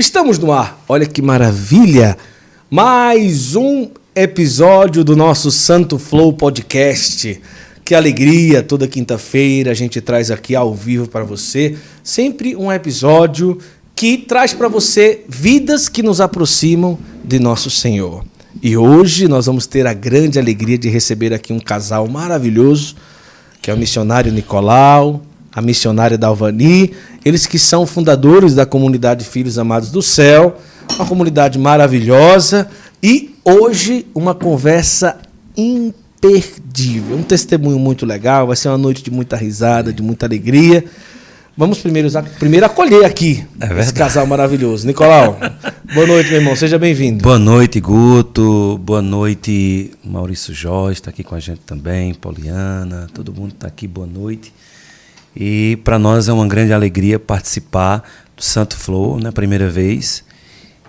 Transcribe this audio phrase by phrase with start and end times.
[0.00, 0.82] Estamos no ar.
[0.88, 2.16] Olha que maravilha!
[2.70, 7.38] Mais um episódio do nosso Santo Flow Podcast.
[7.84, 8.62] Que alegria!
[8.62, 13.58] Toda quinta-feira a gente traz aqui ao vivo para você sempre um episódio
[13.94, 18.24] que traz para você vidas que nos aproximam de nosso Senhor.
[18.62, 22.96] E hoje nós vamos ter a grande alegria de receber aqui um casal maravilhoso,
[23.60, 25.20] que é o missionário Nicolau,
[25.52, 26.92] a missionária Dalvani,
[27.24, 30.58] eles que são fundadores da comunidade Filhos Amados do Céu,
[30.94, 32.68] uma comunidade maravilhosa
[33.02, 35.16] e hoje uma conversa
[35.56, 40.84] imperdível, um testemunho muito legal, vai ser uma noite de muita risada, de muita alegria.
[41.56, 42.08] Vamos primeiro,
[42.38, 44.86] primeiro acolher aqui é esse casal maravilhoso.
[44.86, 45.38] Nicolau,
[45.92, 46.56] boa noite, meu irmão.
[46.56, 47.22] Seja bem-vindo.
[47.22, 48.78] Boa noite, Guto.
[48.82, 53.08] Boa noite, Maurício Jorge está aqui com a gente também, Poliana.
[53.12, 54.54] Todo mundo está aqui, boa noite.
[55.34, 58.02] E para nós é uma grande alegria participar
[58.36, 60.24] do Santo Flow, na né, primeira vez.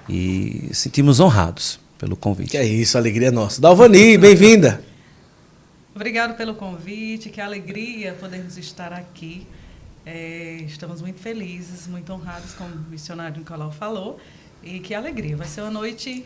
[0.10, 2.52] E sentimos honrados pelo convite.
[2.52, 3.62] Que é isso, a alegria é nossa.
[3.62, 4.84] Dalvani, bem-vinda.
[5.94, 9.46] Obrigado pelo convite, que alegria podermos estar aqui.
[10.06, 14.20] É, estamos muito felizes, muito honrados, como o missionário Nicolau falou.
[14.64, 16.24] E que alegria, vai ser uma noite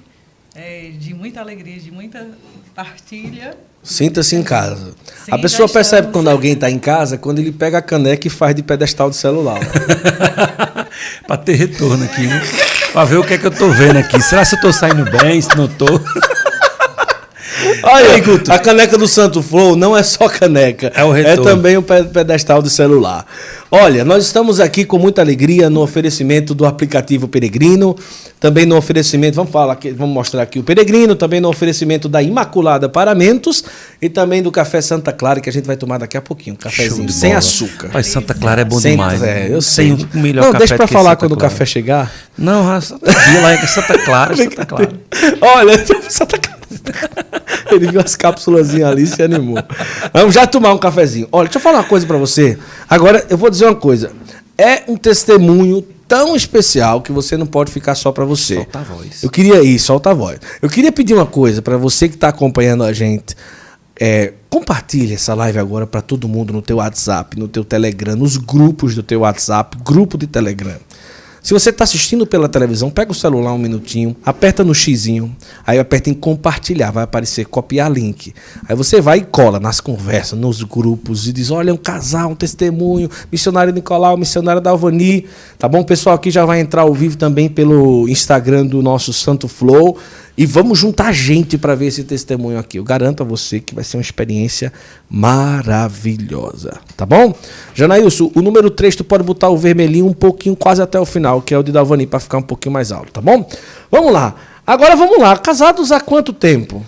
[0.56, 2.30] é, de muita alegria, de muita
[2.74, 3.58] partilha.
[3.86, 4.94] Sinta-se em casa.
[5.24, 8.32] Sim, a pessoa percebe quando alguém está em casa quando ele pega a caneca e
[8.32, 9.60] faz de pedestal de celular.
[11.27, 12.42] para ter retorno aqui, né?
[12.92, 14.20] para ver o que é que eu estou vendo aqui.
[14.22, 15.39] Será que eu estou saindo bem?
[15.39, 16.01] Se não estou.
[17.84, 18.52] Olha aí, Guto.
[18.52, 20.92] A caneca do Santo Flow não é só caneca.
[20.96, 21.42] É, o retorno.
[21.42, 23.26] é também o pedestal de celular.
[23.72, 27.96] Olha, nós estamos aqui com muita alegria no oferecimento do aplicativo Peregrino,
[28.40, 32.22] também no oferecimento, vamos falar aqui, vamos mostrar aqui o Peregrino, também no oferecimento da
[32.22, 33.64] Imaculada Paramentos
[34.02, 36.56] e também do Café Santa Clara, que a gente vai tomar daqui a pouquinho.
[36.56, 37.40] Um cafezinho sem bola.
[37.40, 37.90] açúcar.
[37.90, 39.22] Pai, Santa Clara é bom sem, demais.
[39.22, 39.92] É, eu sei.
[39.92, 41.48] o melhor não, deixa para falar quando Clara.
[41.48, 42.12] o café chegar.
[42.38, 44.92] Não, Santa lá é Santa Clara, Santa Clara.
[45.42, 46.65] Olha, Santa Clara.
[47.72, 49.58] Ele viu as cápsulas ali e se animou.
[50.13, 51.27] Vamos já tomar um cafezinho.
[51.32, 52.58] Olha, deixa eu falar uma coisa para você.
[52.89, 54.12] Agora, eu vou dizer uma coisa.
[54.58, 58.55] É um testemunho tão especial que você não pode ficar só para você.
[58.55, 59.24] Solta a voz.
[59.24, 60.39] Eu queria ir, solta a voz.
[60.62, 63.36] Eu queria pedir uma coisa para você que está acompanhando a gente.
[64.00, 68.36] É, compartilhe essa live agora para todo mundo no teu WhatsApp, no teu Telegram, nos
[68.36, 70.77] grupos do teu WhatsApp, grupo de Telegram.
[71.46, 75.78] Se você está assistindo pela televisão, pega o celular um minutinho, aperta no xizinho, aí
[75.78, 78.34] aperta em compartilhar, vai aparecer copiar link.
[78.68, 82.36] Aí você vai e cola nas conversas, nos grupos e diz: olha, um casal, um
[82.36, 85.28] testemunho, missionário Nicolau, missionário da Alvani.
[85.60, 85.82] Tá bom?
[85.82, 90.00] O pessoal aqui já vai entrar ao vivo também pelo Instagram do nosso Santo Flow.
[90.38, 92.77] E vamos juntar gente para ver esse testemunho aqui.
[92.77, 94.72] Eu garanto a você que vai ser uma experiência
[95.10, 96.74] maravilhosa.
[96.98, 97.34] Tá bom?
[97.74, 101.42] Janailson, o número 3 tu pode botar o vermelhinho um pouquinho quase até o final,
[101.42, 103.50] que é o de Davani, para ficar um pouquinho mais alto, tá bom?
[103.89, 104.36] Vamos lá.
[104.68, 105.38] Agora vamos lá.
[105.38, 106.86] Casados há quanto tempo?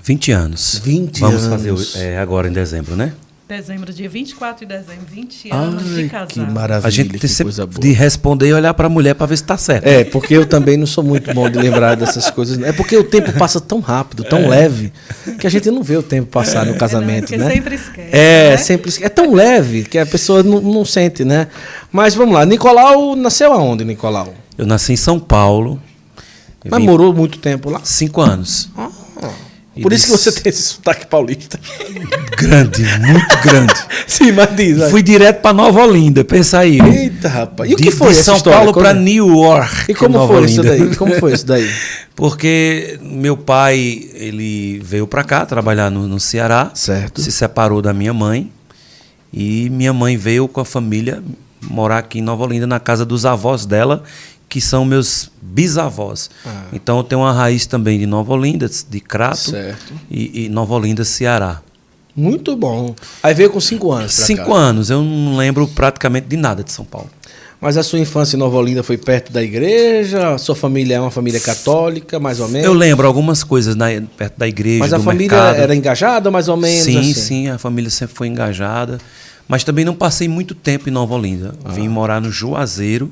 [0.00, 0.80] 20 anos.
[0.84, 1.64] 20 vamos anos.
[1.64, 3.12] Vamos fazer é, agora em dezembro, né?
[3.52, 6.28] Dezembro, dia 24 de dezembro, 20 anos Ai, de casado.
[6.28, 7.78] Que maravilha, a gente tem coisa boa.
[7.78, 9.86] de responder e olhar para a mulher para ver se está certo.
[9.86, 12.58] É, porque eu também não sou muito bom de lembrar dessas coisas.
[12.62, 14.48] É porque o tempo passa tão rápido, tão é.
[14.48, 14.90] leve,
[15.38, 17.52] que a gente não vê o tempo passar no casamento, é, não, né?
[17.52, 18.08] sempre esquece.
[18.10, 18.56] É, né?
[18.56, 19.06] sempre esquece.
[19.06, 21.48] É tão leve que a pessoa não, não sente, né?
[21.92, 22.46] Mas vamos lá.
[22.46, 24.32] Nicolau nasceu aonde, Nicolau?
[24.56, 25.78] Eu nasci em São Paulo.
[26.64, 26.86] Mas vim...
[26.86, 27.82] morou muito tempo lá?
[27.84, 28.70] Cinco anos.
[28.74, 29.01] Ah.
[29.80, 31.58] Por isso que você tem esse sotaque paulista.
[32.36, 33.74] Grande, muito grande.
[34.06, 34.76] Sim, mas diz.
[34.76, 34.90] Vai.
[34.90, 36.78] Fui direto para Nova Olinda, pensa aí.
[36.78, 37.70] Eita, rapaz.
[37.70, 38.58] E o que foi de São história?
[38.58, 39.90] Paulo para New York.
[39.90, 40.50] E como foi Olinda.
[40.50, 40.96] isso daí?
[40.96, 41.70] Como foi isso daí?
[42.14, 46.70] Porque meu pai, ele veio para cá trabalhar no, no Ceará.
[46.74, 47.22] Certo.
[47.22, 48.52] Se separou da minha mãe.
[49.32, 51.22] E minha mãe veio com a família
[51.62, 54.02] morar aqui em Nova Olinda, na casa dos avós dela,
[54.52, 56.28] que são meus bisavós.
[56.44, 56.64] Ah.
[56.74, 59.50] Então eu tenho uma raiz também de Nova Olinda, de Crato
[60.10, 61.62] e, e, Nova Olinda, Ceará.
[62.14, 62.94] Muito bom.
[63.22, 64.12] Aí veio com cinco anos.
[64.12, 64.54] Cinco cá.
[64.54, 64.90] anos.
[64.90, 67.08] Eu não lembro praticamente de nada de São Paulo.
[67.58, 70.34] Mas a sua infância em Nova Olinda foi perto da igreja?
[70.34, 72.66] A sua família é uma família católica, mais ou menos?
[72.66, 73.86] Eu lembro algumas coisas na,
[74.18, 74.80] perto da igreja.
[74.80, 75.62] Mas a família mercado.
[75.62, 76.84] era engajada, mais ou menos?
[76.84, 77.14] Sim, assim?
[77.14, 78.98] sim, a família sempre foi engajada.
[79.48, 81.54] Mas também não passei muito tempo em Nova Olinda.
[81.64, 81.72] Ah.
[81.72, 83.10] Vim morar no Juazeiro,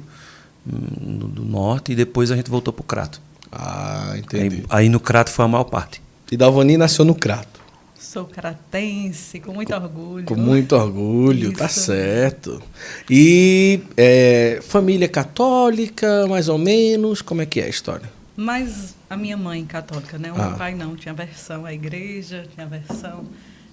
[0.71, 3.21] no, do norte, e depois a gente voltou para o Crato.
[3.51, 4.65] Ah, entendi.
[4.69, 6.01] Aí, aí, no Crato foi a maior parte.
[6.31, 7.61] E Dalvani nasceu no Crato.
[7.99, 10.25] Sou cratense, com muito orgulho.
[10.25, 11.87] Com muito orgulho, tá Isso.
[11.87, 12.63] tá certo.
[13.09, 18.11] E é, família católica, mais ou menos, como é que é a história?
[18.37, 20.33] Mas a minha mãe católica, né?
[20.33, 20.49] O ah.
[20.49, 23.27] meu pai não, tinha versão à igreja, tinha versão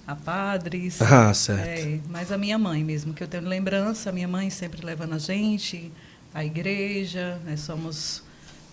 [0.06, 1.02] a padres.
[1.02, 1.66] Ah, certo.
[1.66, 5.14] É, mas a minha mãe mesmo, que eu tenho lembrança, a minha mãe sempre levando
[5.14, 5.90] a gente
[6.38, 7.40] a igreja.
[7.44, 8.22] Nós somos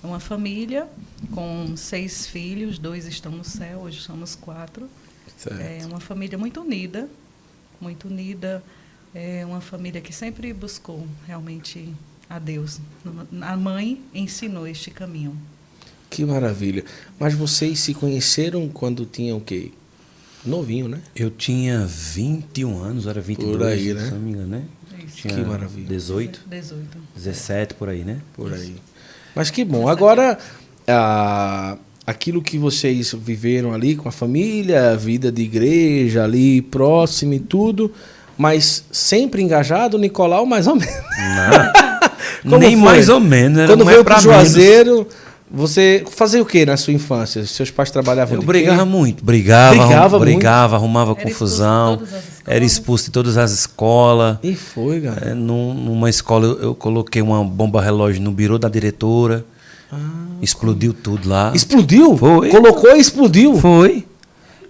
[0.03, 0.87] uma família
[1.31, 4.87] com seis filhos, dois estão no céu, hoje somos quatro.
[5.35, 5.59] Certo.
[5.59, 7.09] É uma família muito unida,
[7.81, 8.63] muito unida.
[9.15, 11.91] É uma família que sempre buscou realmente
[12.29, 12.79] a Deus.
[13.41, 15.35] A mãe ensinou este caminho.
[16.09, 16.85] Que maravilha.
[17.19, 19.71] Mas vocês se conheceram quando tinham o quê?
[20.45, 21.01] Novinho, né?
[21.15, 24.05] Eu tinha 21 anos, era 22, Por aí, né?
[24.05, 24.65] se não me engano, né?
[25.15, 25.27] Isso.
[25.27, 25.87] Tinha Que maravilha.
[25.87, 26.97] 18, 18.
[27.15, 28.17] 17 por aí, né?
[28.35, 28.75] Por aí.
[29.35, 29.87] Mas que bom.
[29.87, 30.37] Agora,
[30.87, 37.33] ah, aquilo que vocês viveram ali com a família, a vida de igreja ali próximo
[37.33, 37.91] e tudo,
[38.37, 40.95] mas sempre engajado, Nicolau, mais ou menos.
[42.43, 42.59] Não.
[42.59, 42.85] Nem foi?
[42.85, 43.57] mais ou menos.
[43.57, 44.21] Era Quando veio menos.
[44.23, 45.07] Juazeiro,
[45.49, 47.45] você fazia o que na sua infância?
[47.45, 48.89] Seus pais trabalhavam Eu de brigava quê?
[48.89, 50.31] muito, brigava, Brigava brigava, muito?
[50.35, 52.01] brigava arrumava Era confusão,
[52.47, 54.37] era expulso de todas as escolas.
[54.43, 55.29] E foi, cara.
[55.29, 59.45] É, num- numa escola eu, eu coloquei uma bomba relógio no birô da diretora,
[60.41, 61.51] explodiu tudo lá.
[61.55, 62.17] Explodiu?
[62.17, 62.49] Foi.
[62.49, 63.55] Colocou e explodiu.
[63.57, 64.05] Foi.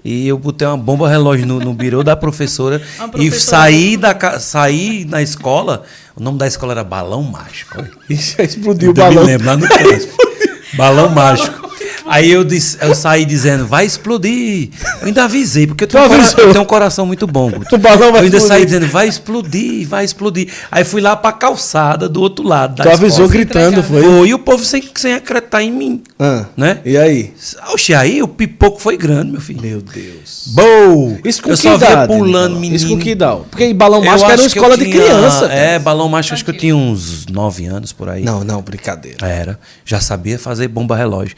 [0.03, 3.97] E eu botei uma bomba relógio no, no birô da professora A e professora- saí,
[3.97, 5.83] da, saí na escola.
[6.15, 7.83] O nome da escola era Balão Mágico.
[8.09, 9.23] E já explodiu o Eu me balão.
[9.25, 9.67] lembro, lá no.
[10.77, 11.64] Balão mágico.
[12.07, 14.69] Aí eu, disse, eu saí dizendo, vai explodir.
[15.01, 16.39] Eu ainda avisei, porque eu tenho, Tu um, cora- avisou?
[16.45, 17.51] eu tenho um coração muito bom.
[17.71, 18.47] O balão vai eu ainda explodir.
[18.47, 20.47] saí dizendo, vai explodir, vai explodir.
[20.71, 24.01] Aí fui lá pra calçada do outro lado da Tu avisou gritando, foi?
[24.03, 26.03] Foi, e o povo sem, sem acreditar em mim.
[26.19, 26.79] Ah, Né?
[26.85, 27.33] E aí?
[27.73, 29.61] Oxe, aí o pipoco foi grande, meu filho.
[29.61, 30.43] Meu Deus.
[30.47, 31.17] Boa!
[31.25, 32.75] Isso com eu que só via idade, pulando menino.
[32.75, 33.41] Isso com que idade?
[33.49, 35.45] Porque balão Eu mágico era uma escola de tinha- criança.
[35.47, 38.23] É, balão mágico, acho que eu tinha uns 9 anos por aí.
[38.23, 39.25] Não, não, brincadeira.
[39.27, 39.59] Era.
[39.83, 41.35] Já sabia fazer bomba relógio.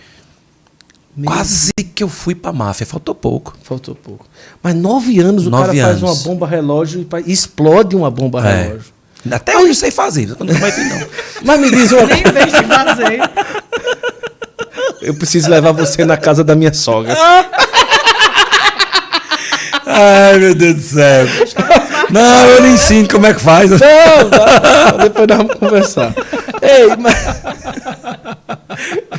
[1.17, 3.57] Meu Quase que eu fui pra máfia, faltou pouco.
[3.63, 4.23] Faltou pouco.
[4.61, 6.03] Mas nove anos o Nove cara faz anos.
[6.03, 8.63] uma bomba relógio e explode uma bomba É.
[8.65, 8.93] relógio.
[9.31, 11.07] Até hoje eu sei fazer, quando não vai vir não.
[11.43, 13.19] Mas me diz uma Nem de fazer.
[15.01, 17.17] Eu preciso levar você na casa da minha sogra.
[19.85, 21.25] Ai, meu Deus do céu.
[22.11, 23.71] Não, eu lhe ensino como é que faz.
[23.71, 23.79] Não,
[24.29, 24.91] tá.
[25.01, 26.13] depois nós vamos conversar.
[26.61, 27.15] Ei, mas.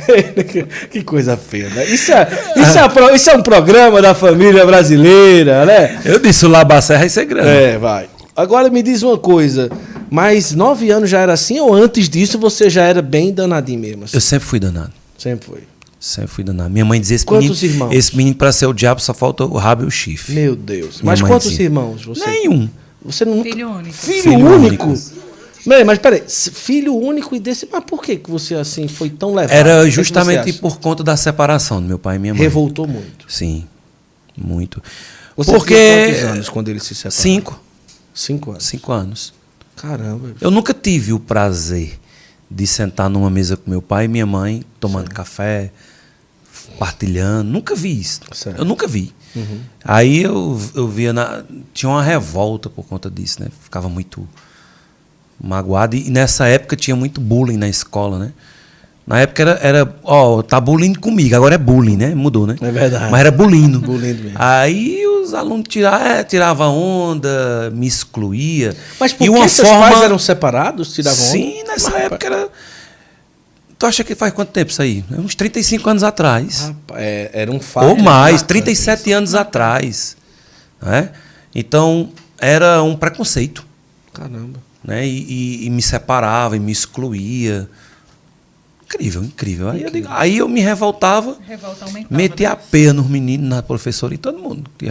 [0.89, 1.85] que, coisa feia, né?
[1.85, 6.01] Isso é, isso, é, isso é um programa da família brasileira, né?
[6.05, 7.49] Eu disse o Labacerra e ser grande.
[7.49, 8.09] É, vai.
[8.35, 9.69] Agora me diz uma coisa.
[10.09, 14.03] Mas nove anos já era assim ou antes disso você já era bem danadinho mesmo?
[14.05, 14.17] assim?
[14.17, 14.91] Eu sempre fui danado.
[15.17, 15.63] Sempre foi.
[15.99, 16.69] Sempre fui danado.
[16.69, 17.95] Minha mãe dizia esse Quantos menino, irmãos?
[17.95, 20.33] Esse menino, pra ser o diabo, só falta o rabo e o chifre.
[20.33, 21.01] Meu Deus.
[21.01, 21.65] Minha mas quantos dizia.
[21.65, 22.69] irmãos você Nenhum.
[23.03, 23.43] Você nunca...
[23.43, 23.93] Filho único.
[23.93, 24.85] Filho, Filho único?
[24.87, 25.18] único.
[25.65, 27.67] Bem, mas peraí, filho único e desse.
[27.71, 29.51] Mas por que que você assim foi tão levado?
[29.51, 32.41] Era que justamente por conta da separação do meu pai e minha mãe.
[32.41, 33.25] Revoltou muito.
[33.31, 33.65] Sim.
[34.37, 34.81] Muito.
[35.35, 35.75] Você Porque.
[35.75, 37.17] quantos anos quando ele se separou?
[37.17, 37.61] Cinco.
[38.13, 38.65] Cinco anos.
[38.65, 39.33] Cinco anos.
[39.75, 40.35] Caramba.
[40.41, 41.99] Eu nunca tive o prazer
[42.49, 45.71] de sentar numa mesa com meu pai e minha mãe, tomando café,
[46.77, 47.49] partilhando.
[47.49, 48.21] Nunca vi isso.
[48.31, 48.57] Certo.
[48.57, 49.13] Eu nunca vi.
[49.35, 49.59] Uhum.
[49.83, 51.13] Aí eu, eu via.
[51.13, 53.49] Na, tinha uma revolta por conta disso, né?
[53.63, 54.27] Ficava muito
[55.41, 55.95] magoado.
[55.95, 58.31] E nessa época tinha muito bullying na escola, né?
[59.09, 62.13] Na época era, era ó, tá bullying comigo, agora é bullying, né?
[62.13, 62.55] Mudou, né?
[62.61, 63.09] É verdade.
[63.09, 63.79] Mas era bullying.
[63.81, 64.31] Bullying mesmo.
[64.35, 68.75] Aí os alunos tiravam, é, tirava onda, me excluía.
[68.99, 69.89] Mas por e que uma seus forma...
[69.89, 70.93] pais eram separados?
[70.93, 71.31] Tiravam onda?
[71.31, 72.49] Sim, nessa Mas, época era.
[73.79, 75.03] Tu acha que faz quanto tempo isso aí?
[75.11, 76.67] É Uns 35 anos atrás.
[76.67, 77.87] Rapaz, é, era um fato.
[77.87, 78.45] Ou mais, marcante.
[78.45, 80.17] 37 anos atrás.
[80.79, 81.09] Né?
[81.55, 83.65] Então, era um preconceito.
[84.13, 84.68] Caramba.
[84.83, 85.05] Né?
[85.07, 85.23] E,
[85.63, 87.69] e- e me separava, e me excluía.
[88.85, 89.69] Incrível, incrível.
[89.69, 92.53] Aí, eu, digo- aí eu me revoltava, Revolta metia né?
[92.53, 94.69] a peia nos meninos, na professora e todo mundo.
[94.77, 94.87] Que.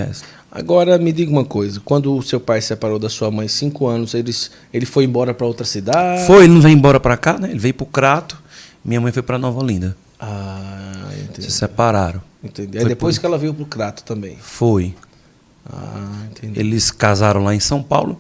[0.53, 1.81] Agora me diga uma coisa.
[1.85, 5.35] Quando o seu pai se separou da sua mãe, cinco anos, eles, ele foi embora
[5.35, 6.27] para outra cidade?
[6.27, 7.51] Foi, ele não veio embora pra cá, né?
[7.51, 8.41] Ele veio pro Crato.
[8.85, 9.97] Minha mãe foi pra Nova Olinda.
[10.21, 11.51] Ah, Se entendi.
[11.53, 12.23] separaram.
[12.43, 12.79] entendi.
[12.79, 14.39] Aí Foi depois por- que ela veio pro Crato também.
[14.41, 14.95] Foi.
[15.71, 16.59] Ah, entendi.
[16.59, 18.19] Eles casaram lá em São Paulo.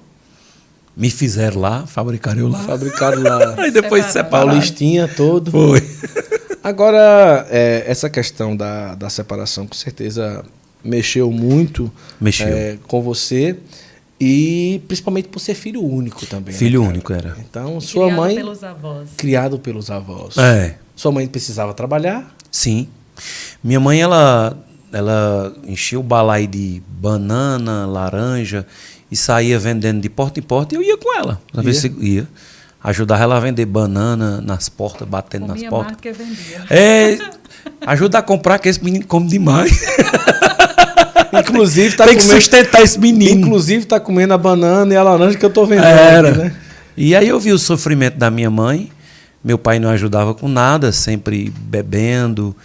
[0.99, 2.59] Me fizeram lá, fabricaram eu lá.
[2.59, 3.55] Fabricaram lá.
[3.63, 4.49] Aí depois se Separaram.
[4.49, 5.51] Paulistinha todo.
[5.53, 5.81] Foi.
[6.63, 10.45] Agora, é, essa questão da, da separação, com certeza
[10.83, 11.91] mexeu muito
[12.21, 12.49] Mexeu.
[12.49, 13.57] é, com você.
[14.21, 16.53] E principalmente por ser filho único também.
[16.53, 16.93] né, Filho cara?
[16.93, 17.37] único era.
[17.39, 19.09] Então, sua Criado mãe, pelos avós.
[19.17, 20.37] criado pelos avós.
[20.37, 22.35] É, Sua mãe precisava trabalhar.
[22.51, 22.89] sim.
[23.63, 24.57] Minha mãe, ela,
[24.93, 28.67] ela enchia o balai de banana, laranja
[29.11, 31.41] e saía vendendo de porta em porta e eu ia com ela.
[31.57, 31.93] Às vezes Ia?
[32.01, 32.29] ia.
[32.83, 35.97] Ajudava ela a vender banana nas portas, batendo nas portas.
[36.01, 36.65] que vendia.
[36.71, 37.19] É,
[37.87, 39.73] ajuda a comprar que esse menino come demais.
[41.33, 43.41] Inclusive, tá Tem que comendo, sustentar esse menino.
[43.47, 45.85] inclusive, tá comendo a banana e a laranja que eu tô vendendo.
[45.87, 46.29] Era.
[46.31, 46.55] aqui, né?
[46.97, 48.91] E aí eu vi o sofrimento da minha mãe
[49.45, 52.57] Meu pai não ajudava com nada, sempre bebendo,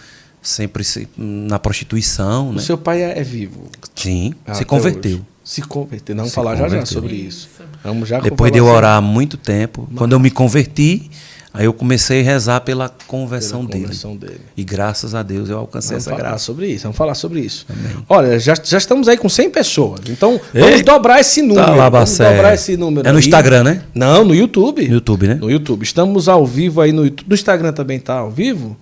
[0.44, 2.60] sempre se- na prostituição, O né?
[2.62, 3.62] seu pai é, é vivo.
[3.96, 5.12] Sim, Ah, se converteu.
[5.14, 5.22] hoje.
[5.42, 6.14] Se converteu.
[6.16, 6.86] Vamos Se falar já já converteu.
[7.02, 7.48] sobre isso.
[7.82, 11.10] Vamos já Depois de eu orar há muito tempo, quando eu me converti,
[11.52, 13.82] aí eu comecei a rezar pela conversão, pela dele.
[13.84, 14.40] conversão dele.
[14.56, 16.44] E graças a Deus eu alcancei Vamos essa falar graça.
[16.46, 17.66] sobre isso, vamos falar sobre isso.
[18.08, 20.00] Olha, já, já estamos aí com 100 pessoas.
[20.08, 21.76] Então, vamos Eita, dobrar esse número.
[21.76, 23.06] lá, vamos dobrar esse número.
[23.06, 23.24] É no aí.
[23.24, 23.82] Instagram, né?
[23.94, 24.88] Não, no YouTube.
[24.88, 25.34] No YouTube, né?
[25.34, 25.82] No YouTube.
[25.82, 27.28] Estamos ao vivo aí no YouTube.
[27.28, 28.74] No Instagram também tá ao vivo.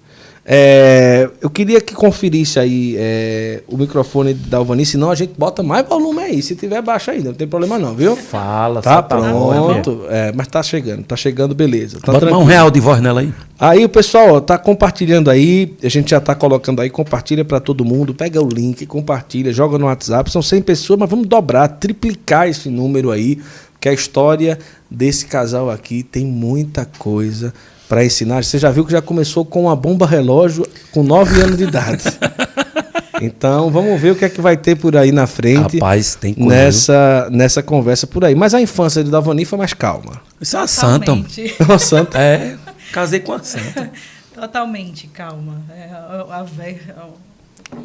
[0.45, 5.63] É, eu queria que conferisse aí é, o microfone da Alvani, senão a gente bota
[5.63, 6.43] mais volume aí.
[6.43, 8.17] Se tiver baixo ainda, não tem problema não, viu?
[8.17, 10.05] Fala, Tá pronto.
[10.09, 12.01] É, mas tá chegando, tá chegando, beleza.
[12.01, 13.33] Tá Bota um real de voz nela aí.
[13.59, 17.61] Aí o pessoal ó, tá compartilhando aí, a gente já tá colocando aí, compartilha para
[17.61, 21.69] todo mundo, pega o link, compartilha, joga no WhatsApp, são 100 pessoas, mas vamos dobrar,
[21.69, 23.39] triplicar esse número aí,
[23.73, 24.59] porque a história
[24.91, 27.55] desse casal aqui tem muita coisa
[27.93, 28.43] para ensinar.
[28.43, 32.05] Você já viu que já começou com uma bomba relógio com 9 anos de idade.
[33.21, 35.79] Então, vamos ver o que é que vai ter por aí na frente.
[35.79, 36.49] Rapaz, tem coisa.
[36.49, 38.35] Nessa, nessa conversa por aí.
[38.35, 40.21] Mas a infância de Davani foi mais calma.
[40.41, 40.99] Isso é uma santa.
[41.07, 41.55] Totalmente.
[41.61, 42.19] Nossa, santa.
[42.19, 42.57] É,
[42.93, 43.93] casei com a santa.
[44.35, 45.63] Totalmente, calma.
[45.71, 46.81] É o, ave-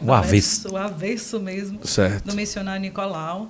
[0.04, 0.70] O avesso.
[0.74, 2.26] O avesso mesmo Certo.
[2.26, 3.48] do missionário Nicolau.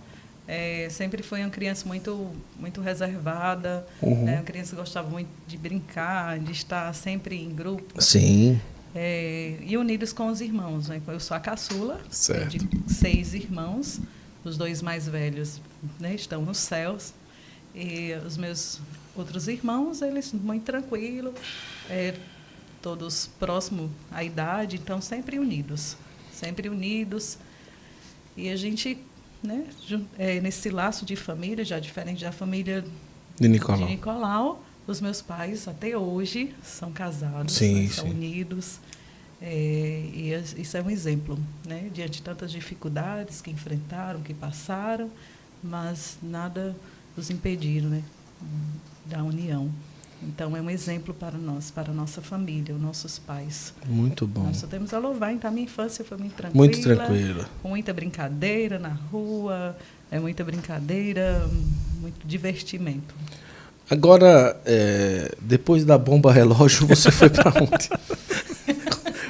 [0.47, 4.23] É, sempre foi uma criança muito, muito reservada, Uhum.
[4.23, 8.01] né, uma criança que gostava muito de brincar, de estar sempre em grupo.
[8.01, 8.60] Sim.
[8.95, 10.88] É, e unidos com os irmãos.
[10.88, 11.01] Né?
[11.07, 12.57] Eu sou a caçula Certo.
[12.57, 13.99] de seis irmãos.
[14.43, 15.60] Os dois mais velhos
[15.99, 17.13] né, estão nos céus.
[17.75, 18.79] E os meus
[19.15, 21.33] outros irmãos, eles muito tranquilos,
[21.89, 22.15] é,
[22.81, 25.97] todos próximos à idade, então sempre unidos.
[26.31, 27.38] Sempre unidos.
[28.36, 28.97] E a gente,
[29.47, 29.65] né,
[30.19, 32.83] é, nesse laço de família, já diferente da família
[33.39, 33.79] De Nicolau.
[33.79, 38.12] de Nicolau, os meus pais até hoje são casados, Sim, né, são sim.
[38.12, 38.79] unidos.
[39.41, 41.89] É, e es- isso é um exemplo, né?
[41.93, 45.12] Diante de tantas dificuldades que enfrentaram, que passaram,
[45.63, 46.75] mas nada
[47.15, 48.01] os impediram, né?
[49.05, 49.69] Da união.
[50.21, 53.73] Então é um exemplo para nós, para a nossa família, os nossos pais.
[53.86, 54.43] Muito bom.
[54.43, 56.65] Nós só temos a louvar, então a minha infância foi muito tranquila.
[56.65, 57.45] Muito tranquilo.
[57.62, 59.77] Com muita brincadeira na rua,
[60.10, 61.47] é muita brincadeira,
[62.01, 63.13] muito divertimento.
[63.89, 67.89] Agora, é, depois da bomba relógio, você foi pra onde?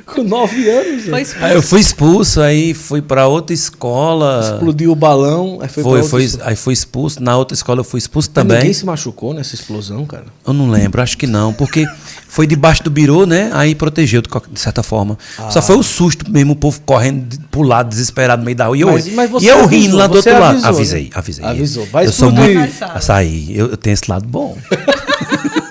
[0.07, 1.35] Com nove anos, Foi gente.
[1.43, 4.39] Aí eu fui expulso, aí fui pra outra escola.
[4.53, 7.21] explodiu o balão, aí foi, Foi, pra foi, outra- aí fui expulso.
[7.21, 8.57] Na outra escola eu fui expulso Mas também.
[8.59, 10.25] Ninguém se machucou nessa explosão, cara.
[10.45, 11.85] Eu não lembro, acho que não, porque
[12.27, 13.49] foi debaixo do birô, né?
[13.53, 15.17] Aí protegeu de, certa forma.
[15.37, 15.51] Ah.
[15.51, 18.77] Só foi o susto mesmo, o povo correndo pro lado, desesperado no meio da rua.
[18.77, 20.43] E eu, Mas- mas você e eu avisou, rindo lá do outro lado.
[20.45, 20.67] avisou, né?
[20.77, 21.45] avisei, avisei.
[21.45, 21.85] Avisou.
[21.87, 22.57] Vai eu sou explodir.
[22.59, 22.79] muito.
[22.79, 24.57] Vai, Açaí, eu, eu tenho esse lado bom.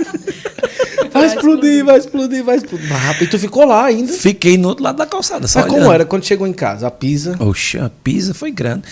[1.47, 2.89] Vai explodir, vai explodir, vai explodir.
[2.89, 4.13] Mas, rapaz, e tu ficou lá ainda.
[4.13, 5.47] Fiquei no outro lado da calçada.
[5.47, 6.87] Só Mas como era quando chegou em casa?
[6.87, 7.37] A pisa.
[7.39, 8.83] Oxe, a pisa foi grande.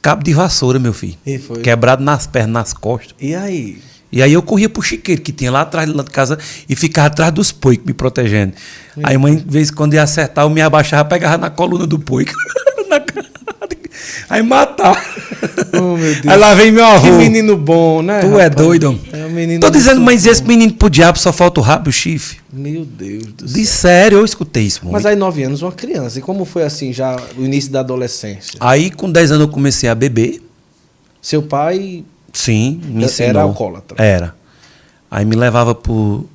[0.00, 1.16] Cabo de vassoura, meu filho.
[1.26, 1.60] E foi.
[1.60, 3.14] Quebrado nas pernas, nas costas.
[3.20, 3.78] E aí?
[4.12, 7.08] E aí eu corria pro chiqueiro que tinha lá atrás lá de casa e ficava
[7.08, 8.52] atrás dos poicos me protegendo.
[9.02, 11.98] Aí mãe, de vez em quando ia acertar, eu me abaixava, pegava na coluna do
[11.98, 12.32] poico.
[12.88, 13.23] Na.
[14.28, 14.98] Aí matava.
[15.72, 16.26] Oh, meu Deus.
[16.28, 17.04] Aí lá vem meu avô.
[17.06, 18.20] Que menino bom, né?
[18.20, 18.54] Tu é rapaz?
[18.54, 18.88] doido?
[18.88, 19.00] homem.
[19.12, 20.48] É um menino Tô dizendo, mas esse bom.
[20.48, 22.38] menino pro diabo só falta o rabo e o chifre.
[22.52, 23.90] Meu Deus do De céu.
[23.90, 24.92] sério, eu escutei isso muito.
[24.92, 26.18] Mas aí, nove anos, uma criança.
[26.18, 28.58] E como foi assim, já o início da adolescência?
[28.60, 30.40] Aí com 10 anos eu comecei a beber.
[31.20, 33.42] Seu pai Sim, me Era ensinou.
[33.42, 34.02] alcoólatra.
[34.02, 34.34] Era.
[35.10, 36.28] Aí me levava pro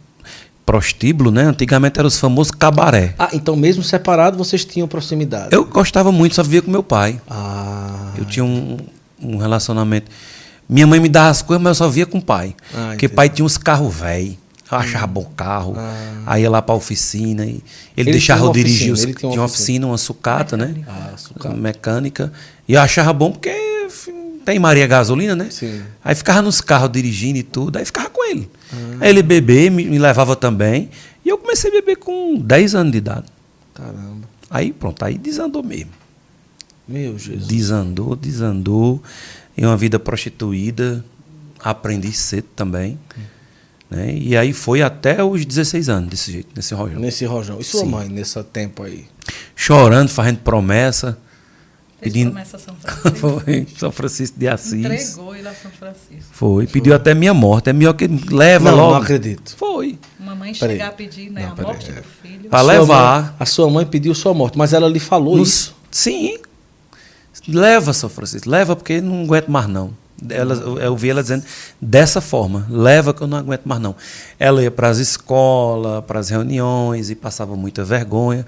[0.70, 1.46] prostíbulo, né?
[1.46, 3.16] Antigamente era os famosos cabaré.
[3.18, 5.48] Ah, então mesmo separado vocês tinham proximidade?
[5.52, 7.20] Eu gostava muito, só vivia com meu pai.
[7.28, 8.12] Ah.
[8.16, 8.78] Eu tinha um,
[9.20, 10.12] um relacionamento.
[10.70, 12.56] Minha mãe me dava as coisas, mas eu só via com o pai.
[12.72, 13.16] Ah, Porque entendi.
[13.16, 14.36] pai tinha uns carros velhos.
[14.72, 15.74] Eu achava bom carro.
[15.76, 16.22] Ah.
[16.28, 17.44] Aí ia lá pra oficina.
[17.44, 17.64] E ele,
[17.98, 18.92] Ele deixava eu dirigir.
[18.92, 20.76] oficina, Os, ele tinha uma oficina, uma sucata, né?
[20.88, 21.56] Ah, sucata.
[21.56, 22.32] Mecânica.
[22.68, 23.50] E eu achava bom porque
[24.50, 25.48] enfim, tem Maria Gasolina, né?
[25.52, 25.82] Sim.
[26.04, 27.78] Aí ficava nos carros dirigindo e tudo.
[27.78, 28.50] Aí ficava com ele.
[29.00, 30.90] Aí ele bebê, me, me levava também.
[31.24, 33.26] E eu comecei a beber com 10 anos de idade.
[33.74, 34.28] Caramba.
[34.50, 35.92] Aí pronto, aí desandou mesmo.
[36.88, 37.48] Meu Jesus.
[37.48, 39.04] Desandou, desandou.
[39.56, 41.04] Em uma vida prostituída,
[41.60, 42.98] aprendi cedo também.
[43.90, 44.16] Né?
[44.16, 47.00] E aí foi até os 16 anos, desse jeito, nesse rojão.
[47.00, 47.60] Nesse rojão.
[47.60, 47.88] E sua Sim.
[47.88, 49.06] mãe, nesse tempo aí?
[49.56, 51.18] Chorando, fazendo promessa.
[52.02, 52.38] Pedindo.
[52.38, 53.18] a São Francisco.
[53.18, 54.74] Foi, São Francisco de Assis.
[54.86, 56.30] Entregou ele a São Francisco.
[56.32, 57.70] Foi, pediu até minha morte.
[57.70, 58.92] É melhor que leva não, logo.
[58.96, 59.56] não acredito.
[59.58, 59.98] Foi.
[60.20, 60.76] Uma mãe Peraí.
[60.78, 61.94] chegar a pedir né, Não, a peraí, morte é.
[61.96, 62.50] do filho.
[62.50, 63.22] Pra Sua levar.
[63.24, 65.76] mãe- a sua mãe pediu sua morte, mas ela lhe falou Nos- isso.
[65.92, 66.38] Sim.
[67.48, 68.50] Leva, São Francisco.
[68.50, 69.92] Leva porque não aguento mais não.
[70.30, 71.44] Ela, eu vi ela dizendo
[71.82, 73.96] dessa forma: leva que eu não aguento mais, não.
[74.38, 78.46] Ela ia para as escolas, para as reuniões e passava muita vergonha.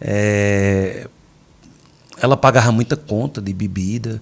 [0.00, 1.06] É,
[2.20, 4.20] ela pagava muita conta de bebida.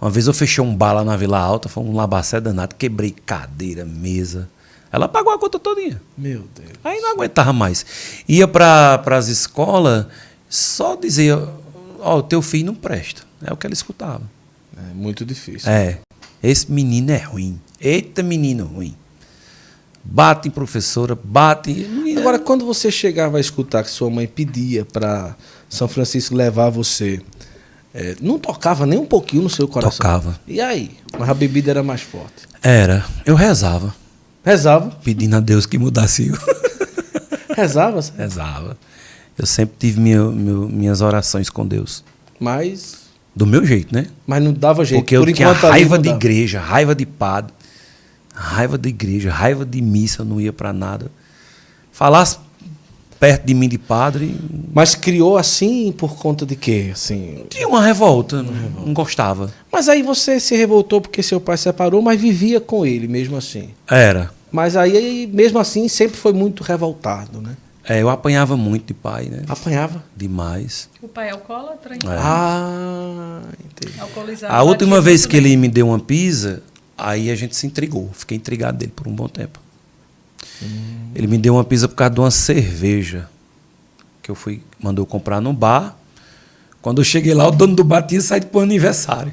[0.00, 3.84] Uma vez eu fechei um bala na Vila Alta, foi um labacé danado, quebrei cadeira,
[3.84, 4.48] mesa.
[4.92, 6.00] Ela pagou a conta todinha.
[6.16, 6.72] Meu Deus.
[6.84, 7.84] Aí não aguentava mais.
[8.28, 10.06] Ia para as escolas,
[10.48, 11.36] só dizia,
[11.98, 13.22] ó, oh, o teu filho não presta.
[13.42, 14.22] É o que ela escutava.
[14.76, 15.70] É muito difícil.
[15.70, 15.98] É.
[16.42, 17.60] Esse menino é ruim.
[17.80, 18.94] Eita, menino ruim.
[20.04, 21.86] Bate em professora, bate.
[22.18, 25.34] Agora, quando você chegava a escutar que sua mãe pedia para
[25.74, 27.20] São Francisco levar você,
[27.92, 29.98] é, não tocava nem um pouquinho no seu coração?
[29.98, 30.40] Tocava.
[30.46, 30.92] E aí?
[31.18, 32.48] Mas a bebida era mais forte?
[32.62, 33.04] Era.
[33.24, 33.94] Eu rezava.
[34.44, 34.90] Rezava?
[35.02, 36.36] Pedindo a Deus que mudasse eu.
[37.56, 38.00] Rezava?
[38.16, 38.76] Rezava.
[39.38, 42.04] Eu sempre tive minha, minha, minhas orações com Deus.
[42.38, 43.04] Mas.
[43.34, 44.06] Do meu jeito, né?
[44.26, 45.00] Mas não dava jeito.
[45.00, 47.52] Porque eu tinha raiva de igreja, raiva de padre,
[48.32, 51.10] raiva de igreja, raiva de missa, eu não ia para nada.
[51.90, 52.38] Falasse
[53.24, 54.36] perto de mim de padre.
[54.72, 56.90] Mas criou assim por conta de quê?
[56.92, 58.86] Assim, tinha uma revolta, uma não, revolta.
[58.86, 59.54] não gostava.
[59.72, 63.70] Mas aí você se revoltou porque seu pai separou, mas vivia com ele mesmo assim.
[63.88, 64.30] Era.
[64.52, 67.56] Mas aí, mesmo assim, sempre foi muito revoltado, né?
[67.86, 69.42] É, eu apanhava muito de pai, né?
[69.48, 70.04] Apanhava?
[70.14, 70.88] Demais.
[71.02, 72.12] O pai é alcoólatra, então.
[72.12, 72.18] É.
[72.18, 73.98] Ah, entendi.
[74.00, 74.52] Alcoolizado.
[74.52, 76.62] A última vez que ele me deu uma pizza,
[76.96, 78.10] aí a gente se intrigou.
[78.12, 79.63] Fiquei intrigado dele por um bom tempo.
[80.64, 81.10] Hum.
[81.14, 83.28] Ele me deu uma pizza por causa de uma cerveja
[84.22, 85.96] que eu fui mandou comprar no bar.
[86.80, 89.32] Quando eu cheguei lá, o dono do bar tinha saído para o aniversário.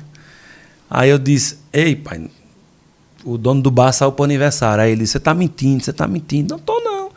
[0.90, 2.30] Aí eu disse: "Ei, pai,
[3.24, 4.84] o dono do bar saiu para o aniversário".
[4.84, 6.56] Aí ele disse: "Você está mentindo, você está mentindo".
[6.56, 7.10] Não tô não.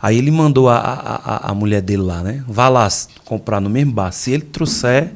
[0.00, 2.42] Aí ele mandou a, a, a mulher dele lá, né?
[2.48, 2.88] Vá lá
[3.24, 4.12] comprar no mesmo bar.
[4.12, 5.12] Se ele trouxer,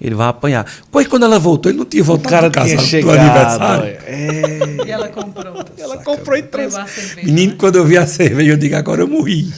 [0.00, 0.66] ele vai apanhar.
[0.90, 3.98] Pois quando ela voltou, ele não tinha voltado o cara casa tinha chegado, aniversário.
[4.06, 4.86] É.
[4.86, 5.64] E ela comprou.
[5.76, 6.78] Ela comprou e trouxe.
[7.22, 9.52] Menino, quando eu vi a cerveja, eu digo, agora eu morri.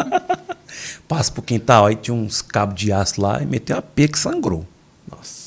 [1.08, 4.18] Passa pro quintal, aí tinha uns cabos de aço lá e meteu a pia que
[4.18, 4.66] sangrou.
[5.10, 5.40] Nossa.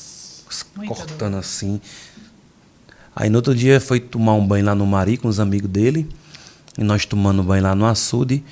[0.76, 1.40] Muito cortando dor.
[1.40, 1.80] assim.
[3.16, 6.10] Aí no outro dia foi tomar um banho lá no Mari com os amigos dele.
[6.78, 8.44] E nós tomando banho lá no açude.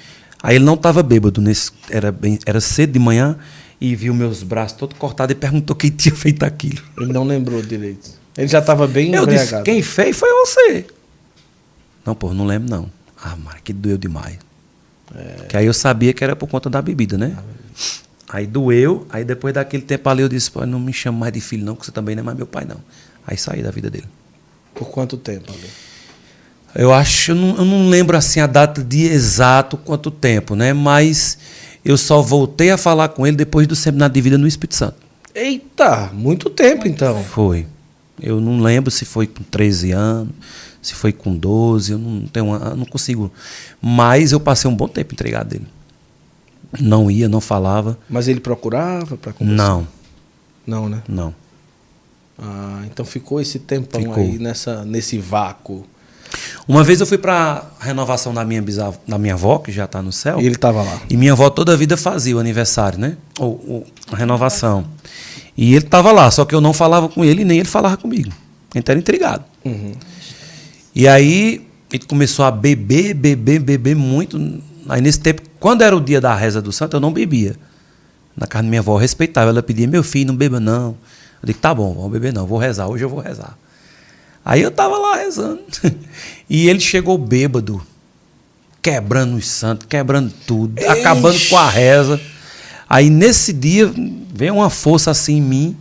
[0.43, 3.37] Aí ele não estava bêbado, nesse, era, bem, era cedo de manhã,
[3.81, 6.81] e viu meus braços todos cortados e perguntou quem tinha feito aquilo.
[6.99, 8.11] Ele não lembrou direito.
[8.37, 10.85] Ele já estava bem Eu disse, quem fez foi você.
[12.05, 12.91] Não, pô, não lembro não.
[13.21, 14.37] Ah, mas que doeu demais.
[15.15, 15.45] É.
[15.49, 17.35] Que aí eu sabia que era por conta da bebida, né?
[18.29, 21.41] Aí doeu, aí depois daquele tempo ali eu disse, pô, não me chama mais de
[21.41, 22.77] filho não, que você também não é mais meu pai não.
[23.27, 24.07] Aí saí da vida dele.
[24.73, 25.69] Por quanto tempo ali?
[26.73, 30.71] Eu acho, eu não, eu não, lembro assim a data de exato quanto tempo, né?
[30.71, 31.37] Mas
[31.83, 34.97] eu só voltei a falar com ele depois do seminário de vida no Espírito Santo.
[35.33, 37.23] Eita, muito tempo então.
[37.23, 37.65] Foi.
[38.21, 40.33] Eu não lembro se foi com 13 anos,
[40.81, 43.31] se foi com 12, eu não tenho uma, não consigo.
[43.81, 45.67] Mas eu passei um bom tempo entregado dele.
[46.79, 47.97] Não ia, não falava.
[48.09, 49.63] Mas ele procurava para conversar?
[49.63, 49.87] Não.
[50.65, 51.01] Não, né?
[51.07, 51.33] Não.
[52.37, 54.17] Ah, então ficou esse tempão ficou.
[54.17, 55.85] aí nessa, nesse vácuo.
[56.67, 60.01] Uma vez eu fui para renovação da minha bisavó, da minha avó, que já está
[60.01, 60.39] no céu.
[60.39, 61.01] E ele estava lá.
[61.09, 63.17] E minha avó toda a vida fazia o aniversário, né?
[63.39, 64.85] Ou, ou a renovação.
[65.57, 68.31] E ele estava lá, só que eu não falava com ele nem ele falava comigo.
[68.73, 69.43] Então era intrigado.
[69.65, 69.93] Uhum.
[70.95, 74.39] E aí ele começou a beber, beber, beber muito.
[74.87, 77.55] Aí nesse tempo, quando era o dia da reza do santo, eu não bebia.
[78.35, 79.49] Na casa da minha avó, eu respeitava.
[79.49, 80.95] Ela pedia, meu filho, não beba não.
[81.41, 83.57] Eu disse, tá bom, vamos beber não, vou rezar, hoje eu vou rezar.
[84.43, 85.61] Aí eu estava lá rezando.
[86.53, 87.81] E ele chegou bêbado,
[88.81, 90.99] quebrando os santos, quebrando tudo, Eixe.
[90.99, 92.19] acabando com a reza.
[92.89, 93.89] Aí nesse dia
[94.33, 95.77] veio uma força assim em mim.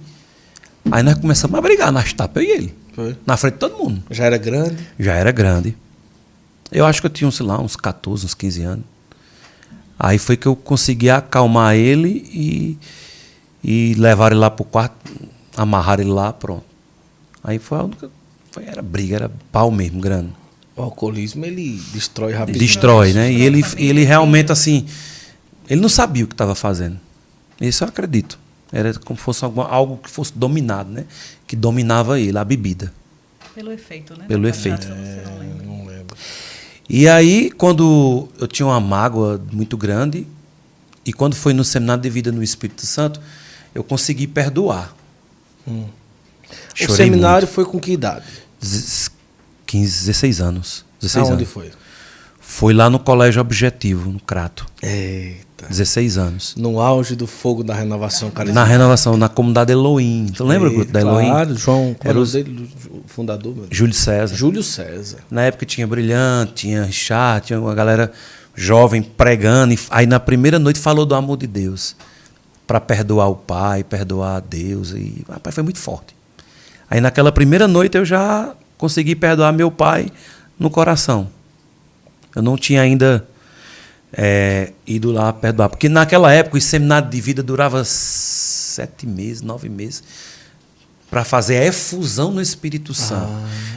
[0.92, 2.74] Aí nós começamos a brigar nas tapas, eu e ele.
[2.94, 3.16] Foi.
[3.26, 4.00] Na frente de todo mundo.
[4.12, 4.76] Já era grande?
[4.96, 5.76] Já era grande.
[6.70, 8.84] Eu acho que eu tinha, sei lá, uns 14, uns 15 anos.
[9.98, 12.78] Aí foi que eu consegui acalmar ele e,
[13.64, 14.94] e levar ele lá pro quarto,
[15.56, 16.64] amarrar ele lá, pronto.
[17.42, 18.10] Aí foi a única
[18.50, 20.30] foi, era briga, era pau mesmo, grande.
[20.76, 22.66] O alcoolismo, ele destrói rapidamente.
[22.66, 23.32] Destrói, né?
[23.32, 24.86] E ele, ele realmente, assim,
[25.68, 26.98] ele não sabia o que estava fazendo.
[27.60, 28.38] Isso eu acredito.
[28.72, 31.04] Era como se fosse alguma, algo que fosse dominado, né?
[31.46, 32.92] Que dominava ele, a bebida.
[33.54, 34.24] Pelo efeito, né?
[34.26, 34.86] Pelo efeito.
[34.86, 35.24] É,
[35.64, 36.16] não, não lembro.
[36.88, 40.26] E aí, quando eu tinha uma mágoa muito grande,
[41.04, 43.20] e quando foi no seminário de vida no Espírito Santo,
[43.74, 44.94] eu consegui perdoar.
[45.66, 45.86] Hum.
[46.80, 47.54] o seminário muito.
[47.54, 48.24] foi com que idade?
[49.66, 50.84] 15, 16 anos.
[51.00, 51.52] 16 Aonde anos.
[51.52, 51.70] foi?
[52.40, 54.66] Foi lá no Colégio Objetivo, no Crato.
[54.82, 55.66] Eita.
[55.68, 56.54] 16 anos.
[56.56, 58.72] No auge do fogo da renovação Na carismática.
[58.72, 60.26] renovação, na comunidade Elohim.
[60.34, 61.28] Tu lembra E, da Elohim?
[61.28, 62.70] Claro, João, qual Era o dele,
[63.06, 63.66] fundador, meu?
[63.70, 64.34] Júlio César.
[64.34, 65.18] Júlio César.
[65.30, 68.10] Na época tinha Brilhante, tinha Richard, tinha uma galera
[68.54, 69.74] jovem pregando.
[69.74, 71.94] e Aí na primeira noite falou do amor de Deus.
[72.66, 74.90] Para perdoar o pai, perdoar a Deus.
[74.92, 76.14] E, rapaz, foi muito forte.
[76.90, 80.10] Aí naquela primeira noite eu já consegui perdoar meu pai
[80.58, 81.30] no coração.
[82.34, 83.24] Eu não tinha ainda
[84.12, 85.68] é, ido lá perdoar.
[85.68, 90.02] Porque naquela época o seminário de vida durava sete meses, nove meses,
[91.08, 93.32] para fazer a efusão no Espírito Santo.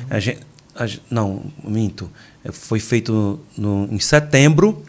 [0.09, 0.39] A gente,
[0.75, 2.09] a não, minto.
[2.51, 4.83] Foi feito no, em setembro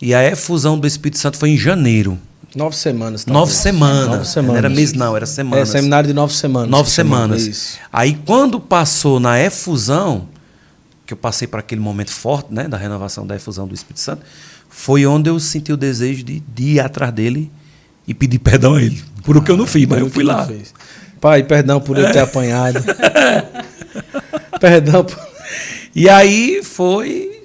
[0.00, 2.18] e a efusão do Espírito Santo foi em janeiro.
[2.56, 3.26] Nove semanas.
[3.26, 3.56] Nove talvez.
[3.58, 4.06] semanas.
[4.08, 4.52] Nove semanas.
[4.52, 5.68] Não era mês, não, era semanas.
[5.68, 6.70] É, seminário de nove semanas.
[6.70, 7.16] Nove que chama.
[7.16, 7.78] semanas.
[7.92, 10.26] Aí quando passou na efusão,
[11.04, 14.22] que eu passei para aquele momento forte, né, da renovação da efusão do Espírito Santo,
[14.70, 17.52] foi onde eu senti o desejo de, de ir atrás dele
[18.08, 19.04] e pedir perdão a ele.
[19.22, 20.48] Por o que eu não fiz, mas eu fui lá.
[21.20, 22.82] Pai, perdão por eu ter apanhado.
[24.58, 25.18] perdão por...
[25.94, 27.42] E aí foi.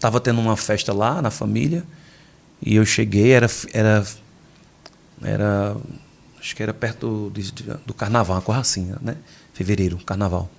[0.00, 1.84] Tava tendo uma festa lá na família.
[2.64, 3.50] E eu cheguei, era.
[3.72, 4.04] Era.
[5.22, 5.76] Era
[6.40, 7.52] acho que era perto de-
[7.86, 9.16] do carnaval, uma coisa assim, né?
[9.54, 10.50] Fevereiro, carnaval.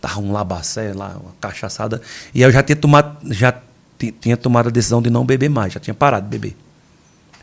[0.00, 2.00] Tava um labacé lá, uma cachaçada.
[2.34, 3.16] E eu já tinha tomado.
[3.32, 3.52] Já
[3.98, 6.56] ti- tinha tomado a decisão de não beber mais, já tinha parado de beber.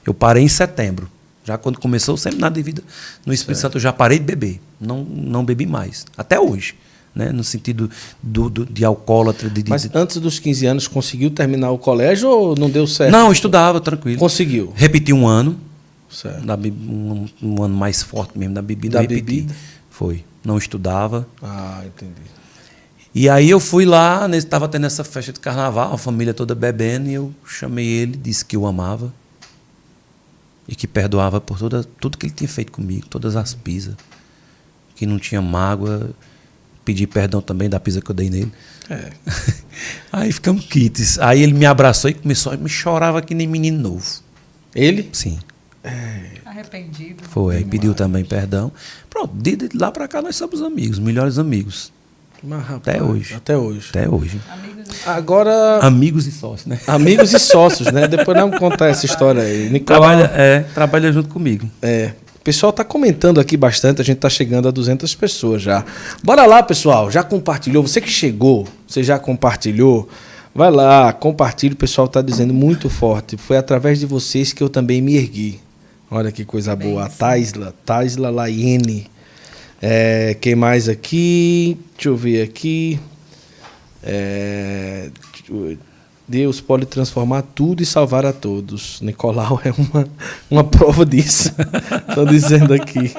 [0.05, 1.09] Eu parei em setembro.
[1.43, 2.83] Já quando começou o seminário de vida
[3.25, 4.61] no Espírito Santo, eu já parei de beber.
[4.79, 6.05] Não, não bebi mais.
[6.15, 6.75] Até hoje.
[7.15, 7.31] Né?
[7.31, 7.89] No sentido
[8.21, 12.29] do, do- de alcoólatra, de, de- Mas antes dos 15 anos, conseguiu terminar o colégio
[12.29, 13.11] ou não deu certo?
[13.11, 14.19] Não, estudava tranquilo.
[14.19, 14.71] Conseguiu.
[14.75, 15.59] Repeti um ano,
[16.09, 16.45] Certo.
[16.45, 18.97] da um, um ano mais forte mesmo da bebida.
[18.97, 19.21] Da eu repeti.
[19.23, 19.55] bebida?
[19.89, 20.23] Foi.
[20.43, 21.27] Não estudava.
[21.41, 22.39] Ah, entendi.
[23.13, 27.09] E aí eu fui lá, estava tendo essa festa de carnaval, a família toda bebendo,
[27.09, 29.13] e eu chamei ele, disse que o amava.
[30.67, 33.95] E que perdoava por toda, tudo que ele tinha feito comigo, todas as pisas.
[34.95, 36.11] Que não tinha mágoa.
[36.85, 38.51] Pedi perdão também da pisa que eu dei nele.
[38.89, 39.11] É.
[40.13, 41.17] Aí ficamos quites.
[41.19, 44.05] Aí ele me abraçou e começou, me chorava que nem menino novo.
[44.75, 45.09] Ele?
[45.11, 45.39] Sim.
[46.45, 47.23] Arrependido.
[47.29, 48.71] Foi, pediu também perdão.
[49.09, 51.91] Pronto, de, de lá pra cá nós somos amigos, melhores amigos.
[52.43, 53.33] Mas, rapaz, Até hoje.
[53.35, 53.89] Até hoje.
[53.89, 54.41] Até hoje.
[54.49, 56.79] Amigos Agora, Amigos e sócios, né?
[56.87, 58.07] amigos e sócios, né?
[58.07, 59.69] Depois vamos contar essa história aí.
[59.69, 61.69] Nicolau, Trabalha, é, trabalha junto comigo.
[61.81, 62.13] É.
[62.35, 65.85] O pessoal tá comentando aqui bastante, a gente tá chegando a 200 pessoas já.
[66.23, 67.11] Bora lá, pessoal.
[67.11, 67.85] Já compartilhou?
[67.85, 70.09] Você que chegou, você já compartilhou?
[70.55, 71.73] Vai lá, compartilha.
[71.73, 73.37] O pessoal tá dizendo muito forte.
[73.37, 75.59] Foi através de vocês que eu também me ergui.
[76.11, 77.05] Olha que coisa boa.
[77.05, 79.07] A Taisla, Taisla Laiene.
[79.81, 81.77] É, quem mais aqui?
[81.95, 82.99] Deixa eu ver aqui.
[84.03, 85.09] É,
[86.27, 89.01] Deus pode transformar tudo e salvar a todos.
[89.01, 90.07] Nicolau é uma,
[90.49, 91.51] uma prova disso.
[92.09, 93.13] Estou dizendo aqui.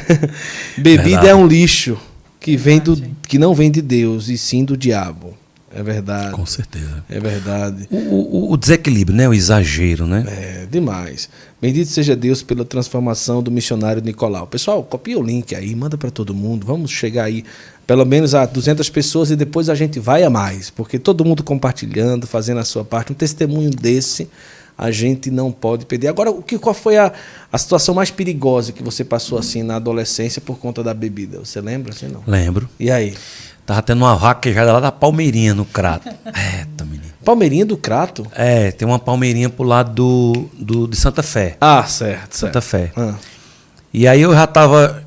[0.76, 1.28] Bebida Verdade.
[1.28, 1.98] é um lixo
[2.40, 5.36] que, vem do, que não vem de Deus, e sim do diabo.
[5.78, 6.32] É verdade.
[6.32, 7.04] Com certeza.
[7.08, 7.86] É verdade.
[7.90, 9.28] O, o- o desequilíbrio, né?
[9.28, 10.24] O exagero, né?
[10.26, 11.28] É demais.
[11.60, 14.46] Bendito seja Deus pela transformação do missionário Nicolau.
[14.46, 16.66] Pessoal, copia o link aí, manda para todo mundo.
[16.66, 17.44] Vamos chegar aí
[17.86, 21.42] pelo menos a 200 pessoas e depois a gente vai a mais, porque todo mundo
[21.44, 23.12] compartilhando, fazendo a sua parte.
[23.12, 24.28] Um testemunho desse
[24.78, 26.08] a gente não pode perder.
[26.08, 27.10] Agora, o que qual foi a,
[27.50, 31.38] a situação mais perigosa que você passou assim na adolescência por conta da bebida?
[31.38, 32.22] Você lembra assim não?
[32.26, 32.68] Lembro.
[32.78, 33.14] E aí?
[33.66, 36.08] Tava tendo uma vaquejada lá da Palmeirinha, no Crato.
[36.24, 37.12] Eita, menino.
[37.24, 38.24] Palmeirinha do Crato?
[38.32, 41.56] É, tem uma Palmeirinha pro lado do, do, de Santa Fé.
[41.60, 42.36] Ah, certo, certo.
[42.36, 42.92] Santa Fé.
[42.96, 43.14] Ah.
[43.92, 45.02] E aí eu já tava.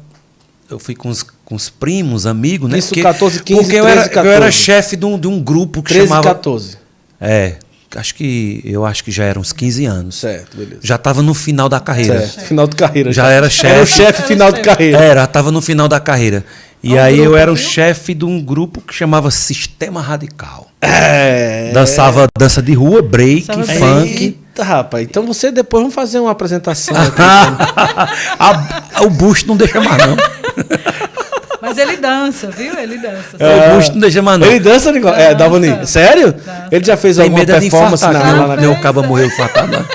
[0.69, 2.77] Eu fui com os, com os primos, amigos, né?
[2.77, 4.57] Isso, 14, 15, porque eu era, 13, eu era 14.
[4.57, 6.27] chefe de um, de um grupo que 13 e chamava.
[6.27, 6.77] 14.
[7.21, 7.55] É,
[7.95, 8.61] acho que.
[8.65, 10.15] Eu acho que já eram uns 15 anos.
[10.15, 10.81] Certo, beleza.
[10.83, 12.27] Já tava no final da carreira.
[12.27, 12.45] Certo.
[12.45, 13.13] Final de carreira.
[13.13, 13.73] Já era chefe.
[13.73, 14.97] Era o chefe final de carreira.
[14.97, 16.43] Era, tava no final da carreira.
[16.81, 17.63] E Qual aí eu grupo, era o viu?
[17.65, 20.67] chefe de um grupo que chamava Sistema Radical.
[20.81, 21.71] É.
[21.73, 24.23] Dançava dança de rua, break, funk.
[24.23, 25.05] Eita, rapaz.
[25.09, 26.95] Então você depois vamos fazer uma apresentação.
[26.95, 27.21] aqui.
[28.39, 30.15] A- o busto não deixa mais, não.
[31.61, 32.73] Mas ele dança, viu?
[32.79, 33.35] Ele dança.
[33.37, 34.47] O busto não deixa mais, não.
[34.47, 35.15] Ele dança, Nicole?
[35.21, 35.35] É.
[35.35, 35.85] Davoni.
[35.85, 36.31] Sério?
[36.31, 36.67] Dança.
[36.71, 38.71] Ele já fez Tem alguma é performance na, lá nem na...
[38.71, 39.85] o- cabo morreu infartado lá.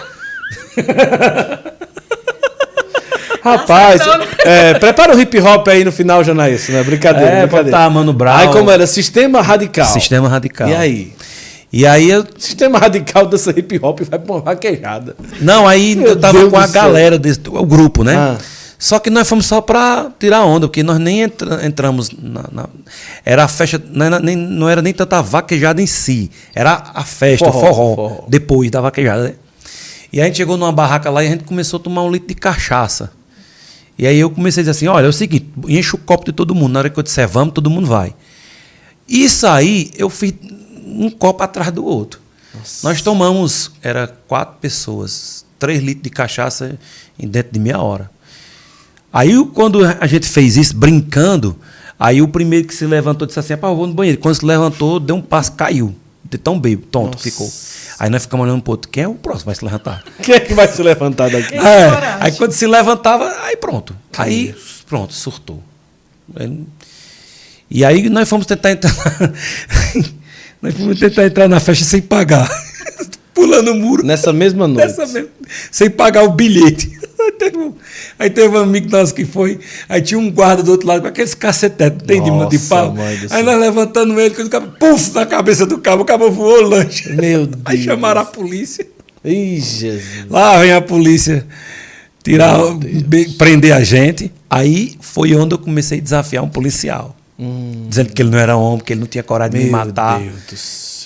[3.44, 4.00] Rapaz,
[4.44, 6.82] é, prepara o hip hop aí no final, Janaíso, né?
[6.82, 7.76] Brincadeira, É, brincadeira.
[7.76, 8.36] botar Mano Brown.
[8.36, 8.86] Aí como era?
[8.86, 9.84] Sistema Radical.
[9.84, 10.68] Sistema Radical.
[10.68, 11.12] E aí?
[11.70, 12.24] E aí eu.
[12.38, 15.14] Sistema Radical dança hip hop vai pra uma vaquejada.
[15.40, 17.40] Não, aí Meu eu tava Deus com a galera desse.
[17.46, 18.16] O grupo, né?
[18.16, 18.38] Ah.
[18.78, 22.66] Só que nós fomos só para tirar onda, porque nós nem entra, entramos na, na,
[23.24, 27.02] Era a festa, não era, nem, não era nem tanta vaquejada em si, era a
[27.02, 28.24] festa, forró, forró, forró.
[28.28, 29.24] depois da vaquejada.
[29.24, 29.34] Né?
[30.12, 32.28] E a gente chegou numa barraca lá e a gente começou a tomar um litro
[32.28, 33.10] de cachaça.
[33.98, 36.32] E aí eu comecei a dizer assim: olha, é o seguinte, enche o copo de
[36.32, 36.72] todo mundo.
[36.72, 38.14] Na hora que eu disser vamos, todo mundo vai.
[39.08, 40.34] Isso aí eu fiz
[40.86, 42.20] um copo atrás do outro.
[42.54, 42.88] Nossa.
[42.88, 46.78] Nós tomamos, era quatro pessoas, três litros de cachaça
[47.18, 48.10] em dentro de meia hora.
[49.12, 51.56] Aí quando a gente fez isso, brincando,
[51.98, 54.20] aí o primeiro que se levantou disse assim: pá, vou no banheiro.
[54.20, 55.94] Quando se levantou, deu um passo, caiu.
[56.34, 57.22] De tão bebo, tonto Nossa.
[57.22, 57.48] ficou.
[57.96, 58.90] Aí nós ficamos olhando pro outro.
[58.90, 60.02] Quem é o próximo vai se levantar?
[60.20, 61.54] Quem é que vai se levantar daqui?
[61.54, 63.96] É, aí quando se levantava, aí pronto.
[64.18, 64.52] Aí
[64.88, 65.62] pronto, surtou.
[67.70, 68.92] E aí nós fomos tentar entrar.
[70.60, 72.50] nós fomos tentar entrar na festa sem pagar.
[73.34, 74.04] Pulando o muro.
[74.04, 74.86] Nessa mesma noite.
[74.86, 75.30] Nessa mesma,
[75.70, 76.92] sem pagar o bilhete.
[78.18, 81.08] Aí teve um amigo nosso que foi, aí tinha um guarda do outro lado com
[81.08, 82.94] aqueles cacetetes, tem Nossa, de, pau.
[83.30, 86.58] Aí nós levantando ele, quando o cabo, puf, na cabeça do cabo, o cabo voou
[86.58, 87.10] o lanche.
[87.12, 87.62] Meu Deus.
[87.64, 88.86] Aí chamaram a polícia.
[89.24, 90.26] Ih, Jesus.
[90.28, 91.46] Lá vem a polícia
[92.22, 92.58] tirar,
[93.38, 94.30] prender a gente.
[94.48, 97.16] Aí foi onde eu comecei a desafiar um policial.
[97.38, 97.86] Hum.
[97.88, 100.20] Dizendo que ele não era homem, que ele não tinha coragem Meu de me matar.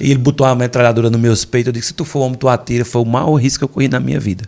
[0.01, 1.69] E ele botou uma metralhadora no meus peitos.
[1.69, 2.85] Eu disse: se tu for homem, tu atira.
[2.85, 4.45] Foi o maior risco que eu corri na minha vida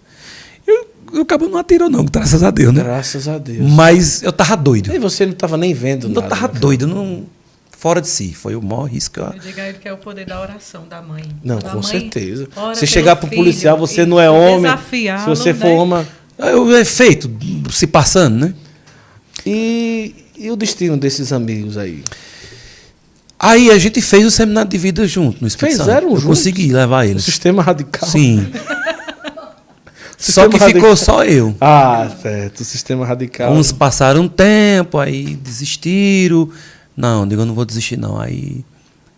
[1.12, 2.82] o cabo não atirou, não, graças a Deus, né?
[2.82, 3.68] Graças a Deus.
[3.70, 4.94] Mas eu tava doido.
[4.94, 6.26] E você não tava nem vendo nada.
[6.26, 6.60] Eu tava né?
[6.60, 7.24] doido, não,
[7.70, 8.32] fora de si.
[8.32, 9.20] Foi o maior risco.
[9.20, 11.24] Eu digo a ele que é o poder da oração da mãe.
[11.42, 12.48] Não, da com mãe, certeza.
[12.74, 14.72] Se chegar pro filho, policial, você não é homem.
[14.90, 15.74] Se você for né?
[15.74, 16.06] homem.
[16.78, 17.30] É feito,
[17.70, 18.54] se passando, né?
[19.44, 22.02] E, e o destino desses amigos aí?
[23.38, 26.14] Aí a gente fez o seminário de vida junto no Espírito Fizeram Santo.
[26.14, 26.38] Eu juntos?
[26.38, 27.22] consegui levar eles.
[27.22, 28.08] O sistema radical.
[28.08, 28.50] Sim.
[30.18, 30.82] Só que radical.
[30.82, 31.56] ficou só eu.
[31.62, 32.60] Ah, certo.
[32.60, 33.54] O sistema radical.
[33.54, 36.50] Uns passaram um tempo, aí desistiram.
[36.94, 38.20] Não, digo, eu não vou desistir, não.
[38.20, 38.62] Aí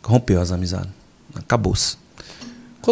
[0.00, 0.90] rompeu as amizades.
[1.34, 1.96] Acabou-se.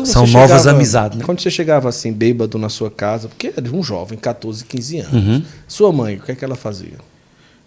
[0.05, 1.25] São novas amizades, né?
[1.25, 5.13] Quando você chegava assim, bêbado na sua casa, porque era um jovem, 14, 15 anos.
[5.13, 5.43] Uhum.
[5.69, 6.99] Sua mãe, o que é que ela fazia?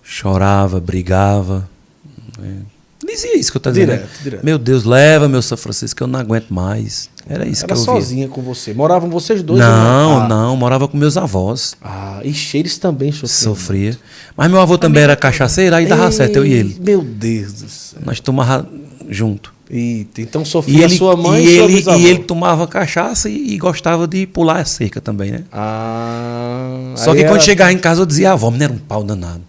[0.04, 1.68] Chorava, brigava.
[2.38, 2.58] Né?
[3.06, 3.92] Dizia isso que eu estou dizendo.
[3.92, 4.46] Direto, direto.
[4.46, 7.10] Meu Deus, leva meu São Francisco, que eu não aguento mais.
[7.28, 8.36] Era isso que eu sozinha via.
[8.36, 8.74] com você.
[8.74, 9.60] Moravam vocês dois?
[9.60, 10.28] Não, ah.
[10.28, 10.56] não.
[10.56, 11.76] Morava com meus avós.
[11.82, 13.56] Ah, e eles também sofriam.
[13.56, 13.98] Sofria.
[14.36, 16.78] Mas meu avô também era cachaceiro, aí dava Ei, certo, eu e ele.
[16.82, 18.00] Meu Deus do céu.
[18.06, 18.68] Nós tomava
[19.10, 19.54] junto.
[19.70, 23.54] Eita, então sofria e ele, sua mãe e, e ele, E ele tomava cachaça e,
[23.54, 25.44] e, gostava de pular a cerca também, né?
[25.52, 26.94] Ah.
[26.96, 27.30] Só que era...
[27.30, 29.42] quando chegava em casa eu dizia, a avó, não era um pau danado.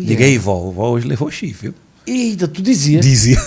[0.00, 1.74] Liguei, vó, vó hoje levou chifre, viu?
[2.06, 3.00] Eita, tu dizia.
[3.00, 3.38] Dizia.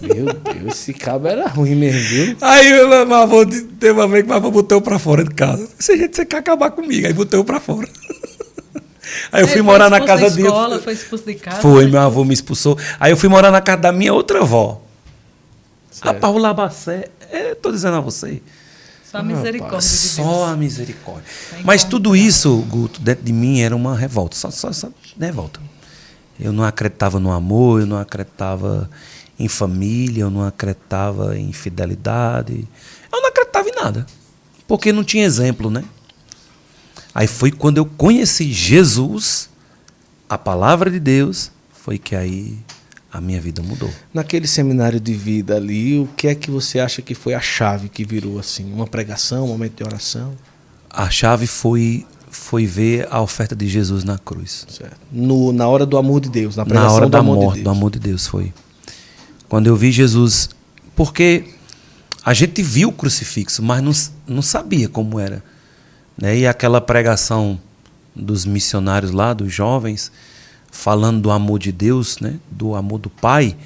[0.00, 2.36] Meu Deus, esse cabo era ruim mesmo, viu?
[2.40, 5.66] Aí meu avô teve uma vez que meu avô botou pra fora de casa.
[5.78, 7.88] Se gente você quer acabar comigo, aí botou pra fora.
[9.30, 10.48] Aí eu fui morar na casa dele.
[10.48, 11.60] escola, foi expulso de casa.
[11.60, 11.92] Foi, né?
[11.92, 12.78] meu avô me expulsou.
[12.98, 14.82] Aí eu fui morar na casa da minha outra avó.
[15.90, 16.08] Certo.
[16.08, 18.42] A Paula Bacé, é, tô dizendo a você.
[19.14, 19.78] Só a misericórdia.
[19.78, 21.24] de só a misericórdia.
[21.64, 24.36] Mas tudo isso, Guto, dentro de mim era uma revolta.
[24.36, 24.88] Só, só, só
[25.18, 25.60] revolta.
[26.38, 28.90] Eu não acreditava no amor, eu não acreditava
[29.38, 32.66] em família, eu não acreditava em fidelidade.
[33.12, 34.06] Eu não acreditava em nada.
[34.66, 35.84] Porque não tinha exemplo, né?
[37.14, 39.48] Aí foi quando eu conheci Jesus,
[40.28, 42.58] a palavra de Deus, foi que aí
[43.14, 43.88] a minha vida mudou.
[44.12, 47.88] Naquele seminário de vida ali, o que é que você acha que foi a chave
[47.88, 48.72] que virou assim?
[48.72, 50.32] Uma pregação, um momento de oração?
[50.90, 54.66] A chave foi foi ver a oferta de Jesus na cruz.
[55.12, 57.58] No, na hora do amor de Deus, na pregação na hora do da amor morte,
[57.58, 58.52] de do amor de Deus foi.
[59.48, 60.50] Quando eu vi Jesus,
[60.96, 61.44] porque
[62.24, 63.92] a gente viu o crucifixo, mas não,
[64.34, 65.40] não sabia como era.
[66.20, 66.38] Né?
[66.38, 67.60] E aquela pregação
[68.12, 70.10] dos missionários lá, dos jovens,
[70.76, 72.34] falando do amor de Deus, né?
[72.50, 73.56] do amor do Pai,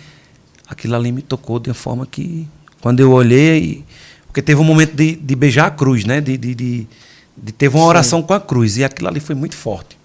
[0.68, 2.46] aquilo ali me tocou de uma forma que,
[2.80, 3.84] quando eu olhei,
[4.26, 6.20] porque teve um momento de, de beijar a cruz, né?
[6.20, 6.88] de, de, de
[7.42, 8.26] de teve uma oração Sim.
[8.26, 9.96] com a cruz e aquilo ali foi muito forte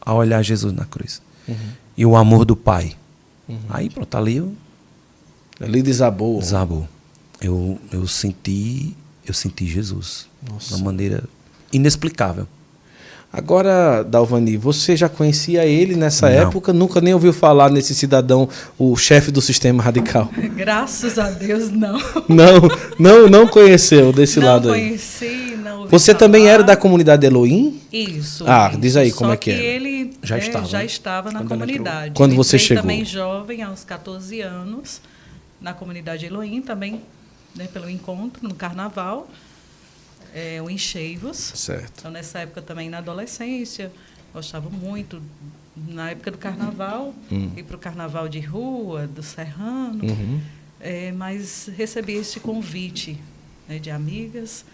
[0.00, 1.56] ao olhar Jesus na cruz uhum.
[1.96, 2.94] e o amor do Pai
[3.48, 3.58] uhum.
[3.70, 4.52] aí pronto ali eu
[5.60, 6.88] ali desabou desabou
[7.40, 8.94] eu eu senti
[9.26, 10.68] eu senti Jesus Nossa.
[10.68, 11.24] de uma maneira
[11.72, 12.46] inexplicável
[13.32, 16.36] Agora, Dalvani, você já conhecia ele nessa não.
[16.36, 16.70] época?
[16.70, 18.46] Nunca nem ouviu falar nesse cidadão,
[18.78, 20.28] o chefe do sistema radical?
[20.54, 21.98] Graças a Deus, não.
[22.28, 22.60] Não,
[22.98, 24.82] não, não conheceu desse não lado aí.
[24.82, 26.18] Não conheci, não Você falar.
[26.18, 27.80] também era da comunidade Elohim?
[27.90, 28.44] Isso.
[28.46, 28.80] Ah, isso.
[28.80, 29.66] diz aí como Só é que, que era.
[29.66, 32.14] ele já, é, estava, já estava na Quando comunidade.
[32.14, 32.82] Quando você chegou?
[32.82, 35.00] também jovem, aos 14 anos,
[35.58, 37.00] na comunidade Elohim, também
[37.56, 39.26] né, pelo encontro, no carnaval
[40.34, 41.36] é, o Encheivos.
[41.36, 41.92] Certo.
[42.00, 43.92] Então, nessa época também, na adolescência,
[44.32, 45.22] gostava muito.
[45.88, 47.50] Na época do carnaval, Hum.
[47.56, 50.40] ir para o carnaval de rua, do Serrano, Uhum.
[50.80, 53.18] é, mas recebi este convite
[53.68, 54.64] né, de amigas,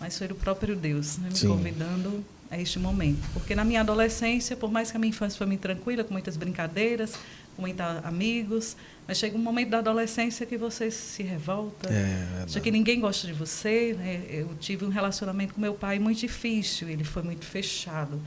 [0.00, 1.48] mas foi do próprio Deus né, me Sim.
[1.48, 3.20] convidando a este momento.
[3.32, 6.36] Porque na minha adolescência, por mais que a minha infância foi muito tranquila, com muitas
[6.36, 7.12] brincadeiras,
[7.54, 8.76] com muitos amigos,
[9.08, 13.26] mas chega um momento da adolescência que você se revolta, É, acha que ninguém gosta
[13.26, 13.96] de você.
[13.98, 14.22] Né?
[14.28, 18.20] Eu tive um relacionamento com meu pai muito difícil, ele foi muito fechado,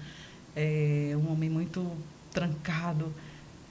[0.55, 1.89] é, um homem muito
[2.33, 3.13] trancado.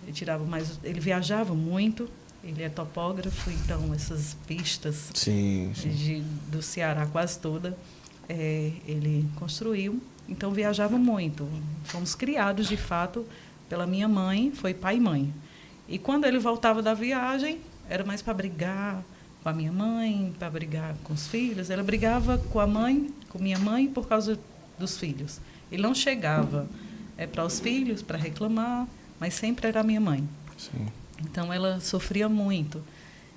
[0.04, 2.08] Ele tirava mais, ele viajava muito.
[2.42, 5.90] Ele é topógrafo, então essas pistas Sim, sim.
[5.90, 7.76] de, do Ceará quase toda
[8.30, 10.00] é, ele construiu.
[10.28, 11.48] Então viajava muito.
[11.84, 13.26] Fomos criados de fato
[13.68, 15.34] pela minha mãe, foi pai e mãe.
[15.90, 19.02] E quando ele voltava da viagem, era mais para brigar
[19.42, 21.68] com a minha mãe, para brigar com os filhos.
[21.68, 24.38] Ela brigava com a mãe, com minha mãe, por causa
[24.78, 25.40] dos filhos.
[25.70, 26.68] Ele não chegava
[27.18, 28.86] é, para os filhos para reclamar,
[29.18, 30.26] mas sempre era a minha mãe.
[30.56, 30.86] sim.
[31.22, 32.82] Então ela sofria muito.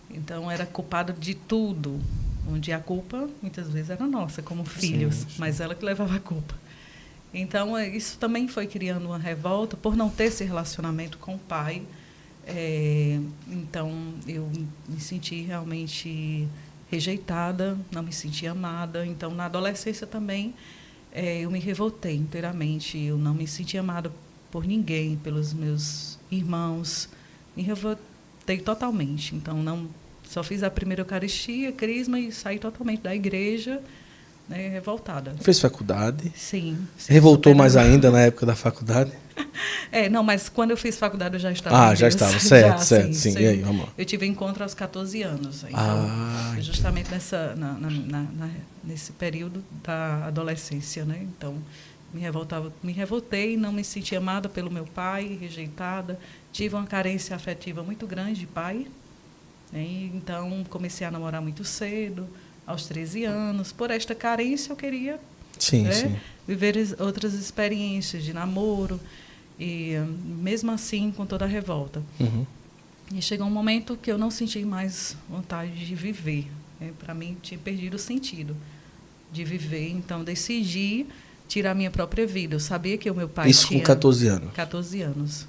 [0.09, 1.99] Então era culpada de tudo.
[2.47, 5.27] Onde a culpa muitas vezes era nossa, como filhos, sim.
[5.37, 6.55] mas ela que levava a culpa.
[7.33, 11.39] Então é, isso também foi criando uma revolta por não ter esse relacionamento com o
[11.39, 11.83] pai.
[12.45, 13.91] É, então
[14.27, 14.49] eu
[14.87, 16.47] me senti realmente
[16.91, 19.05] rejeitada, não me senti amada.
[19.05, 20.53] Então na adolescência também
[21.11, 22.99] é, eu me revoltei inteiramente.
[22.99, 24.11] Eu não me senti amada
[24.51, 27.09] por ninguém, pelos meus irmãos.
[27.55, 29.35] Me revoltei totalmente.
[29.35, 29.87] Então não
[30.23, 33.81] só fiz a primeira Eucaristia, Crisma e saí totalmente da igreja,
[34.49, 35.35] né, revoltada.
[35.41, 36.31] Fez faculdade.
[36.35, 36.77] Sim.
[36.97, 39.11] sim, Revoltou mais ainda na época da faculdade?
[39.91, 41.89] É, não, mas quando eu fiz faculdade eu já estava.
[41.89, 43.37] Ah, já estava, certo, Já, certo, sim.
[43.37, 43.87] E aí, vamos.
[43.97, 45.63] Eu tive encontro aos 14 anos.
[45.63, 48.49] Então, Ah, justamente nessa, na, na- na-
[48.83, 51.19] nesse período da adolescência, né?
[51.21, 51.55] Então,
[52.11, 56.19] me revoltava, me revoltei, não me senti amada pelo meu pai, rejeitada,
[56.51, 58.87] tive uma carência afetiva muito grande de pai,
[59.71, 59.83] né?
[60.13, 62.27] Então comecei a namorar muito cedo,
[62.65, 63.71] aos 13 anos.
[63.71, 65.19] Por esta carência eu queria
[65.59, 65.91] Sim, né?
[65.91, 66.15] sim.
[66.47, 68.99] viver outras experiências de namoro
[69.63, 69.95] e
[70.25, 72.03] mesmo assim com toda a revolta.
[72.19, 72.45] Uhum.
[73.13, 76.47] E chegou um momento que eu não senti mais vontade de viver.
[76.79, 76.91] Né?
[76.99, 78.55] Para mim, tinha perdido o sentido
[79.31, 79.89] de viver.
[79.89, 81.05] Então, decidi
[81.47, 82.55] tirar minha própria vida.
[82.55, 84.53] Eu sabia que o meu pai Isso tinha com 14 anos.
[84.53, 85.47] 14 anos.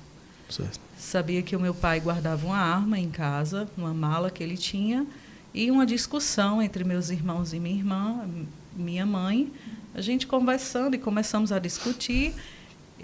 [0.49, 0.81] Certo.
[0.99, 5.07] Sabia que o meu pai guardava uma arma em casa, numa mala que ele tinha,
[5.53, 8.29] e uma discussão entre meus irmãos e minha irmã,
[8.77, 9.53] minha mãe.
[9.95, 12.35] A gente conversando e começamos a discutir.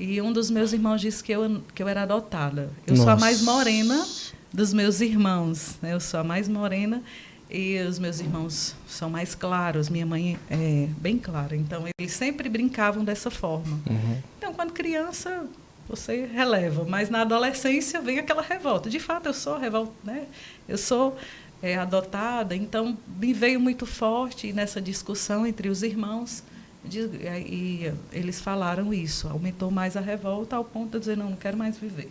[0.00, 2.70] E um dos meus irmãos disse que eu, que eu era adotada.
[2.86, 3.58] Eu sou a mais Nossa.
[3.58, 4.08] morena
[4.50, 5.76] dos meus irmãos.
[5.82, 5.92] Né?
[5.92, 7.02] Eu sou a mais morena
[7.50, 9.90] e os meus irmãos são mais claros.
[9.90, 11.54] Minha mãe é bem clara.
[11.54, 13.78] Então, eles sempre brincavam dessa forma.
[13.90, 14.16] Uhum.
[14.38, 15.44] Então, quando criança,
[15.86, 18.88] você releva, mas na adolescência vem aquela revolta.
[18.88, 20.24] De fato, eu sou revolta, né?
[20.66, 21.14] Eu sou
[21.60, 26.42] é, adotada, então me veio muito forte nessa discussão entre os irmãos.
[26.84, 27.00] De-
[27.46, 31.56] e eles falaram isso, aumentou mais a revolta ao ponto de dizer não, não quero
[31.56, 32.10] mais viver.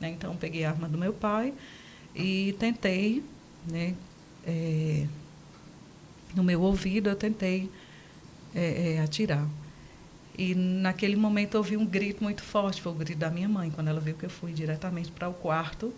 [0.00, 0.10] Né?
[0.10, 1.52] Então peguei a arma do meu pai
[2.14, 3.22] e tentei,
[3.68, 3.94] né,
[4.46, 5.06] é,
[6.34, 7.70] no meu ouvido eu tentei
[8.54, 9.46] é, é, atirar.
[10.36, 13.70] E naquele momento eu ouvi um grito muito forte, foi o grito da minha mãe,
[13.70, 15.94] quando ela viu que eu fui diretamente para o quarto,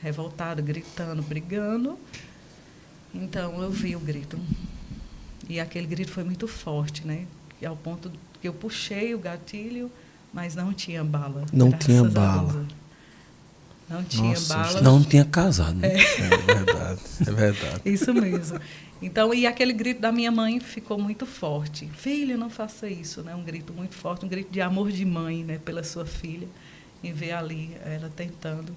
[0.00, 1.98] revoltada, gritando, brigando.
[3.14, 4.38] Então eu vi o grito.
[5.48, 7.26] E aquele grito foi muito forte, né?
[7.60, 9.90] E ao ponto que eu puxei o gatilho,
[10.32, 11.44] mas não tinha bala.
[11.52, 12.66] Não tinha bala.
[13.88, 14.80] Não tinha Nossa, bala.
[14.80, 15.76] Não tinha casado.
[15.76, 15.94] Né?
[15.94, 17.00] É verdade.
[17.26, 17.80] É verdade.
[17.84, 18.60] Isso mesmo.
[19.00, 21.86] Então, e aquele grito da minha mãe ficou muito forte.
[21.94, 23.34] Filha, não faça isso, né?
[23.34, 26.48] Um grito muito forte, um grito de amor de mãe, né, pela sua filha,
[27.02, 28.74] e ver ali ela tentando,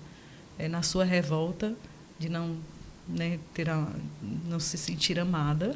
[0.58, 1.74] eh, na sua revolta
[2.20, 2.58] de não,
[3.08, 3.88] né, ter a,
[4.48, 5.74] não se sentir amada.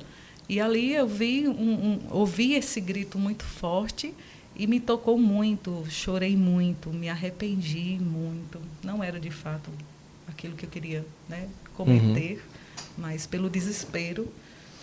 [0.47, 4.13] E ali eu vi, um, um, ouvi esse grito muito forte
[4.55, 8.61] e me tocou muito, chorei muito, me arrependi muito.
[8.83, 9.71] Não era de fato
[10.27, 12.41] aquilo que eu queria, né, cometer
[12.97, 14.27] mas pelo desespero,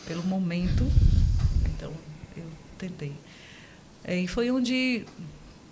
[0.07, 0.85] pelo momento,
[1.67, 1.93] então
[2.37, 2.45] eu
[2.79, 3.13] tentei.
[4.05, 5.05] É, E foi onde,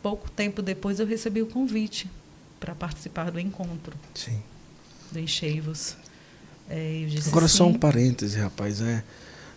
[0.03, 2.09] pouco tempo depois, eu recebi o convite
[2.61, 4.41] para participar do encontro, Sim.
[5.11, 5.97] do Encheivos.
[6.69, 7.79] É, Agora só um sim.
[7.79, 8.83] parêntese, rapaz.
[8.83, 9.03] É,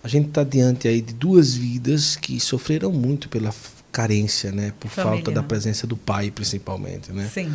[0.03, 3.53] a gente está diante aí de duas vidas que sofreram muito pela
[3.91, 4.73] carência, né?
[4.79, 5.33] Por falta Familiar.
[5.33, 7.29] da presença do pai, principalmente, né?
[7.33, 7.51] Sim,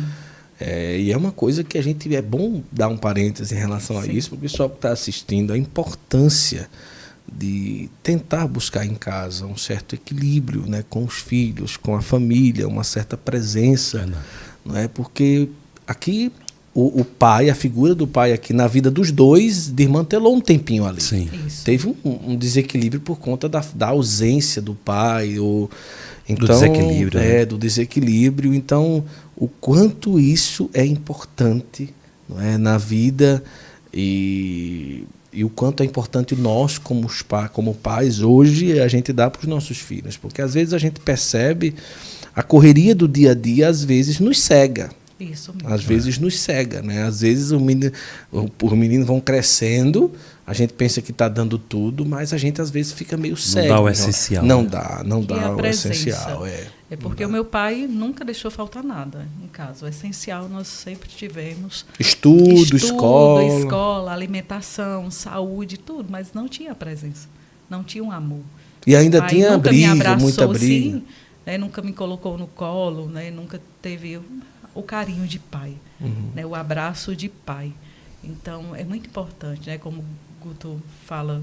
[0.59, 3.97] É, e é uma coisa que a gente é bom dar um parêntese em relação
[3.99, 4.11] a Sim.
[4.11, 6.67] isso, porque o pessoal que está assistindo, a importância
[7.31, 12.67] de tentar buscar em casa um certo equilíbrio né, com os filhos, com a família,
[12.67, 14.07] uma certa presença.
[14.65, 14.87] Não é?
[14.87, 15.49] Porque
[15.85, 16.31] aqui
[16.77, 20.85] o, o pai, a figura do pai aqui na vida dos dois, desmantelou um tempinho
[20.85, 21.01] ali.
[21.01, 21.27] Sim.
[21.47, 21.65] Isso.
[21.65, 25.39] Teve um, um desequilíbrio por conta da, da ausência do pai.
[25.39, 25.71] Ou,
[26.29, 27.45] então, desequilíbrio, É, né?
[27.45, 28.53] do desequilíbrio.
[28.53, 29.03] Então,
[29.35, 31.91] o quanto isso é importante
[32.29, 33.43] não é, na vida
[33.91, 35.03] e,
[35.33, 39.31] e o quanto é importante nós, como, os pa, como pais, hoje a gente dá
[39.31, 40.15] para os nossos filhos.
[40.15, 41.73] Porque às vezes a gente percebe
[42.35, 44.91] a correria do dia a dia, às vezes nos cega.
[45.19, 45.73] Isso mesmo.
[45.73, 47.03] Às vezes nos cega, né?
[47.03, 47.91] Às vezes o menino,
[48.31, 50.11] o- os meninos vão crescendo,
[50.45, 53.67] a gente pensa que está dando tudo, mas a gente às vezes fica meio cego.
[53.67, 54.69] dá o Não- essencial, Não né?
[54.69, 55.89] dá, não E dá a o presença.
[55.89, 56.45] essencial.
[56.45, 59.85] É, É porque o meu pai nunca deixou faltar nada em casa.
[59.85, 61.83] O essencial nós sempre tivemos.
[61.99, 63.43] Estudo, escola.
[63.43, 67.27] escola, alimentação, saúde, tudo, mas não tinha presença.
[67.69, 68.39] Não tinha um amor.
[68.85, 70.97] E ainda Pai tinha nunca me briga, abraçou, muita briga.
[70.97, 71.03] Sim,
[71.45, 74.19] né, nunca me colocou no colo, né, nunca teve
[74.79, 76.31] o, carinho de pai, Uhum.
[76.35, 77.73] né, o abraço de pai.
[78.23, 80.05] Então, é muito importante, né, como o
[80.43, 81.41] Guto fala,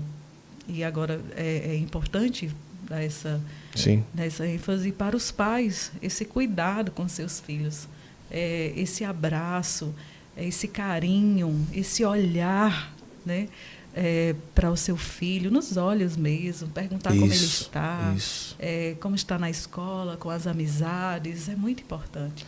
[0.68, 2.50] e agora é, é importante
[2.88, 3.40] dar essa,
[3.74, 4.04] Sim.
[4.14, 7.88] dar essa ênfase para os pais, esse cuidado com seus filhos,
[8.30, 9.94] é, esse abraço,
[10.36, 13.48] é, esse carinho, esse olhar, né?
[14.56, 18.56] para o seu filho, nos olhos mesmo, perguntar como ele Isso, está, isso.
[18.58, 22.44] é, como está na escola, com as amizades, é muito importante.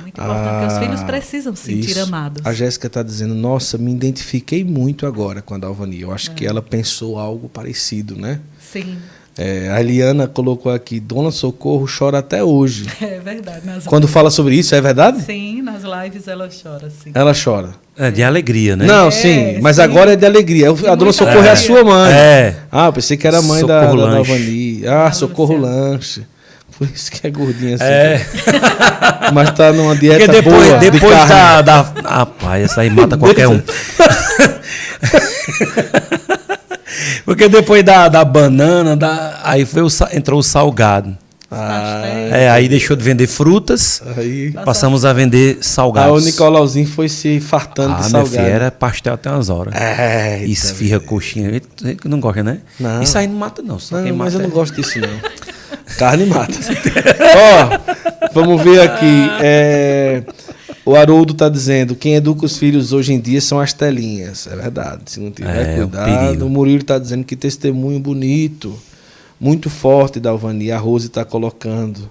[0.00, 2.02] Muito importante, porque os filhos precisam se sentir Ah, isso.
[2.02, 2.42] amados.
[2.46, 6.00] A Jéssica está dizendo, nossa, me identifiquei muito agora com a Dalvani.
[6.00, 6.34] Eu acho É.
[6.34, 8.40] que ela pensou algo parecido, né?
[8.60, 8.96] Sim,
[9.38, 12.86] É, a Eliana colocou aqui, Dona Socorro chora até hoje.
[13.02, 13.66] é verdade.
[13.66, 15.20] Nas Quando fala sobre isso, é verdade?
[15.22, 17.10] Sim, nas lives ela chora, sim.
[17.12, 17.74] Ela chora.
[17.98, 18.86] É, de alegria, né?
[18.86, 19.82] Não, É, sim, mas sim.
[19.82, 20.70] agora é de alegria.
[20.70, 21.56] A Dona Socorro é a alegria.
[21.56, 22.12] sua mãe.
[22.14, 22.56] É.
[22.72, 24.30] Ah, eu pensei que era a mãe da, Socorro da Lanche.
[24.32, 24.86] Dalvani.
[24.86, 25.56] Ah, Ah, Socorro.
[25.58, 26.22] Lanche.
[26.78, 27.84] Por isso que é gordinha assim.
[27.84, 28.26] É.
[29.32, 31.28] Mas tá numa dieta Porque depois, boa de depois carne.
[31.30, 31.82] da, da.
[32.04, 33.60] Rapaz, essa aí mata qualquer um.
[37.24, 41.16] Porque depois da, da banana, da, aí foi o, entrou o salgado.
[41.50, 42.02] Ah,
[42.32, 44.50] É, aí deixou de vender frutas, aí...
[44.64, 46.22] passamos a vender salgados.
[46.22, 48.30] o Nicolauzinho foi se fartando Ah, de salgado.
[48.30, 49.72] filho, era pastel até umas horas.
[49.74, 51.60] É, Esfirra, coxinha.
[52.04, 52.58] Não gosta, né?
[52.80, 53.00] Não.
[53.00, 53.78] Isso aí não mata, não.
[53.90, 55.08] Não, mas mata eu não é- gosto disso, não.
[55.98, 56.52] Carne mata.
[57.36, 59.28] Ó, vamos ver aqui.
[59.40, 60.22] É,
[60.84, 64.46] o Haroldo tá dizendo: quem educa os filhos hoje em dia são as telinhas.
[64.46, 65.02] É verdade.
[65.06, 66.04] Se não tiver É, cuidado.
[66.04, 66.44] perigo.
[66.46, 68.76] O Murilo tá dizendo que testemunho bonito.
[69.38, 70.70] Muito forte da Alvani.
[70.72, 72.08] A Rose está colocando.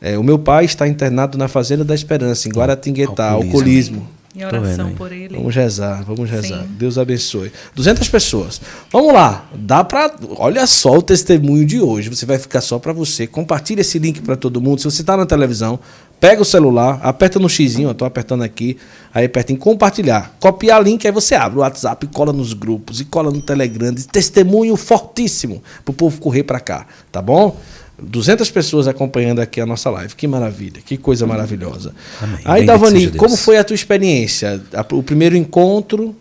[0.00, 3.56] É, o meu pai está internado na Fazenda da Esperança, em Guaratinguetá, Alcoolismo.
[3.56, 4.08] alcoolismo.
[4.34, 4.94] Em vendo oração aí.
[4.94, 5.36] por ele.
[5.36, 6.62] Vamos rezar, vamos rezar.
[6.62, 6.68] Sim.
[6.70, 7.52] Deus abençoe.
[7.74, 8.60] 200 pessoas.
[8.90, 9.46] Vamos lá.
[9.54, 12.08] Dá para, olha só o testemunho de hoje.
[12.08, 13.26] Você vai ficar só para você.
[13.26, 14.78] Compartilha esse link para todo mundo.
[14.78, 15.78] Se você está na televisão,
[16.22, 18.78] pega o celular, aperta no xizinho, eu tô apertando aqui,
[19.12, 20.34] aí aperta em compartilhar.
[20.38, 23.92] Copiar link, aí você abre o WhatsApp, e cola nos grupos e cola no Telegram.
[23.92, 27.56] Testemunho fortíssimo pro povo correr para cá, tá bom?
[28.02, 30.14] 200 pessoas acompanhando aqui a nossa live.
[30.14, 31.94] Que maravilha, que coisa maravilhosa.
[32.20, 32.40] Amém.
[32.44, 34.62] Aí, Davani, como foi a tua experiência?
[34.74, 36.14] A- O primeiro encontro.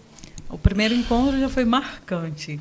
[0.50, 2.60] O primeiro encontro já foi marcante.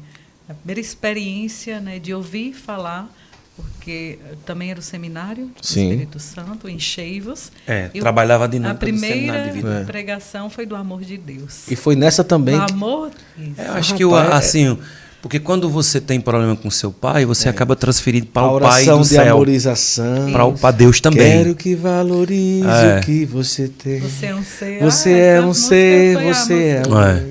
[0.48, 3.08] A primeira experiência né, de ouvir falar,
[3.56, 5.90] porque também era o seminário do Sim.
[5.90, 7.52] Espírito Santo, em Cheivos.
[7.66, 9.80] É, E o- trabalhava a A dinâmica do seminário primeira de vida.
[9.80, 9.84] É.
[9.84, 11.70] pregação foi do amor de Deus.
[11.70, 12.58] E foi nessa também.
[12.58, 13.60] Do que- amor isso.
[13.60, 14.78] É, Eu acho que o, Rapaz, é- assim,
[15.22, 18.84] porque quando você tem problema com seu pai, você acaba transferindo para a o pai
[18.86, 20.32] do de céu, amorização.
[20.32, 21.38] para o- para Deus também.
[21.38, 22.98] Quero que valorize É.
[22.98, 24.00] o que você tem.
[24.00, 24.80] Você é um ser.
[24.82, 27.22] Você Ah, é um ser, a você é, um É.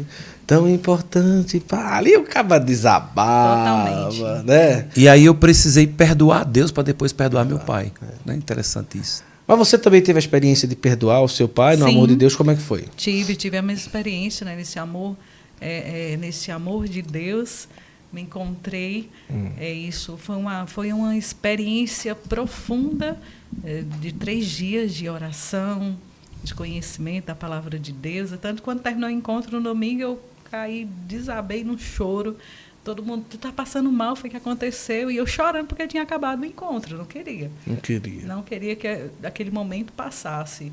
[0.45, 1.59] tão importante.
[1.59, 4.45] Pá, ali o caba desabava, Totalmente.
[4.45, 4.85] né?
[4.95, 7.91] E aí eu precisei perdoar Deus para depois perdoar meu pai.
[8.27, 9.23] É interessante isso.
[9.47, 11.95] Mas você também teve a experiência de perdoar o seu pai no Sim.
[11.95, 12.35] amor de Deus?
[12.35, 12.85] Como é que foi?
[12.95, 15.15] Tive, tive a mesma experiência né, nesse amor,
[15.61, 17.67] é, é, nesse amor de Deus.
[18.11, 19.09] Me encontrei.
[19.29, 19.51] Hum.
[19.57, 20.17] É isso.
[20.17, 23.19] Foi uma, foi uma experiência profunda
[23.63, 25.97] é, de três dias de oração,
[26.43, 28.31] de conhecimento da palavra de Deus.
[28.41, 32.37] Tanto quando terminou o encontro no domingo, eu caí, desabei num choro.
[32.83, 35.11] Todo mundo, tu tá passando mal, foi o que aconteceu.
[35.11, 37.51] E eu chorando porque tinha acabado o encontro, não queria.
[37.67, 38.25] Não queria.
[38.25, 38.87] Não queria que
[39.21, 40.71] aquele momento passasse.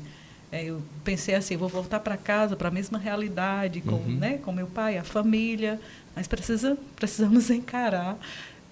[0.51, 4.15] É, eu pensei assim, vou voltar para casa, para a mesma realidade, com, Uhum.
[4.17, 5.79] né, com meu pai, a família,
[6.15, 8.17] mas precisa, precisamos encarar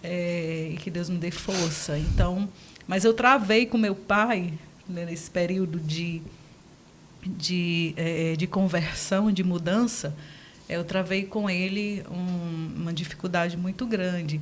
[0.04, 1.98] é, e que Deus me dê força.
[1.98, 2.48] Então,
[2.88, 4.54] mas eu travei com meu pai
[4.88, 6.22] né, nesse período de,
[7.26, 10.16] de, é, de conversão, de mudança.
[10.70, 14.40] eu travei com ele um, uma dificuldade muito grande,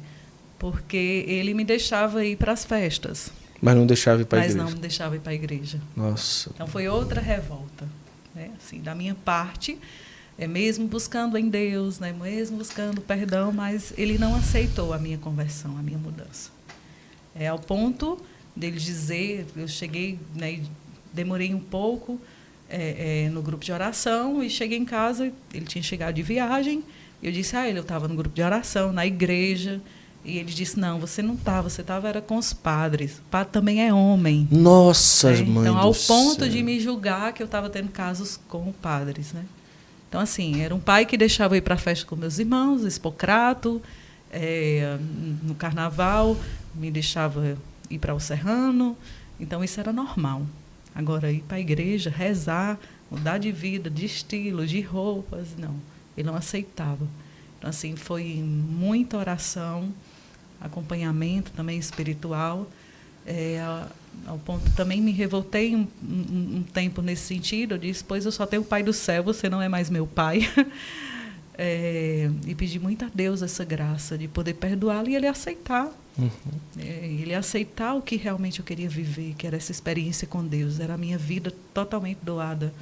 [0.60, 3.32] porque ele me deixava ir para as festas.
[3.64, 4.64] Mas não deixava ir para a igreja.
[4.64, 5.82] Mas não deixava ir para a igreja.
[5.96, 6.52] Nossa.
[6.54, 7.88] Então foi outra revolta,
[8.36, 8.52] né?
[8.58, 9.80] Assim, da minha parte,
[10.38, 12.12] é mesmo buscando em Deus, né?
[12.12, 16.52] Mesmo buscando perdão, mas ele não aceitou a minha conversão, a minha mudança.
[17.34, 18.20] É ao ponto
[18.54, 20.60] dele dizer, eu cheguei, né,
[21.14, 22.20] demorei um pouco
[22.70, 26.84] é, é, no grupo de oração e cheguei em casa, ele tinha chegado de viagem,
[27.22, 29.82] eu disse a ele, eu estava no grupo de oração, na igreja,
[30.26, 33.20] e ele disse: Não, você não estava, você estava era com os padres.
[33.20, 34.48] O padre também é homem.
[34.50, 35.44] Nossa, né?
[35.44, 35.64] mãe.
[35.64, 36.50] Então, ao ponto céu.
[36.50, 39.34] de me julgar que eu estava tendo casos com padres.
[39.34, 39.44] Né?
[40.08, 42.84] Então, assim, era um pai que deixava eu ir para a festa com meus irmãos,
[42.84, 43.82] Espocrato,
[44.32, 44.98] é,
[45.44, 46.38] no carnaval,
[46.74, 47.58] me deixava
[47.90, 48.96] ir para o Serrano.
[49.40, 50.44] Então, isso era normal.
[50.96, 52.80] Agora, ir para a igreja, rezar,
[53.12, 55.76] mudar de vida, de estilo, de roupas, não.
[56.16, 57.08] Ele não aceitava.
[57.58, 59.92] Então, assim, foi muita oração
[60.64, 62.68] acompanhamento também espiritual.
[63.26, 63.62] É,
[64.28, 67.76] ao ponto também me revoltei um, um, um, tempo nesse sentido.
[67.76, 70.08] Eu disse: Pois eu só tenho o Pai do céu, você não é mais meu
[70.08, 70.50] Pai.
[71.56, 75.86] É, e pedi muito a Deus essa graça de poder perdoá-lo e ele aceitar.
[76.18, 76.30] Uhum.
[76.80, 80.80] É, ele aceitar o que realmente eu queria viver, que era essa experiência com Deus.
[80.80, 82.74] Era a minha vida totalmente doada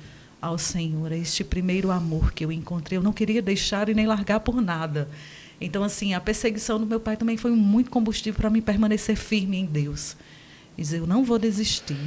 [0.42, 1.12] ao Senhor.
[1.12, 2.98] É este primeiro amor que eu encontrei.
[2.98, 5.10] Eu não queria deixar e nem largar por nada.
[5.62, 9.58] Então, assim, a perseguição do meu pai também foi muito combustível para mim permanecer firme
[9.58, 10.18] em Deus.
[10.76, 12.00] E dizer, eu não vou desistir.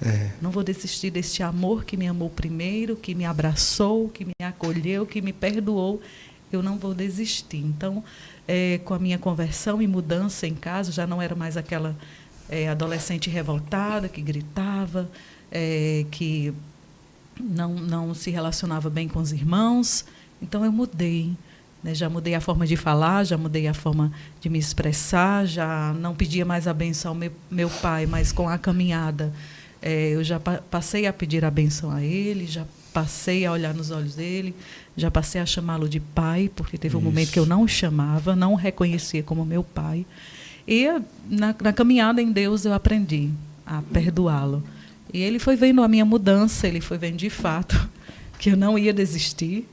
[0.00, 0.30] É.
[0.40, 5.04] Não vou desistir deste amor que me amou primeiro, que me abraçou, que me acolheu,
[5.04, 6.00] que me perdoou.
[6.52, 7.58] Eu não vou desistir.
[7.58, 8.02] Então,
[8.46, 11.96] é, com a minha conversão e mudança em casa, já não era mais aquela
[12.48, 15.10] é, adolescente revoltada que gritava,
[15.50, 16.54] é, que
[17.38, 20.04] não, não se relacionava bem com os irmãos.
[20.40, 21.36] Então, eu mudei.
[21.82, 21.94] Né?
[21.94, 26.14] Já mudei a forma de falar, já mudei a forma de me expressar, já não
[26.14, 29.32] pedia mais a benção ao meu, meu pai, mas com a caminhada
[29.82, 33.72] é, eu já pa passei a pedir a benção a ele, já passei a olhar
[33.72, 34.54] nos olhos dele,
[34.96, 38.36] já passei a chamá-lo de pai, porque teve um momento que eu não o chamava,
[38.36, 40.04] não o reconhecia como meu pai.
[40.66, 40.86] E
[41.28, 43.30] na, na caminhada em Deus eu aprendi
[43.64, 44.62] a perdoá-lo.
[45.12, 47.88] E ele foi vendo a minha mudança, ele foi vendo de fato
[48.38, 49.66] que eu não ia desistir,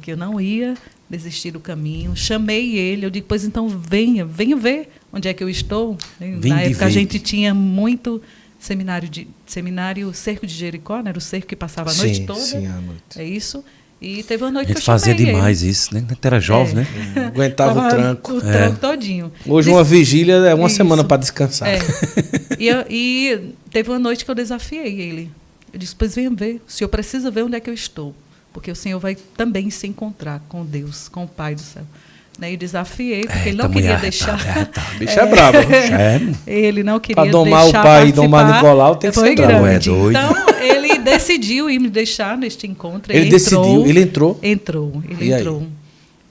[0.00, 0.74] que eu não ia
[1.12, 2.16] desistir do caminho.
[2.16, 5.96] Chamei ele, eu digo, pois então venha, venha ver onde é que eu estou.
[6.18, 8.20] Vim Na época a gente tinha muito
[8.58, 11.10] seminário de seminário Cerco de Jericó, né?
[11.10, 12.40] Era o cerco que passava a noite sim, toda.
[12.40, 13.18] Sim, a noite.
[13.18, 13.62] É isso.
[14.00, 15.70] E teve uma noite a gente que eu fazia demais ele.
[15.70, 16.04] isso, né?
[16.22, 17.20] Era jovem, é.
[17.20, 17.26] né?
[17.28, 18.32] Aguentava o tranco.
[18.32, 18.88] O tranco é.
[18.88, 19.32] todinho.
[19.46, 20.76] Hoje uma vigília é uma isso.
[20.76, 21.68] semana para descansar.
[21.68, 21.78] É.
[22.58, 25.30] e, e teve uma noite que eu desafiei ele.
[25.72, 26.60] Eu disse, pois venha ver.
[26.66, 28.14] O senhor precisa ver onde é que eu estou
[28.52, 31.84] porque o Senhor vai também se encontrar com Deus, com o Pai do céu.
[32.38, 34.40] Né, e desafiei, porque é, ele não queria deixar.
[34.56, 35.58] É, tá, bicho é, bravo.
[35.58, 36.18] É.
[36.50, 37.38] Ele não queria deixar.
[37.38, 39.66] Para domar o pai e domar Nicolau tem que ser bravo.
[39.66, 40.18] É doido.
[40.18, 43.12] Então, ele decidiu ir me deixar neste encontro.
[43.12, 44.40] Ele, ele entrou, decidiu, ele entrou?
[44.42, 45.66] Entrou, ele e entrou.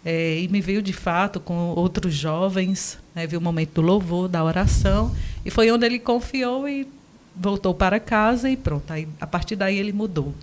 [0.04, 4.28] É, e me veio de fato com outros jovens, né, viu o momento do louvor,
[4.28, 5.12] da oração,
[5.46, 6.88] e foi onde ele confiou e
[7.36, 8.92] voltou para casa e pronto.
[8.92, 10.34] Aí, a partir daí ele mudou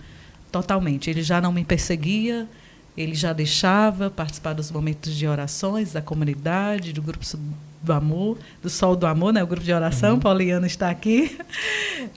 [0.51, 1.09] totalmente.
[1.09, 2.47] Ele já não me perseguia,
[2.97, 7.25] ele já deixava participar dos momentos de orações da comunidade, do grupo
[7.81, 9.41] do amor, do Sol do Amor, né?
[9.41, 10.19] o grupo de oração, uhum.
[10.19, 11.37] Pauliano está aqui.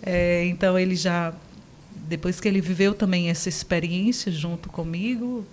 [0.05, 1.33] É, então ele já,
[2.09, 5.45] depois que ele viveu também essa experiência junto comigo,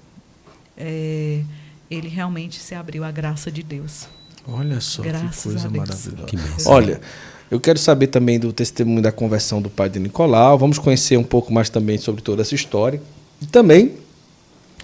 [0.77, 1.43] é,
[1.89, 4.07] ele realmente se abriu à graça de Deus.
[4.47, 6.25] Olha só Graças que coisa maravilhosa.
[6.25, 7.01] Que Olha,
[7.51, 10.57] eu quero saber também do testemunho da conversão do pai de Nicolau.
[10.57, 13.01] Vamos conhecer um pouco mais também sobre toda essa história.
[13.41, 13.93] E também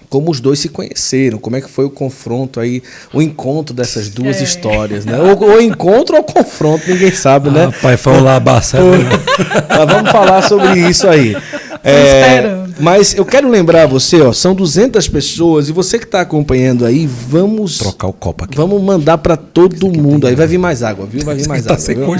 [0.08, 4.08] como os dois se conheceram, como é que foi o confronto aí, o encontro dessas
[4.08, 4.44] duas é.
[4.44, 5.18] histórias, né?
[5.20, 7.72] Ou, ou encontro ou confronto, ninguém sabe, né?
[7.82, 8.38] Pai, foi lá
[9.68, 11.36] Mas vamos falar sobre isso aí.
[11.82, 16.84] É, mas eu quero lembrar você, ó, são 200 pessoas e você que está acompanhando
[16.84, 18.56] aí, vamos trocar o copo aqui.
[18.56, 20.26] Vamos mandar para todo mundo.
[20.26, 21.24] Aí vai vir mais água, viu?
[21.24, 22.16] Vai vir mais tá água.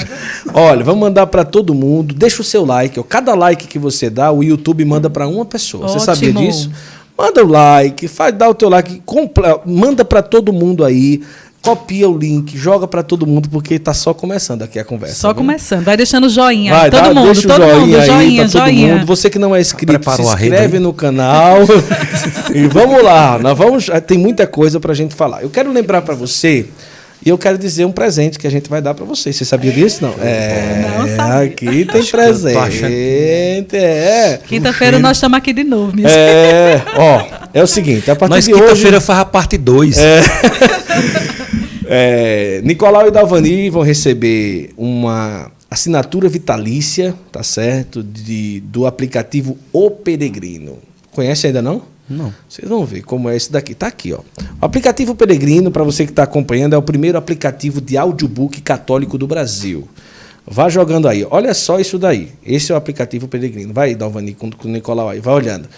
[0.55, 2.15] Olha, vamos mandar para todo mundo.
[2.15, 2.99] Deixa o seu like.
[2.99, 3.03] Ó.
[3.03, 5.85] Cada like que você dá, o YouTube manda para uma pessoa.
[5.85, 6.01] Ótimo.
[6.01, 6.71] Você sabia disso?
[7.19, 11.23] Manda o like, faz, dá o teu like, compra, manda para todo mundo aí
[11.67, 15.17] copia o link, joga para todo mundo, porque tá só começando aqui a conversa.
[15.17, 15.37] Só viu?
[15.37, 15.85] começando.
[15.85, 16.73] Vai deixando joinha.
[16.73, 18.95] Vai, todo dá, mundo, deixa todo joinha mundo, joinha, joinha.
[18.95, 19.07] Mundo.
[19.07, 21.59] Você que não é inscrito, se inscreve no canal.
[22.55, 25.43] e vamos lá, nós vamos, tem muita coisa pra gente falar.
[25.43, 26.67] Eu quero lembrar para você
[27.25, 29.35] e eu quero dizer um presente que a gente vai dar para vocês.
[29.35, 30.03] Você sabia disso?
[30.03, 30.15] Não.
[30.21, 31.51] É, não sabia.
[31.51, 33.75] aqui tem presente.
[33.75, 34.39] É.
[34.47, 35.97] Quinta-feira nós estamos aqui de novo.
[35.97, 36.11] Mesmo.
[36.11, 38.63] É, ó, É o seguinte, a partir Nós de hoje...
[38.63, 39.99] quinta-feira faz a parte 2.
[39.99, 40.21] É,
[41.89, 48.03] é, Nicolau e Dalvani vão receber uma assinatura vitalícia, tá certo?
[48.03, 50.79] De, do aplicativo O Peregrino.
[51.13, 51.83] Conhece ainda não?
[52.09, 52.33] Não.
[52.49, 53.75] Vocês vão ver como é esse daqui.
[53.75, 54.21] Tá aqui, ó.
[54.61, 59.19] O aplicativo Peregrino, para você que está acompanhando, é o primeiro aplicativo de audiobook católico
[59.19, 59.89] do Brasil.
[60.47, 61.27] Vá jogando aí.
[61.29, 62.31] Olha só isso daí.
[62.45, 63.75] Esse é o aplicativo Peregrino.
[63.75, 65.19] Vai, Dalvani, com, com o Nicolau aí.
[65.19, 65.69] Vai olhando.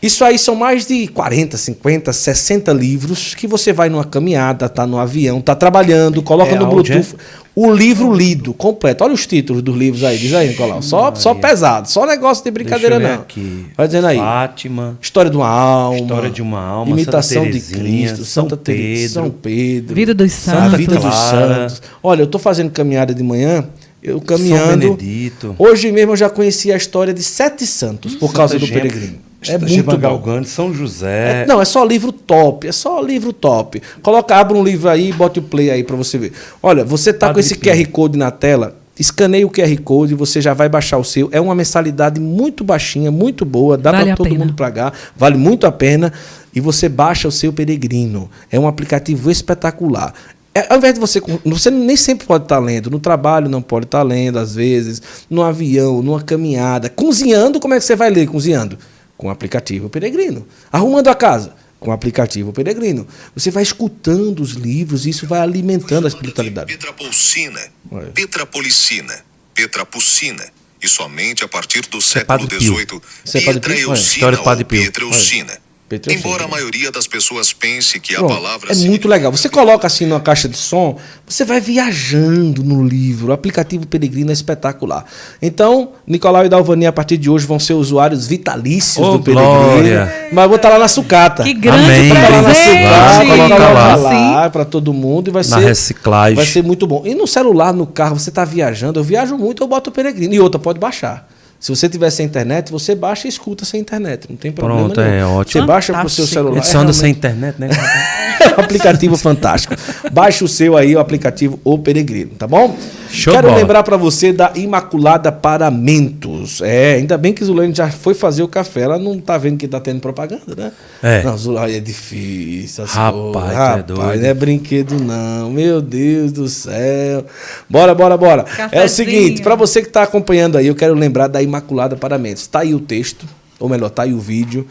[0.00, 4.86] Isso aí são mais de 40, 50, 60 livros que você vai numa caminhada, tá
[4.86, 7.16] no avião, tá trabalhando, coloca É no áudio, Bluetooth.
[7.56, 9.02] O livro lido, completo.
[9.02, 10.16] Olha os títulos dos livros aí.
[10.16, 10.80] Diz aí, Nicolau.
[10.80, 11.90] Só, só pesado.
[11.90, 13.22] Só negócio de brincadeira, Deixa eu ver não.
[13.22, 13.66] Aqui.
[13.76, 14.16] Vai dizendo aí.
[14.16, 14.96] Fátima.
[15.02, 15.98] História de uma alma.
[15.98, 18.24] História de uma alma, Imitação Santa de Cristo.
[18.24, 19.22] São Santa Teresa, Pedro.
[19.24, 19.94] São Pedro.
[19.96, 20.78] Vida dos Santos.
[20.78, 21.82] vida dos santos.
[22.00, 23.64] Olha, eu tô fazendo caminhada de manhã.
[24.00, 24.94] Eu São caminhando.
[24.94, 25.56] Benedito.
[25.58, 29.27] Hoje mesmo eu já conheci a história de sete santos por causa do Gema- peregrino.
[29.46, 29.96] É muito.
[29.96, 31.42] Galgante, São José.
[31.42, 33.80] É, não, é só livro top, é só livro top.
[34.02, 36.32] Coloca, abre um livro aí e bote o play aí para você ver.
[36.62, 37.72] Olha, você tá com Padre esse Pio.
[37.72, 41.28] QR Code na tela, escaneia o QR Code, você já vai baixar o seu.
[41.30, 44.44] É uma mensalidade muito baixinha, muito boa, dá Vale para todo pena.
[44.44, 46.12] mundo pagar, vale muito a pena.
[46.52, 48.28] E você baixa o seu Peregrino.
[48.50, 50.12] É um aplicativo espetacular.
[50.52, 51.22] É, ao invés de você.
[51.44, 52.90] Você nem sempre pode estar lendo.
[52.90, 55.00] No trabalho não pode estar lendo, às vezes.
[55.30, 56.88] No avião, numa caminhada.
[56.88, 58.76] Cozinhando, como é que você vai ler cozinhando?
[59.18, 60.48] Com o aplicativo Peregrino.
[60.72, 61.54] Arrumando a casa.
[61.78, 63.06] Com o aplicativo Peregrino.
[63.34, 66.72] Você vai escutando os livros e isso vai alimentando a espiritualidade.
[66.72, 67.60] Petrapolcina,
[67.90, 68.10] Olha.
[68.12, 69.14] Petrapolicina,
[69.52, 70.44] Petrapucina.
[70.80, 72.48] E somente a partir do é século.
[72.48, 73.02] XVIII,
[73.34, 74.68] é Pietreucina Padre ou.
[74.68, 75.67] Pietreucina.
[76.10, 79.32] Embora a maioria das pessoas pense que a Pronto, palavra é muito legal.
[79.32, 83.28] Você coloca assim numa caixa de som, você vai viajando no livro.
[83.28, 85.04] O aplicativo Peregrino é espetacular.
[85.40, 89.50] Então, Nicolau e Dalvani, a partir de hoje, vão ser usuários vitalícios Ô, do Peregrino.
[89.62, 90.28] glória.
[90.32, 91.42] Mas vou estar lá na sucata.
[91.42, 92.08] Que grande Amém.
[92.08, 95.64] Botar lá na sucata, Vai colocar lá, lá para todo mundo e vai Na ser
[95.64, 96.36] reciclagem.
[96.36, 97.02] vai ser muito bom.
[97.06, 98.98] E no celular, no carro, você está viajando.
[98.98, 100.34] Eu viajo muito, eu boto o Peregrino.
[100.34, 101.27] E outra, pode baixar.
[101.60, 104.26] Se você tiver sem internet, você baixa e escuta sem internet.
[104.30, 105.12] Não tem problema Pronto, nenhum.
[105.14, 105.62] é ótimo.
[105.62, 106.58] Você baixa pro seu celular.
[106.58, 107.68] Edição é anda realmente- sem internet, né?
[108.40, 109.74] é um aplicativo fantástico.
[110.12, 112.76] Baixe o seu aí, o aplicativo O Peregrino, tá bom?
[113.10, 113.58] Show Quero bola.
[113.60, 116.60] lembrar para você da Imaculada Paramentos.
[116.62, 118.82] É, ainda bem que Zulane já foi fazer o café.
[118.82, 120.72] Ela não tá vendo que tá tendo propaganda, né?
[121.02, 121.22] É.
[121.22, 122.84] Não, Zulane é difícil.
[122.84, 123.50] Rapaz, coisas.
[123.50, 124.20] é Rapaz, doido.
[124.22, 125.50] não é brinquedo não.
[125.50, 127.24] Meu Deus do céu.
[127.68, 128.44] Bora, bora, bora.
[128.70, 132.46] É o seguinte, para você que tá acompanhando aí, eu quero lembrar da Imaculada Paramentos.
[132.46, 133.26] Tá aí o texto,
[133.58, 134.66] ou melhor, tá aí o vídeo.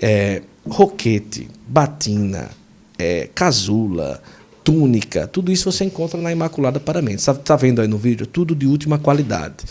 [0.00, 2.50] É, roquete, batina,
[2.98, 4.22] é, casula,
[4.62, 7.24] túnica, tudo isso você encontra na Imaculada Paramentos.
[7.24, 8.26] Tá, tá vendo aí no vídeo?
[8.26, 9.64] Tudo de última qualidade.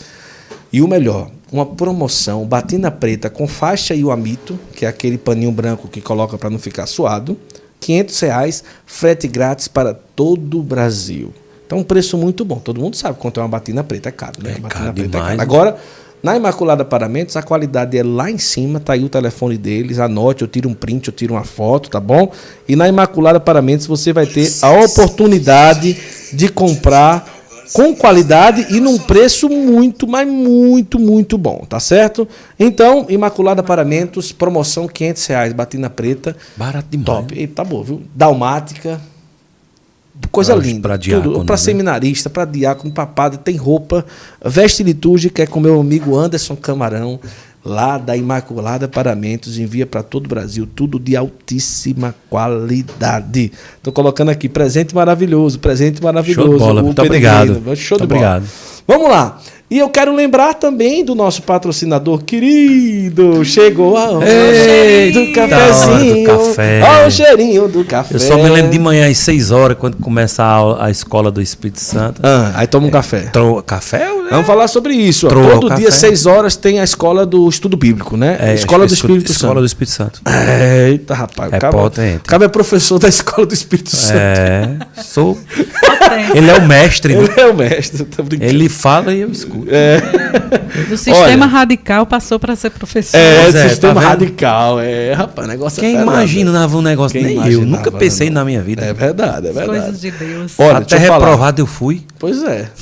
[0.72, 5.18] E o melhor, uma promoção, batina preta com faixa e o amito, que é aquele
[5.18, 7.36] paninho branco que coloca para não ficar suado,
[7.80, 11.32] 500 reais, frete grátis para todo o Brasil.
[11.66, 12.58] Então, um preço muito bom.
[12.58, 14.56] Todo mundo sabe quanto é uma batina preta, é caro, né?
[14.58, 15.42] É caro preta demais, né?
[15.42, 15.78] Agora,
[16.22, 20.42] na Imaculada Paramentos, a qualidade é lá em cima, tá aí o telefone deles, anote,
[20.42, 22.30] eu tiro um print, eu tiro uma foto, tá bom?
[22.68, 25.96] E na Imaculada Paramentos você vai ter a oportunidade
[26.32, 27.40] de comprar
[27.72, 32.26] com qualidade e num preço muito, mas muito, muito bom, tá certo?
[32.58, 37.06] Então, Imaculada Paramentos, promoção 500 reais, batina preta, Barato demais.
[37.06, 37.40] top.
[37.40, 38.02] E tá bom, viu?
[38.14, 39.00] Dalmática,
[40.30, 40.80] coisa Pra- linda.
[40.80, 41.62] pra diácono, para né?
[41.62, 44.04] seminarista, para diácono, para padre, tem roupa,
[44.44, 47.18] veste litúrgica, é com meu amigo Anderson Camarão,
[47.64, 53.52] lá da Imaculada Paramentos, envia para todo o Brasil, tudo de altíssima qualidade.
[53.82, 56.48] Tô colocando aqui, presente maravilhoso, presente maravilhoso.
[56.48, 57.54] Show de bola, muito obrigado.
[57.76, 58.36] Show de Muito bola.
[58.38, 58.44] obrigado.
[58.90, 59.38] Vamos lá.
[59.70, 63.44] E eu quero lembrar também do nosso patrocinador querido.
[63.44, 66.28] Chegou a hora Eita, do cafezinho.
[66.28, 66.80] hora do café.
[66.82, 68.16] Ó o cheirinho do café.
[68.16, 71.30] Eu só me lembro de manhã às 6 horas, quando começa a, aula- a escola
[71.30, 72.20] do Espírito Santo.
[72.24, 73.20] Ah, aí toma um café.
[73.32, 73.98] Trou- café?
[74.08, 74.28] né?
[74.32, 75.26] Vamos falar sobre isso.
[75.26, 75.30] ó.
[75.30, 75.90] Troa o Todo dia, café.
[75.98, 78.38] seis horas, tem a escola do estudo bíblico, né?
[78.40, 79.60] É, escola do escola- Espírito Escola Santo.
[79.60, 80.20] do Espírito Santo.
[80.88, 81.52] Eita, rapaz.
[81.52, 82.20] É o cara, potente.
[82.24, 84.18] cara é professor da escola do Espírito Santo.
[84.18, 85.36] É, sou.
[85.36, 86.36] Potente.
[86.36, 87.14] Ele é o mestre.
[87.14, 87.22] né?
[87.22, 88.50] Ele é o mestre, tô brincando.
[88.50, 89.66] Ele fala e eu escuto.
[90.88, 91.46] Do sistema Olha.
[91.46, 93.18] radical passou para ser professor.
[93.18, 94.80] É, é, sistema tá radical.
[94.80, 97.64] É, rapaz, negócio Quem é imaginava um negócio Quem nem eu.
[97.64, 98.40] Nunca pensei não.
[98.40, 98.82] na minha vida.
[98.82, 99.80] É verdade, é verdade.
[99.80, 100.54] coisas de Deus.
[100.58, 101.26] Olha, Até eu falar.
[101.26, 102.04] reprovado eu fui.
[102.18, 102.68] Pois é.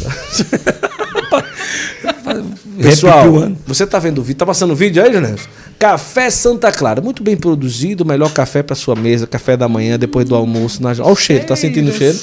[2.80, 3.24] Pessoal,
[3.66, 4.38] você tá vendo o vídeo?
[4.38, 5.46] Tá passando o vídeo aí, Janelson?
[5.78, 9.96] Café Santa Clara, muito bem produzido, o melhor café para sua mesa, café da manhã,
[9.96, 10.82] depois do almoço.
[10.82, 10.90] Na...
[10.90, 12.18] Olha o cheiro, tá sentindo o cheiro?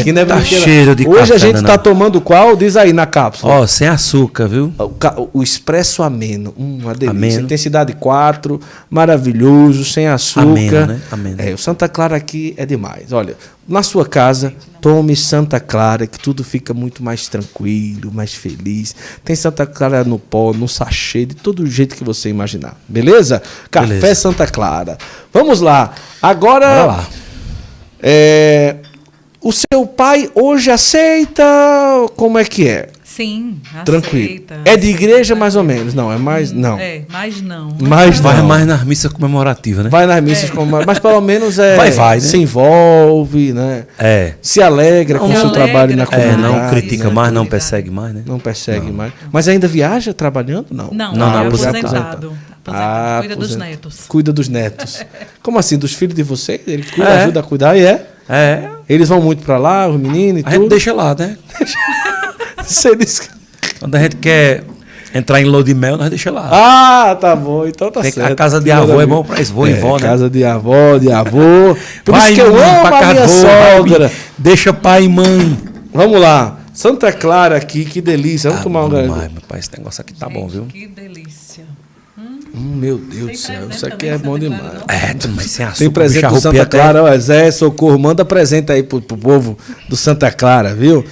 [0.00, 0.60] Aqui não é tá brinquedo.
[0.62, 1.66] cheiro de Hoje café a gente danado.
[1.68, 2.56] tá tomando qual?
[2.56, 3.60] Diz aí na cápsula.
[3.60, 4.72] Ó, sem açúcar, viu?
[4.76, 7.10] O, ca- o expresso ameno, hum, uma delícia.
[7.16, 7.40] Ameno.
[7.42, 10.42] Intensidade 4, maravilhoso, sem açúcar.
[10.42, 11.00] Ameno, né?
[11.10, 11.36] Ameno.
[11.38, 13.12] É, o Santa Clara aqui é demais.
[13.12, 13.36] Olha,
[13.68, 18.94] na sua casa, tome Santa Clara, que tudo fica muito mais tranquilo, mais feliz.
[19.24, 22.76] Tem Santa Clara no pó, no sachê, de todo jeito que você imaginar.
[22.88, 23.42] Beleza?
[23.70, 24.14] Café Beleza.
[24.14, 24.98] Santa Clara.
[25.32, 25.94] Vamos lá.
[26.20, 26.84] Agora.
[26.84, 27.08] Lá.
[28.02, 28.76] é,
[29.40, 31.44] o seu pai hoje aceita?
[32.16, 32.88] Como é que é?
[33.16, 34.24] Sim, Tranquilo.
[34.26, 34.60] aceita.
[34.64, 35.92] É de igreja mais ou menos?
[35.92, 36.50] Não, é mais.
[36.52, 36.78] Não.
[36.78, 37.76] É, mas não.
[37.80, 38.46] Mas Vai não.
[38.46, 39.90] mais na missa comemorativa, né?
[39.90, 40.78] Vai nas missas como.
[40.86, 41.76] Mas pelo menos é.
[41.76, 42.20] Vai, vai, né?
[42.22, 43.84] Se envolve, né?
[43.98, 44.34] É.
[44.40, 46.42] Se alegra com o Se seu alegra trabalho na com É, comunidade.
[46.42, 47.14] não Comunidade, critica né?
[47.14, 47.50] mais, não Comunidade.
[47.50, 48.22] persegue mais, né?
[48.26, 49.12] Não persegue mais.
[49.30, 50.66] Mas ainda viaja trabalhando?
[50.70, 50.84] Não.
[50.86, 52.32] Não, Não, não, não, é aposentado.
[52.66, 54.00] Ah, Cuida dos netos.
[54.08, 55.04] Cuida dos netos.
[55.42, 55.76] Como assim?
[55.76, 56.60] Dos filhos de vocês?
[56.66, 57.22] Ele cuida, É.
[57.24, 58.06] ajuda a cuidar e é?
[58.28, 58.68] É.
[58.88, 60.68] Eles vão muito pra lá, os meninos e A gente tudo.
[60.70, 61.36] deixa lá, né?
[62.66, 63.28] Você disse que-
[63.78, 64.64] Quando a gente quer
[65.14, 66.48] entrar em lua de mel, nós deixa lá.
[66.52, 67.66] Ah, tá bom.
[67.66, 68.32] Então tá Tem- certo.
[68.32, 70.02] a casa de avô é bom pra isso, vô e vó, né?
[70.06, 71.76] Casa de avó, de avô.
[72.04, 74.12] Por Vai, isso que eu mãe, amo pra a minha do vô, vai, sogra.
[74.38, 75.58] Deixa pai e mãe.
[75.92, 76.58] Vamos lá.
[76.72, 78.48] Santa Clara aqui, que delícia.
[78.50, 79.08] Vamos Ah, tomar um bom grande.
[79.12, 80.64] demais, meu pai, esse negócio aqui tá bom, viu?
[80.66, 81.64] Que delícia.
[82.18, 84.62] Hum, meu Deus do céu, isso aqui é bom demais.
[84.62, 84.84] não?
[84.88, 85.78] É, mas sem açúcar.
[85.78, 89.56] Tem presente do Santa até- Clara, Zé, Socorro, manda presente aí pro, pro povo
[89.88, 91.04] do Santa Clara, viu?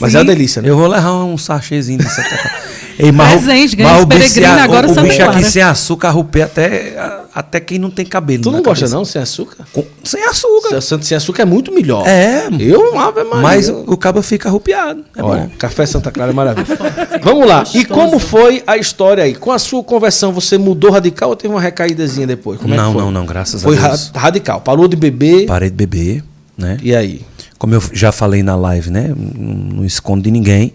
[0.00, 0.28] Mas é uma Sim.
[0.28, 0.68] delícia, né?
[0.70, 2.68] Eu vou levar um sachêzinho Clara.
[2.98, 4.94] Ei, mas o- Presente, ganha mas os o bicho peregrinos, sem a- agora o, o
[5.02, 5.42] bicho aqui Clara.
[5.44, 6.96] sem açúcar arrupia até,
[7.32, 8.42] até quem não tem cabelo.
[8.42, 8.94] Tu não gosta cabeça.
[8.96, 9.64] não, sem açúcar?
[9.72, 10.80] Com- sem açúcar.
[10.80, 12.06] Santo sem açúcar é muito melhor.
[12.08, 13.40] É, Eu, Ave Maria.
[13.42, 15.04] mas o cabo fica arrupiado.
[15.16, 15.50] É Olha, bom.
[15.58, 16.74] café Santa Clara é maravilhoso.
[17.22, 17.62] Vamos lá.
[17.72, 19.34] E como foi a história aí?
[19.36, 22.60] Com a sua conversão, você mudou radical ou teve uma recaídazinha depois?
[22.60, 23.02] Como é não, que foi?
[23.02, 24.10] não, não, graças Foi a ra- Deus.
[24.14, 24.60] radical.
[24.60, 25.46] Parou de beber.
[25.46, 26.24] Parei de beber,
[26.56, 26.76] né?
[26.82, 27.22] E aí?
[27.58, 29.08] Como eu já falei na live, né?
[29.08, 30.72] Não, não escondo de ninguém.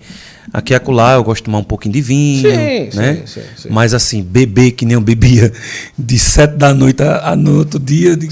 [0.52, 3.24] Aqui e acolá eu gosto de tomar um pouquinho de vinho, Sim, né?
[3.26, 3.70] sim, sim.
[3.72, 5.52] Mas assim, beber que nem eu bebia
[5.98, 8.28] de sete da noite a, a no outro dia de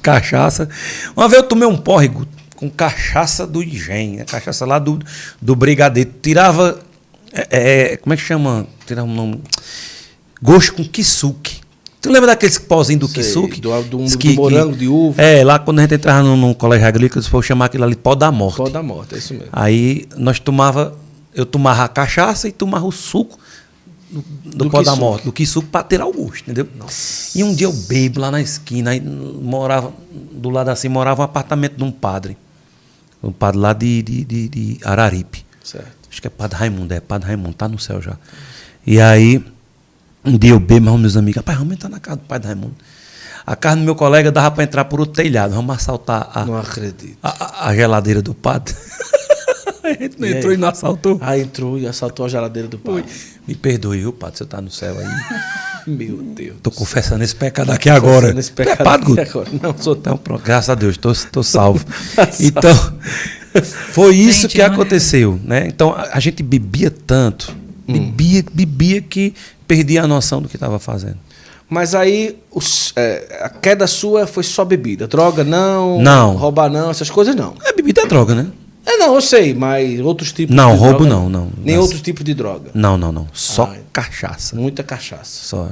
[0.00, 0.68] cachaça.
[1.14, 4.24] Uma vez eu tomei um pórrego com cachaça do engenho, né?
[4.24, 4.98] cachaça lá do,
[5.42, 6.10] do brigadeiro.
[6.22, 6.78] Tirava,
[7.32, 8.66] é, é, como é que chama?
[8.86, 9.42] Tirava um nome...
[10.42, 11.60] Gosto com kisuke.
[12.06, 13.60] Tu lembra daqueles pozinhos do Sei, kisuke?
[13.60, 15.20] do- do- Diz do morango, de uva.
[15.20, 17.96] É, lá quando a gente entrava no, no colégio agrícola, eles foram chamar aquilo ali
[17.96, 18.56] pó da morte.
[18.58, 19.48] Pó da morte, é isso mesmo.
[19.52, 20.96] Aí nós tomava,
[21.34, 23.38] eu tomava a cachaça e tomava o suco
[24.10, 26.68] do, do, Do pó da morte, do que suco para tirar o gosto, entendeu?
[27.34, 29.92] E um dia eu bebo lá na esquina, aí morava,
[30.32, 32.36] do lado assim, morava um apartamento de um padre.
[33.22, 35.44] Um padre lá de, de, de, de Araripe.
[35.64, 35.88] Certo.
[36.08, 38.16] Acho que é Padre Raimundo, é Padre Raimundo, tá no céu já.
[38.86, 39.44] E aí,
[40.26, 42.74] um dia eu bebo, mas meus amigos, rapaz, vamos entrar na casa do Padre Raimundo.
[43.46, 46.56] A casa do meu colega dava para entrar por outro telhado, vamos assaltar a, Não
[46.58, 47.16] acredito.
[47.22, 48.74] a, a- a geladeira do padre.
[49.84, 50.38] a gente não E aí?
[50.38, 51.18] entrou e não assaltou.
[51.22, 53.04] Ah, entrou e assaltou a geladeira do pai.
[53.46, 55.06] Me perdoe, viu, padre, você tá no céu aí.
[55.86, 56.56] Meu Deus.
[56.60, 58.34] Tô confessando esse pecado aqui agora.
[58.34, 59.48] Nesse Tu é pecado padre, aqui agora.
[59.62, 61.84] Não, sou Então, pronto, graças a Deus, tô, tô salvo.
[62.40, 62.74] então,
[63.62, 65.68] foi isso Gente, que é- aconteceu, né?
[65.68, 67.54] Então, a, a gente bebia tanto,
[67.88, 67.92] Hum.
[67.92, 69.32] bebia, bebia que
[69.66, 71.16] perdia a noção do que estava fazendo.
[71.68, 75.06] Mas aí os- é, a queda sua foi só bebida.
[75.08, 76.00] Droga não.
[76.00, 76.36] Não.
[76.36, 77.54] Roubar não, essas coisas não.
[77.64, 78.46] É, bebida é droga, né?
[78.88, 81.48] É, não, eu sei, mas outros tipos Não, de roubo droga, não, não.
[81.58, 82.70] Nem Mas- outros tipos de droga.
[82.72, 83.26] Não, não, não.
[83.32, 83.80] Só Ai.
[83.92, 84.54] cachaça.
[84.54, 85.24] Muita cachaça.
[85.44, 85.70] Só.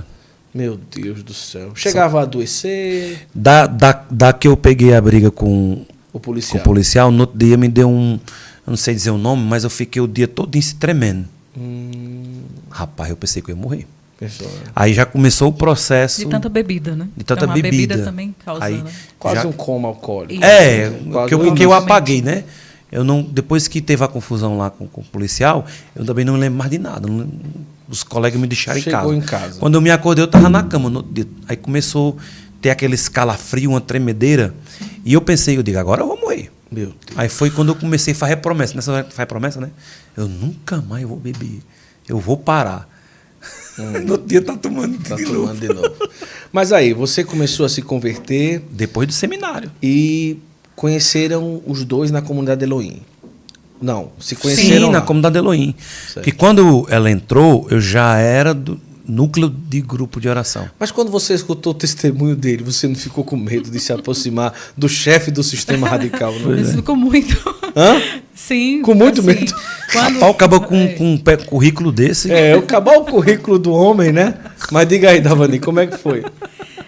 [0.53, 1.71] Meu Deus do céu.
[1.77, 6.61] Chegava a adoecer Da, da, da que eu peguei a briga com, o com policial.
[6.61, 8.19] o policial, no outro dia me deu um.
[8.67, 11.27] Eu não sei dizer o nome, mas eu fiquei o dia todo se tremendo.
[11.57, 12.24] Hum,
[12.77, 13.87] Rapaz, eu pensei que eu ia morrer.
[14.19, 14.63] pensou, né?
[14.75, 16.21] Aí já começou o processo.
[16.21, 17.09] De tanta bebida, né?
[17.17, 17.99] De tanta Então, a bebida.
[18.05, 18.91] também causa, Aí- né?
[19.19, 20.43] Quase Já- um coma alcoólico.
[20.45, 22.45] É, Quase que eu, porque eu apaguei, né?
[22.91, 25.67] Eu não, depois que teve a confusão lá com, com o policial,
[25.97, 27.07] eu também não lembro mais de nada.
[27.09, 27.29] não
[27.89, 29.45] os colegas me deixaram Chegou em em casa.
[29.47, 29.61] casa.
[29.61, 30.89] Quando eu me acordei, eu estava na cama.
[30.91, 31.05] no.
[31.49, 32.23] Aí começou a
[32.63, 34.55] ter aquele escalafrio, uma tremedeira.
[35.05, 36.51] E eu pensei, eu digo, agora eu vou morrer.
[36.73, 36.95] Meu Deus.
[37.15, 38.75] Aí foi quando eu comecei a fazer promessa.
[38.75, 39.71] Nessa hora que faz promessa, né?
[40.17, 41.61] Eu nunca mais vou beber.
[42.09, 42.89] Eu vou parar.
[44.05, 45.61] no outro dia tá tomando Tá de tomando novo.
[45.61, 45.95] de novo.
[46.53, 49.71] Mas aí, você começou a se converter Depois do seminário.
[49.83, 50.39] e
[50.77, 53.01] conheceram os dois na comunidade de Elohim.
[53.83, 55.05] Não, se conheceram Sim, na lá.
[55.05, 55.75] comunidade Elohim.
[55.79, 56.15] Certo.
[56.15, 60.71] Porque quando ela entrou, eu já era do núcleo de grupo de oração.
[60.79, 64.55] Mas quando você escutou o testemunho dele, você não ficou com medo de se aproximar
[64.77, 66.57] do chefe do sistema radical, não?
[66.57, 67.37] Isso ficou muito.
[67.77, 68.01] Hã?
[68.35, 68.83] Sim.
[68.83, 69.55] Com muito assim, medo.
[69.93, 72.33] Quando, Rapaz, acaba com, com um pé- currículo desse.
[72.33, 74.35] É, acabar o currículo do homem, né?
[74.73, 76.25] Mas diga aí, Davani, como é que foi?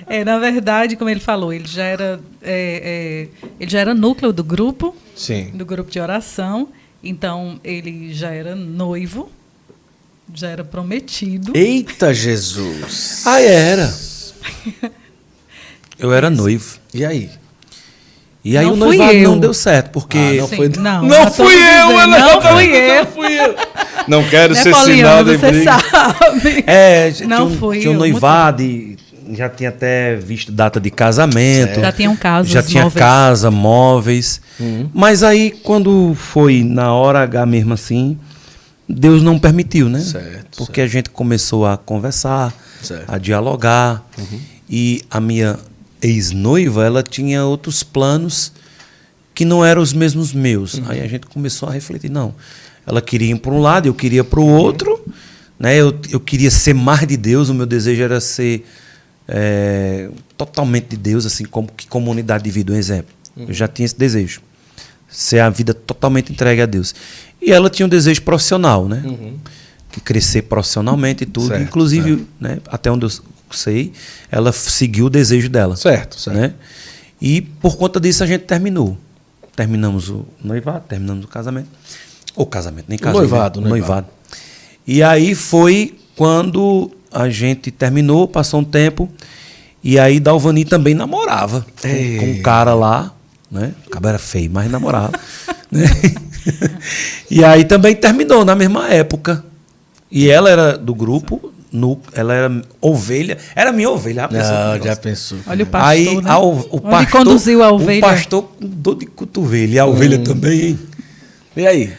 [0.09, 4.33] É, na verdade, como ele falou, ele já era, é, é, ele já era núcleo
[4.33, 5.51] do grupo Sim.
[5.55, 6.69] do grupo de oração.
[7.03, 9.31] Então, ele já era noivo,
[10.35, 11.53] já era prometido.
[11.55, 13.23] Eita Jesus.
[13.25, 13.95] Ah, era.
[15.99, 16.79] Eu era noivo.
[16.93, 17.31] E aí?
[18.49, 19.31] E aí Não o noivado eu.
[19.31, 22.41] não deu certo, porque Ah, não Sim, foi- não, Não fui eu, dizendo, ela não
[22.41, 23.05] fui eu.
[23.05, 23.55] Não fui eu.
[24.07, 25.79] Não quero Né, ser sinal de Você briga.
[25.91, 26.65] sabe.
[26.65, 28.97] É, tinha Não um, fui tinha um eu, noivado e
[29.33, 31.81] já tinha até visto data de casamento.
[31.81, 32.99] Já tinham casas Já tinha móveis.
[33.01, 34.41] casa, móveis.
[34.95, 38.17] Mas aí, quando foi na hora H mesmo assim,
[38.89, 39.99] Deus não permitiu, né?
[39.99, 43.13] Certo, Porque a gente começou a conversar, Certo.
[43.13, 44.05] a dialogar.
[44.71, 45.57] E a minha
[46.01, 48.53] ex-noiva, ela tinha outros planos
[49.35, 50.81] que não eram os mesmos meus.
[50.87, 52.35] Aí a gente começou a refletir, não.
[52.87, 55.05] Ela queria ir para um lado, eu queria para o outro.
[55.59, 55.77] Né?
[55.77, 58.65] Eu, eu queria ser mais de Deus, o meu desejo era ser
[59.29, 63.15] é, totalmente de Deus, assim como que comunidade de vida, um exemplo.
[63.37, 64.41] Eu já tinha esse desejo.
[65.09, 66.95] Ser a vida totalmente entregue a Deus.
[67.41, 69.03] E ela tinha um desejo profissional, né?
[69.91, 71.49] Que crescer profissionalmente e tudo.
[71.49, 73.11] Certo, Inclusive, Né, até onde eu
[73.55, 73.93] sei,
[74.31, 75.77] ela seguiu o desejo dela.
[75.77, 76.37] Certo, certo.
[76.37, 76.55] Né?
[77.21, 78.97] E por conta disso a gente terminou.
[79.55, 81.69] Terminamos o noivado, terminamos o casamento.
[82.35, 83.31] Ou casamento, nem O casamento.
[83.31, 83.69] noivado, né?
[83.69, 84.07] noivado.
[84.87, 89.09] E aí foi quando a gente terminou, passou um tempo.
[89.83, 92.19] E aí Dalvani também namorava com, Ei.
[92.19, 93.13] com um cara lá,
[93.51, 93.73] né?
[93.87, 95.13] O cara era feio, mas namorava.
[95.71, 95.85] né?
[97.31, 99.45] E aí também terminou na mesma época.
[100.11, 103.37] E ela era do grupo, no, ela era ovelha.
[103.55, 104.23] Era minha ovelha.
[104.23, 105.39] já pensou Não, já pensou.
[105.47, 106.31] Olha o pastor, Aí né?
[106.31, 107.99] a o, o pastor, conduziu a ovelha.
[107.99, 109.73] O pastor com dor de cotovelo.
[109.73, 110.79] E a ovelha também, hein?
[111.57, 111.93] E aí?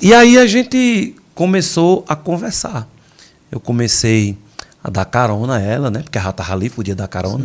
[0.00, 2.88] E aí a gente começou a conversar.
[3.50, 4.36] Eu comecei
[4.82, 6.02] a dar carona a ela, né?
[6.02, 7.44] Porque ela tava ali, podia dar carona.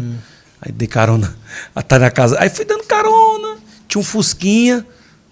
[0.61, 1.35] Aí dei carona
[1.75, 2.37] até na casa.
[2.39, 3.57] Aí fui dando carona.
[3.87, 4.85] Tinha um Fusquinha.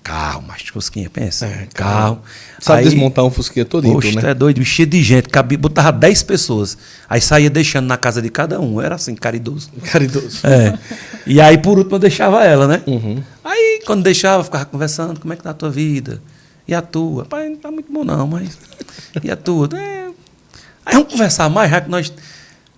[0.04, 1.46] Carro, mas Fusquinha, pensa.
[1.46, 2.22] É, carro.
[2.60, 4.32] Sabe Aí- desmontar um fusquinha todinho, Poxa, né?
[4.32, 6.78] é doido, cheio de gente, cabia, botava 10 pessoas.
[7.10, 8.82] Aí saía deixando na casa de cada um.
[8.82, 9.70] Era assim, caridoso.
[9.92, 10.46] Caridoso.
[10.48, 10.78] É.
[11.28, 12.82] E aí, por último, eu deixava ela, né?
[12.88, 13.22] Uhum.
[13.44, 16.22] Aí, quando deixava, eu ficava conversando, como é que tá a tua vida?
[16.68, 17.26] E a tua?
[17.26, 18.58] Pai, não tá muito bom não, mas...
[19.24, 19.70] E a tua?
[19.76, 20.08] É...
[20.86, 22.12] Aí vamos conversar mais, já que nós,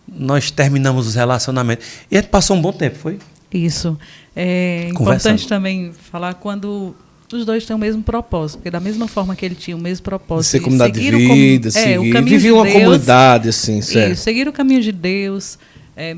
[0.07, 1.86] nós terminamos os relacionamentos.
[2.09, 3.19] E a gente passou um bom tempo, foi?
[3.53, 3.97] Isso.
[4.36, 6.95] É importante também falar quando
[7.34, 10.03] os dois têm o mesmo propósito, porque da mesma forma que ele tinha o mesmo
[10.03, 12.63] propósito, Ser de comunidade de seguir o com- vida, é, o caminho Viver de uma
[12.63, 14.13] Deus, comunidade, assim, certo.
[14.13, 15.57] Isso, seguir o caminho de Deus,
[15.95, 16.15] é,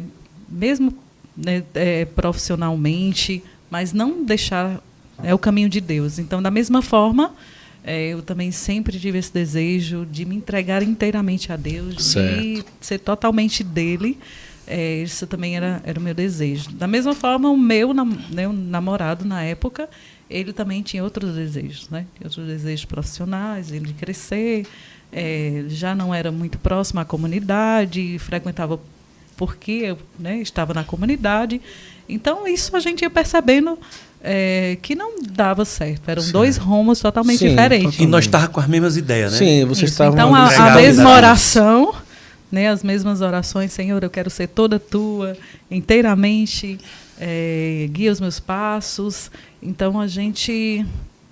[0.50, 0.94] mesmo
[1.36, 4.82] né, é, profissionalmente, mas não deixar
[5.24, 6.20] é o caminho de Deus.
[6.20, 7.34] Então, da mesma forma,
[7.84, 12.66] é, eu também sempre tive esse desejo de me entregar inteiramente a Deus, de Certo.
[12.82, 14.18] ser totalmente dele.
[14.66, 16.70] É, isso também era, era o meu desejo.
[16.72, 19.90] Da mesma forma, o meu nam- né, o namorado na época,
[20.30, 22.06] ele também tinha outros desejos, né?
[22.24, 24.66] Outros desejos profissionais, ele de crescer,
[25.12, 28.80] é, já não era muito próximo à comunidade, frequentava
[29.36, 31.62] porque eu né, estava na comunidade.
[32.08, 33.78] Então, isso a gente ia percebendo
[34.24, 36.10] é, que não dava certo.
[36.10, 38.00] Eram dois rumos totalmente Sim, diferentes.
[38.00, 39.38] E nós estávamos com as mesmas ideias, né?
[39.38, 39.94] Sim, vocês Isso.
[39.94, 41.94] estavam Então, a, a mesma oração,
[42.52, 45.36] né, as mesmas orações, Senhor, eu quero ser toda tua,
[45.70, 46.80] inteiramente,
[47.20, 49.30] é, guia os meus passos.
[49.66, 50.86] Então, a gente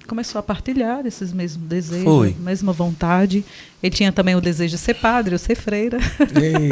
[0.07, 2.36] começou a partilhar esses mesmos desejos, Foi.
[2.39, 3.45] mesma vontade.
[3.82, 5.97] Ele tinha também o desejo de ser padre, eu ser freira.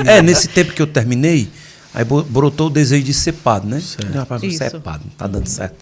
[0.06, 1.48] É, nesse tempo que eu terminei,
[1.94, 3.80] aí brotou o desejo de ser padre, né?
[3.80, 4.14] Certo.
[4.14, 5.78] Rapaz, você é padre, não tá dando certo.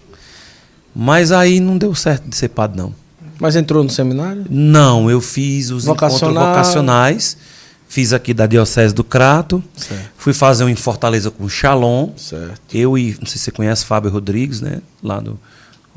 [0.96, 2.94] Mas aí não deu certo de ser padre, não.
[3.40, 4.46] Mas entrou no seminário?
[4.50, 6.32] Não, eu fiz os Vocacional.
[6.32, 7.38] encontros vocacionais,
[7.88, 10.12] fiz aqui da Diocese do Crato, Certo.
[10.18, 12.12] fui fazer um em Fortaleza com o Shalom.
[12.18, 12.60] Certo.
[12.74, 14.82] Eu e, não sei se você conhece Fábio Rodrigues, né?
[15.04, 15.40] Lá do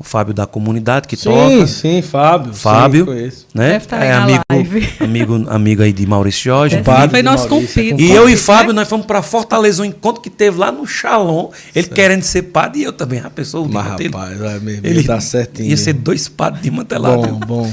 [0.01, 1.67] o Fábio da comunidade que Sim, toca.
[1.67, 2.53] sim, Fábio.
[2.53, 3.47] Fábio, Sim, conheço.
[3.53, 3.67] né?
[3.73, 4.89] Deve estar aí é amigo, live.
[4.99, 6.75] amigo, amigo aí de Maurício Jorge.
[6.77, 8.01] É, sim, foi nosso é compito.
[8.01, 8.37] E eu e né?
[8.37, 11.51] Fábio, nós fomos para Fortaleza, um encontro que teve lá no Shalom.
[11.75, 13.19] Ele querendo ser padre e eu também.
[13.19, 15.69] A pessoa, Mas, rapaz, vai mesmo, ele ia dar certinho.
[15.69, 17.27] Ia ser dois padres de mantelado.
[17.27, 17.71] Bom, bom.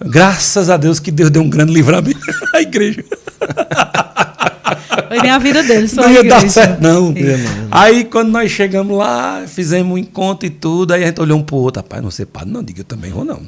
[0.00, 2.20] Graças a Deus que Deus deu um grande livramento
[2.54, 3.04] à igreja.
[5.08, 7.14] Foi nem a vida deles, Não ia dar certo, não.
[7.70, 11.42] Aí, quando nós chegamos lá, fizemos um encontro e tudo, aí a gente olhou um
[11.42, 13.40] pro outro, rapaz, não ser padre, não, diga, eu também vou, não.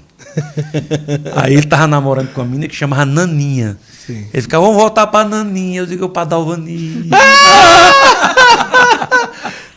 [1.36, 3.76] aí ele tava namorando com uma menina que chamava Naninha.
[4.06, 4.26] Sim.
[4.32, 5.80] Ele ficava, vamos voltar pra Naninha.
[5.80, 7.08] Eu digo, pra Dalvani.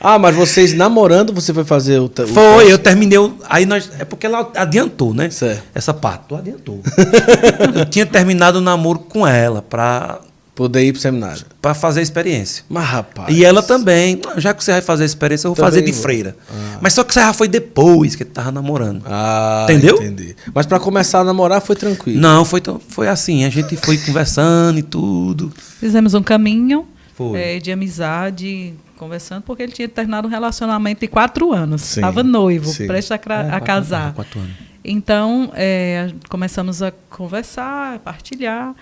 [0.04, 2.06] Ah, mas vocês namorando, você foi fazer o.
[2.06, 2.72] o Foi, teste?
[2.72, 3.20] eu terminei.
[3.20, 3.88] o- Aí nós.
[4.00, 5.30] É porque ela adiantou, né?
[5.30, 5.62] Certo.
[5.76, 6.82] Essa parte, tu adiantou.
[7.78, 10.20] eu tinha terminado o namoro com ela pra
[10.62, 11.44] Poder ir pro seminário.
[11.60, 12.64] Pra fazer a experiência.
[12.70, 13.36] Mas, rapaz.
[13.36, 15.82] E ela também, "Ah, já que você vai fazer a experiência, eu vou Também fazer
[15.82, 16.36] de vou." freira.
[16.80, 19.02] Mas só que você já foi depois que tava namorando.
[19.08, 19.96] Ah, Entendeu?
[19.96, 20.36] Entendi.
[20.54, 22.20] Mas pra começar a namorar foi tranquilo.
[22.22, 25.52] Não, foi, tão- foi assim, a gente foi conversando e tudo.
[25.80, 26.86] Fizemos um caminho
[27.16, 27.40] Foi.
[27.40, 31.82] eh, de amizade, conversando, porque ele tinha terminado um relacionamento de quatro anos.
[31.82, 32.86] Sim, Estava noivo, sim.
[32.86, 34.10] prestes a, É, a quatro- casar.
[34.10, 34.52] é, quatro anos.
[34.86, 38.74] Então, eh, começamos a conversar, a partilhar.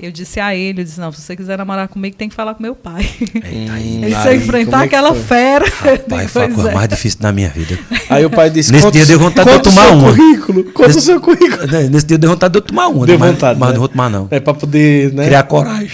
[0.00, 2.54] Eu disse a ele, eu disse, não, se você quiser namorar comigo, tem que falar
[2.54, 3.08] com meu pai.
[3.20, 3.40] Eita,
[3.74, 3.98] aí.
[3.98, 5.22] Hum, Ele se enfrentar é que aquela foi?
[5.24, 5.64] fera.
[6.08, 6.74] Pai, foi a coisa é.
[6.74, 7.76] mais difícil da minha vida.
[8.08, 10.10] Aí o pai disse: Nesse "Conta dia o- deu vontade de eu tomar seu uma."
[10.14, 10.64] currículo.
[10.72, 11.66] Conta Nesse- o seu currículo.
[11.66, 13.06] Né, Nesse dia deu vontade de eu tomar uma.
[13.06, 13.58] Deu mas- vontade.
[13.58, 13.72] Mas né?
[13.74, 14.28] não vou tomar, não.
[14.30, 15.26] É pra poder, né?
[15.26, 15.90] Criar coragem.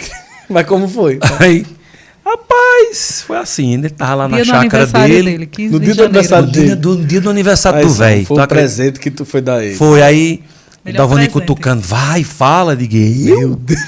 [0.51, 1.19] Mas como foi?
[1.41, 1.65] Aí,
[2.25, 3.75] rapaz, foi assim.
[3.75, 5.23] Ele tava lá na Dia do chácara dele.
[5.31, 6.19] dele, 15 No de dia do janeiro.
[6.19, 8.27] aniversário No dia do, dia do aniversário do velho.
[8.27, 9.75] Foi o presente que tu foi dar a ele.
[9.77, 10.43] Foi, aí
[10.85, 11.33] Melhor Dalvani presente.
[11.33, 13.39] cutucando, vai, fala, eu digo, eu?
[13.39, 13.81] Meu Deus.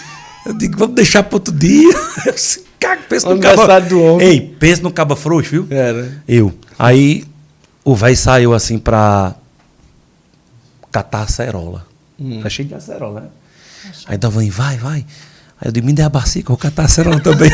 [0.46, 1.92] Eu digo, vamos deixar para outro dia.
[2.24, 3.80] Eu disse, Cara, pensa no caba...
[3.80, 4.26] do homem.
[4.28, 5.66] Ei, pensa no caba frouxo, viu?
[5.70, 6.12] É, né?
[6.28, 6.54] Eu.
[6.78, 7.24] Aí
[7.84, 9.34] o velho saiu assim pra
[10.92, 11.84] catar acerola.
[12.18, 12.40] Hum.
[12.42, 13.26] Tá cheio de acerola, né?
[14.06, 15.04] Aí Dalvani, vai, vai.
[15.60, 17.50] Aí eu digo, me dê a bacia que eu vou catar acerola também.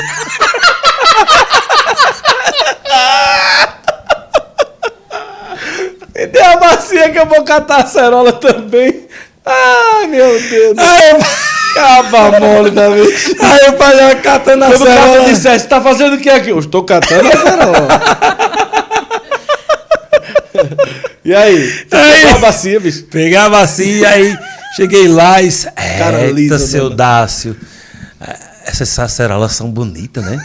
[6.15, 9.02] Me dê a bacia que eu vou catar a cerola também.
[9.45, 10.79] Ai, meu Deus.
[10.79, 11.19] Aí,
[11.75, 13.35] Caba mole da vez.
[13.41, 16.51] aí o pai já catando a Quando o cara dissesse, tá fazendo o que aqui?
[16.51, 17.89] Eu estou catando a cerola.
[21.25, 21.57] e aí?
[21.91, 22.21] Aí.
[22.21, 23.05] pegou a bacia, bicho?
[23.05, 24.37] Peguei a bacia, aí
[24.77, 25.47] cheguei lá e.
[25.47, 27.57] disse, Cara Eita, seu dona." Dácio.
[28.65, 30.39] Essas acerolas são bonitas, né?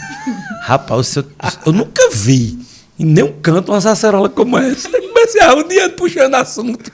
[0.62, 1.24] Rapaz, seu-
[1.64, 2.58] eu nunca vi
[2.98, 4.88] em nenhum canto uma sacerola como essa.
[4.88, 6.90] Eu comecei a dia puxando assunto.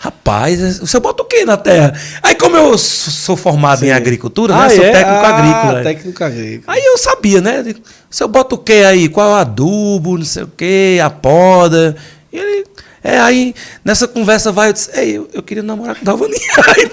[0.00, 1.92] Rapaz, o senhor bota o quê na terra?
[2.22, 4.68] Aí, como eu sou formado em agricultura, né?
[4.68, 5.82] Sou técnico Ah, agrícola.
[5.82, 6.76] técnico agrícola.
[6.76, 7.64] Aí eu sabia, né?
[8.08, 9.08] O senhor bota o quê aí?
[9.08, 11.96] Qual é o adubo, não sei o quê, a poda.
[12.32, 12.64] E ele.
[13.02, 13.52] É, aí
[13.84, 16.34] nessa conversa vai, eu disse, Ei, eu, eu queria namorar com o Dalvani.
[16.76, 16.88] Aí,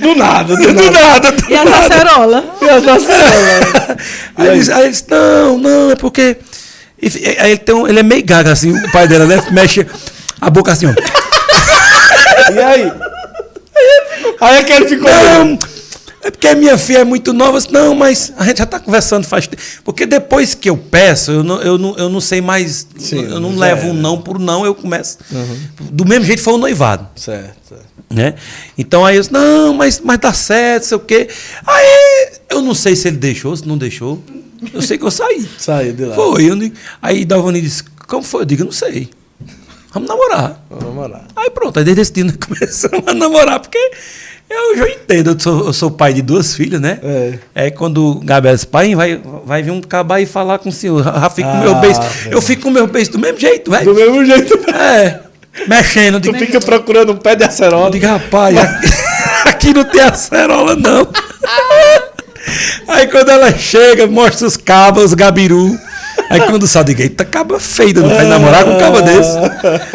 [0.00, 1.78] Do nada, do do nada, do E a nada.
[1.78, 2.44] acerola?
[2.60, 3.96] E as acerolas?
[4.36, 6.36] Aí, ele disse- aí ele disse, não, não, é porque.
[7.38, 9.42] Aí ele, tem um- ele é meio gaga, assim, o pai dela, né?
[9.52, 9.86] Mexe
[10.40, 10.94] a boca assim, ó.
[12.52, 12.92] E aí?
[14.40, 15.10] Aí é que ele ficou.
[15.10, 15.58] Não,
[16.24, 17.58] é porque a minha filha é muito nova.
[17.58, 19.62] Disse, Não, mas a gente já está conversando faz tempo.
[19.84, 22.86] Porque depois que eu peço, eu não, eu não, eu não sei mais.
[22.96, 23.90] Sim, eu não levo era.
[23.90, 25.18] um não por não, eu começo.
[25.78, 27.06] Do mesmo jeito foi o noivado.
[27.14, 27.84] Certo, certo.
[28.10, 28.34] Né?
[28.78, 31.28] Então aí eu disse, não, mas, mas dá certo, sei o quê.
[31.66, 34.22] Aí eu não sei se ele deixou, se não deixou.
[34.72, 35.46] Eu sei que eu saí.
[35.58, 36.14] Saiu de lá.
[36.14, 36.44] Foi.
[36.44, 36.56] Eu,
[37.02, 38.42] aí Dalvani disse, como foi?
[38.42, 39.10] Eu digo, eu não sei.
[39.94, 40.60] Vamos namorar.
[40.68, 41.24] Vamos namorar.
[41.36, 43.78] Aí pronto, aí desde esse dia nós começamos a namorar, porque
[44.50, 46.98] eu já entendo, eu sou, eu sou pai de duas filhas, né?
[47.02, 47.38] É.
[47.66, 50.72] É quando o Gabriel disse, pai, vai, vai vir um cabá e falar com o
[50.72, 51.02] senhor.
[51.02, 52.00] Já fico com Ah, meu beijo.
[52.30, 53.94] Eu fico com meu beijo do mesmo jeito, Do velho.
[53.94, 54.70] mesmo jeito.
[54.70, 55.20] É.
[55.68, 56.20] Mexendo.
[56.20, 57.90] Tu fica procurando um pé de eu acerola.
[57.90, 58.86] digo, rapaz, aqui,
[59.48, 61.08] aqui não tem acerola, não.
[62.88, 65.78] Aí quando ela chega, mostra os cabos, os gabiru.
[66.30, 69.36] Aí quando sai, digo, eita, caba feia, não vai namorar com um caba desse.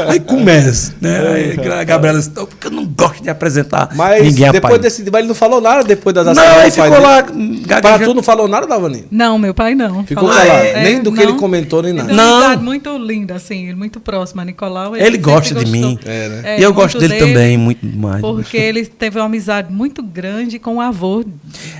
[0.07, 1.19] Aí começa, né?
[1.27, 4.73] Aí a Gabriela disse, "Não, porque eu não gosto de apresentar Mas ninguém a depois
[4.73, 4.80] pai.
[4.80, 5.03] desse.
[5.11, 7.01] Mas ele não falou nada depois das Não, aí do pai ficou dele?
[7.01, 7.22] lá,
[7.68, 8.06] gaguejando.
[8.06, 9.06] tu não falou nada, Dalvani?
[9.11, 10.03] Não, meu pai não.
[10.06, 10.65] Ficou Falou- calado.
[10.65, 11.30] É, Nem do que não.
[11.30, 12.10] ele comentou, nem nada.
[12.10, 12.35] Ele Não.
[12.38, 14.45] amizade muito linda, assim, muito próxima.
[14.45, 14.95] Nicolau.
[14.95, 15.97] Ele sempre gosta de mim.
[16.06, 16.41] É, né?
[16.45, 18.22] É, e eu gosto dele, também, muito mais.
[18.22, 21.23] Porque ele teve uma amizade muito grande com o avô.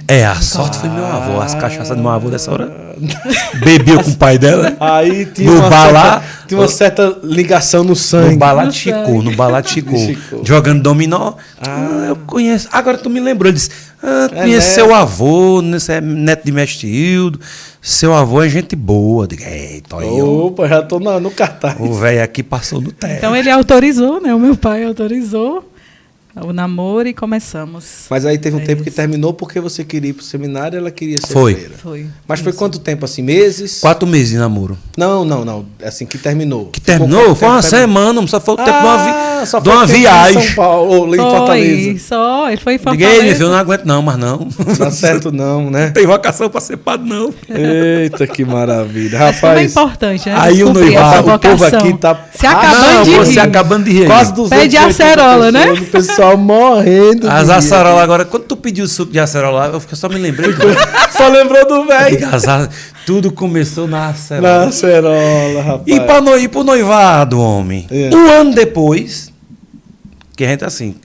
[0.07, 1.39] É, a sorte foi meu avô.
[1.39, 2.89] As cachaças do meu avô dessa hora.
[3.63, 4.75] Bebia com o pai dela.
[4.79, 8.33] Aí tinha, No uma, bar lá- certa, tinha uma certa ligação no sangue.
[8.33, 9.05] No balate No
[9.35, 9.97] no.
[9.97, 10.41] Chico.
[10.43, 11.33] Jogando dominó.
[11.61, 12.67] Ah, eu conheço.
[12.71, 13.49] Agora tu me lembrou.
[13.49, 13.69] Ele disse:
[14.01, 14.75] ah, É conheço neto.
[14.75, 17.39] seu avô, né, é neto de mestre Hildo.
[17.81, 19.23] Seu avô é gente boa.
[19.23, 21.75] Eu digo, eita, Opa, já tô na- no cartaz.
[21.79, 23.13] o velho aqui passou no teto.
[23.17, 24.33] Então ele autorizou, né?
[24.35, 25.68] O meu pai autorizou
[26.43, 28.05] o namoro e começamos.
[28.09, 28.95] Mas aí teve um É tempo que isso.
[28.95, 31.53] terminou porque você queria ir pro seminário e ela queria ser Foi.
[31.55, 31.73] freira.
[31.77, 32.05] Foi.
[32.27, 33.21] Mas foi quanto tempo, assim?
[33.21, 33.79] Meses?
[33.81, 34.77] Quatro meses de namoro.
[34.97, 35.65] Não, não, não.
[35.83, 36.67] Assim, que terminou.
[36.67, 37.35] Que Ficou terminou?
[37.35, 39.09] Foi uma semana, só foi o tempo de uma, vi-
[39.41, 40.41] Ah, só de foi uma tempo em viagem.
[40.43, 41.99] São Paulo, ou em Foi, Fortaleza.
[41.99, 42.49] só.
[42.49, 43.21] Ele foi em Fortaleza.
[43.35, 44.47] filho, eu não aguento não, mas não.
[44.69, 45.85] Não dá certo não, né?
[45.87, 47.33] Não tem vocação pra ser padre, não.
[47.49, 49.17] Eita, que maravilha.
[49.19, 50.35] Mas é Rapaz, importante, né?
[50.37, 53.39] aí o noivado, o povo aqui tá- Se Ah, acabando não, de rir.
[53.39, 54.05] acabando de rir.
[54.07, 55.71] quase 200 Pede acerola, né?
[55.71, 55.75] O
[56.38, 57.30] morrendo.
[57.30, 57.53] As rir.
[57.53, 60.49] acerola agora, quando tu pediu o suco de acerola, eu só me lembrei.
[61.15, 62.18] Só lembrou do velho.
[63.06, 64.60] Tudo começou na acerola.
[64.60, 65.84] Na acerola, rapaz.
[65.88, 67.85] E, pra no, e pro noivado, homem.
[67.91, 68.10] É.
[68.15, 69.31] Um ano depois,
[70.35, 70.95] que a gente assim,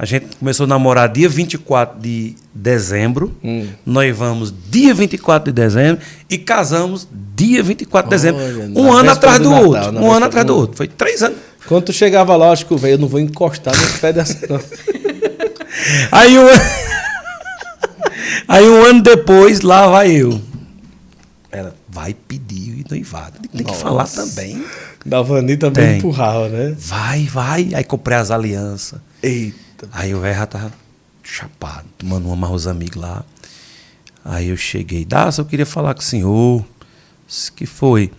[0.00, 3.66] A gente começou a namorar dia 24 de dezembro, Hum.
[3.84, 6.00] noivamos dia 24 de dezembro
[6.30, 8.40] e casamos dia 24 de dezembro.
[8.40, 9.98] Olha, Um ano atrás do Natal, outro.
[10.00, 10.76] Um ano atrás do- outro.
[10.76, 11.38] Foi três anos.
[11.68, 14.46] Quando tu chegava lá, acho que velho, eu não vou encostar nesse pé dessa.
[14.46, 14.58] Não.
[16.10, 16.46] Aí um,
[18.48, 20.40] aí um ano depois, lá vai eu.
[21.52, 23.38] Ela vai pedir o noivado.
[23.40, 23.82] Tem que Nossa.
[23.82, 24.64] falar também.
[25.04, 25.98] Davani também Tem.
[25.98, 26.74] empurrava, né?
[26.78, 27.70] Vai, vai.
[27.74, 29.00] Aí comprei as alianças.
[29.22, 29.88] Eita.
[29.92, 30.72] Aí o velho já tava
[31.22, 33.22] chapado, tomando uma mais os amigos lá.
[34.24, 36.64] Aí eu cheguei, Daça, eu queria falar com o senhor.
[37.54, 38.10] Que foi?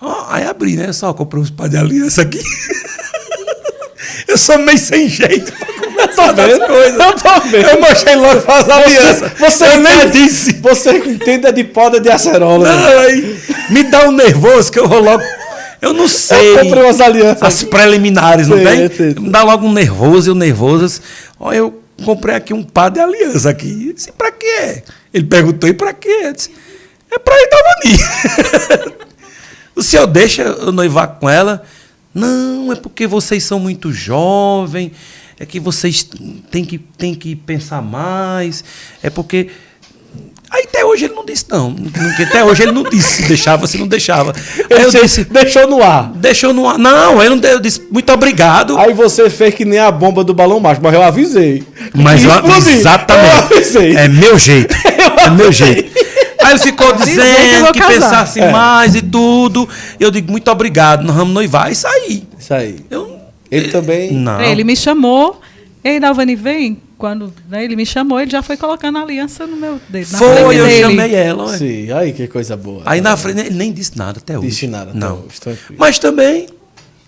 [0.00, 0.92] Ó, aí abri, né?
[0.92, 2.40] Só comprei uns pás de aliança aqui.
[4.28, 6.66] eu sou meio sem jeito pra conversar das vendo?
[6.66, 7.00] coisas.
[7.00, 7.68] Eu tô vendo.
[7.68, 9.32] Eu mostrei logo as alianças.
[9.38, 10.52] Você eu nem entende- disse.
[10.60, 12.68] Você entende de poda de acerola.
[12.70, 12.98] Não, né?
[12.98, 13.40] aí
[13.70, 15.22] me dá um nervoso que eu vou logo.
[15.80, 16.54] Eu não sei.
[16.54, 17.42] Eu comprei umas alianças.
[17.42, 18.88] As preliminares, não tem?
[18.90, 19.14] sei.
[19.14, 21.00] Me dá logo um nervoso e o nervoso.
[21.38, 23.86] Olha, eu comprei aqui um par de aliança aqui.
[23.88, 24.82] Eu disse, pra quê?
[25.12, 26.20] Ele perguntou, e pra quê?
[26.24, 26.50] Eu disse,
[27.10, 28.96] é pra ir Davani.
[29.76, 31.62] o senhor deixa eu noivar com ela?
[32.14, 34.92] Não, é porque vocês são muito jovens,
[35.38, 36.08] é que vocês
[36.50, 38.64] têm que, têm que pensar mais,
[39.02, 39.50] é porque.
[40.48, 41.76] Aí até hoje ele não disse não.
[42.26, 44.32] Até hoje ele não disse se deixava, se não deixava.
[44.72, 46.10] Aí eu disse, deixou no ar.
[46.14, 46.78] Deixou no ar.
[46.78, 47.48] Não, ele não.
[47.50, 48.78] Eu disse, muito obrigado.
[48.78, 51.64] Aí você fez que nem a bomba do balão mágico, mas eu avisei.
[51.92, 52.72] Mas eu, explodir.
[52.72, 53.54] Eu exatamente.
[53.54, 53.96] avisei.
[53.96, 54.74] É meu jeito.
[55.18, 56.05] É meu jeito.
[56.46, 57.92] Aí ele ficou que dizendo que casar.
[57.92, 58.50] pensasse É.
[58.52, 59.68] mais e tudo.
[60.00, 62.26] Eu digo, muito obrigado, nós vamos noivar e sair.
[62.38, 62.76] Isso aí.
[62.90, 63.18] Eu,
[63.50, 64.12] Ele também.
[64.12, 64.40] não.
[64.40, 65.40] Ele me chamou.
[65.84, 66.80] Ei, Dalvani, vem.
[66.98, 70.10] Quando né, ele me chamou, ele já foi colocando a aliança no meu dedo.
[70.12, 70.80] na Foi, eu dele.
[70.82, 71.44] chamei ela.
[71.50, 71.58] ué.
[71.58, 72.80] Sim, aí que coisa boa.
[72.86, 74.48] Aí na frente ele nem disse nada até hoje.
[74.48, 75.16] Disse nada até Não.
[75.26, 75.58] hoje.
[75.78, 76.46] Mas também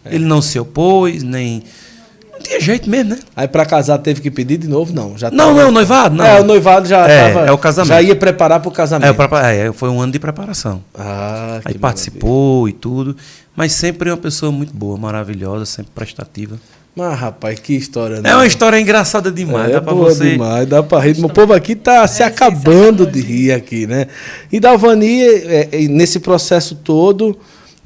[0.04, 1.62] ele não se opôs, nem.
[2.38, 3.18] Não tinha jeito mesmo, né?
[3.36, 4.92] Aí pra casar teve que pedir de novo?
[4.94, 6.24] Não, já Não, tava- não, noivado, não.
[6.24, 7.46] É, o noivado já É, tava.
[7.46, 7.88] é o casamento.
[7.88, 9.10] Já ia preparar pro É, casamento.
[9.10, 10.82] o prepara- é, foi um ano de preparação.
[10.96, 13.16] Ah, que Aí participou e tudo.
[13.56, 16.50] Mas sempre uma pessoa muito boa, maravilhosa, sempre prestativa.
[16.52, 16.78] maravilha.
[16.96, 18.30] Mas, rapaz, que história, né?
[18.30, 19.70] É uma história engraçada demais.
[19.70, 20.30] É dá pra boa você.
[20.30, 21.24] demais, dá pra rir.
[21.24, 24.06] O povo aqui tá se sim, acabando se de rir aqui, né?
[24.50, 27.38] E Dalvani, é, é, nesse processo todo,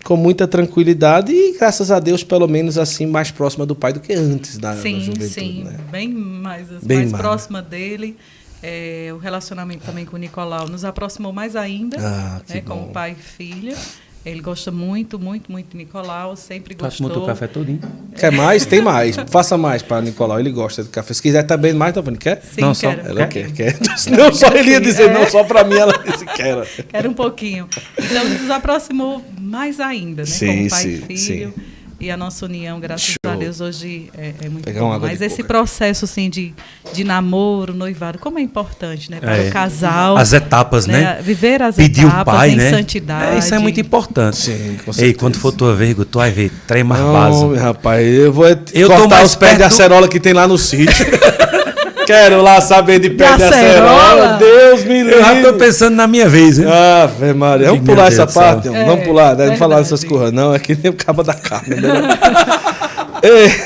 [0.05, 4.01] com muita tranquilidade e, graças a Deus, pelo menos assim, mais próxima do pai do
[4.01, 5.65] que antes da, da Sim, juventude, sim.
[5.65, 5.79] né?
[5.91, 7.23] Bem mais, Bem mais mais.
[7.23, 8.16] próxima dele.
[8.65, 13.16] É, o relacionamento também com o Nicolau nos aproximou mais ainda, Ah, né, como pai
[13.19, 13.77] e filha.
[14.24, 17.09] Ele gosta muito, muito, muito de Nicolau, sempre gostou.
[17.09, 17.81] tomou teu café todinho?
[18.16, 18.65] Quer mais?
[18.65, 19.16] Tem mais.
[19.28, 21.12] Faça mais para Nicolau, ele gosta de café.
[21.12, 22.40] Se quiser também mais, Dalvani, quer?
[22.40, 23.09] Sim, Não, só- quero.
[23.09, 23.77] Ela quer, quer.
[24.16, 25.12] Não só ele ia dizer, É.
[25.12, 26.65] não só pra mim, ela disse que era.
[26.89, 27.69] Quero um pouquinho.
[27.99, 30.27] Então, nos aproximou mais ainda, né?
[30.27, 31.55] Sim, como pai sim, e filho.
[32.03, 33.33] E a nossa união, graças Show.
[33.33, 35.47] a Deus, hoje é, é muito Pegar Mas de esse coco.
[35.49, 36.53] processo, assim, de,
[36.93, 39.20] de namoro, noivado, como é importante, né?
[39.20, 39.49] Para É.
[39.49, 40.16] o casal.
[40.16, 41.20] As etapas, né?
[41.23, 42.70] Viver as Pedir o etapas pai, em né?
[42.70, 43.37] santidade.
[43.37, 44.37] É, isso é muito importante.
[44.37, 47.47] Sim, Ei, quando for tua vez, tu vai ver trem mais Não, básico.
[47.51, 50.49] meu rapaz, eu vou Eu tô cortar os pés de perto- acerola que tem lá
[50.49, 51.07] no sítio.
[52.07, 54.03] Quero lá saber de pé de acerola.
[54.03, 54.39] acerola?
[54.39, 55.53] Deus me Eu já tô livre.
[55.59, 56.66] pensando na minha vez, hein?
[56.66, 57.69] Ave Maria.
[57.69, 58.69] Vamos pular essa parte?
[58.69, 58.77] não?
[58.77, 59.47] É, Vamos pular, né?
[59.47, 60.55] Não falar essas coisas, não.
[60.55, 61.77] É que nem o cabo da carne.
[61.77, 61.91] Né?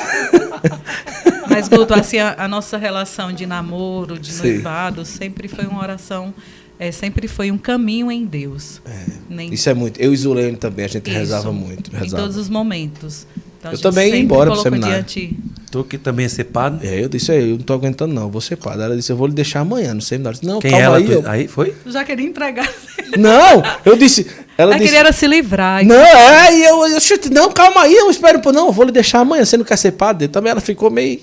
[1.48, 4.48] Mas, Guto, assim, a, a nossa relação de namoro, de Sim.
[4.54, 6.34] noivado, sempre foi uma oração,
[6.78, 8.80] é, sempre foi um caminho em Deus.
[9.28, 9.98] Nem- Isso é muito.
[10.00, 11.90] Eu e Zulene também, a gente Isso, rezava muito.
[11.94, 12.22] Em Rezava.
[12.22, 13.26] todos os momentos.
[13.74, 14.94] Então, Eu também ia embora pro seminário.
[14.96, 15.36] diante
[15.70, 16.86] Tu que também é ser padre.
[16.88, 18.82] É, eu disse, "É, eu não tô aguentando não, vou ser padre.
[18.84, 20.36] Ela disse, eu vou lhe deixar amanhã no seminário.
[20.36, 20.96] Eu disse, não, Quem calma ela?
[20.98, 21.04] aí.
[21.04, 21.74] tu- eu- Aí foi?
[21.84, 22.70] Eu já queria entregar.
[23.18, 24.26] Não, eu disse...
[24.58, 25.84] Ela Ela disse, queria era se livrar.
[25.84, 28.92] Não, é, e eu, eu chute, não, calma aí, eu espero, não, eu vou lhe
[28.92, 30.28] deixar amanhã, você não quer ser padre?
[30.28, 31.20] Também ela ficou meio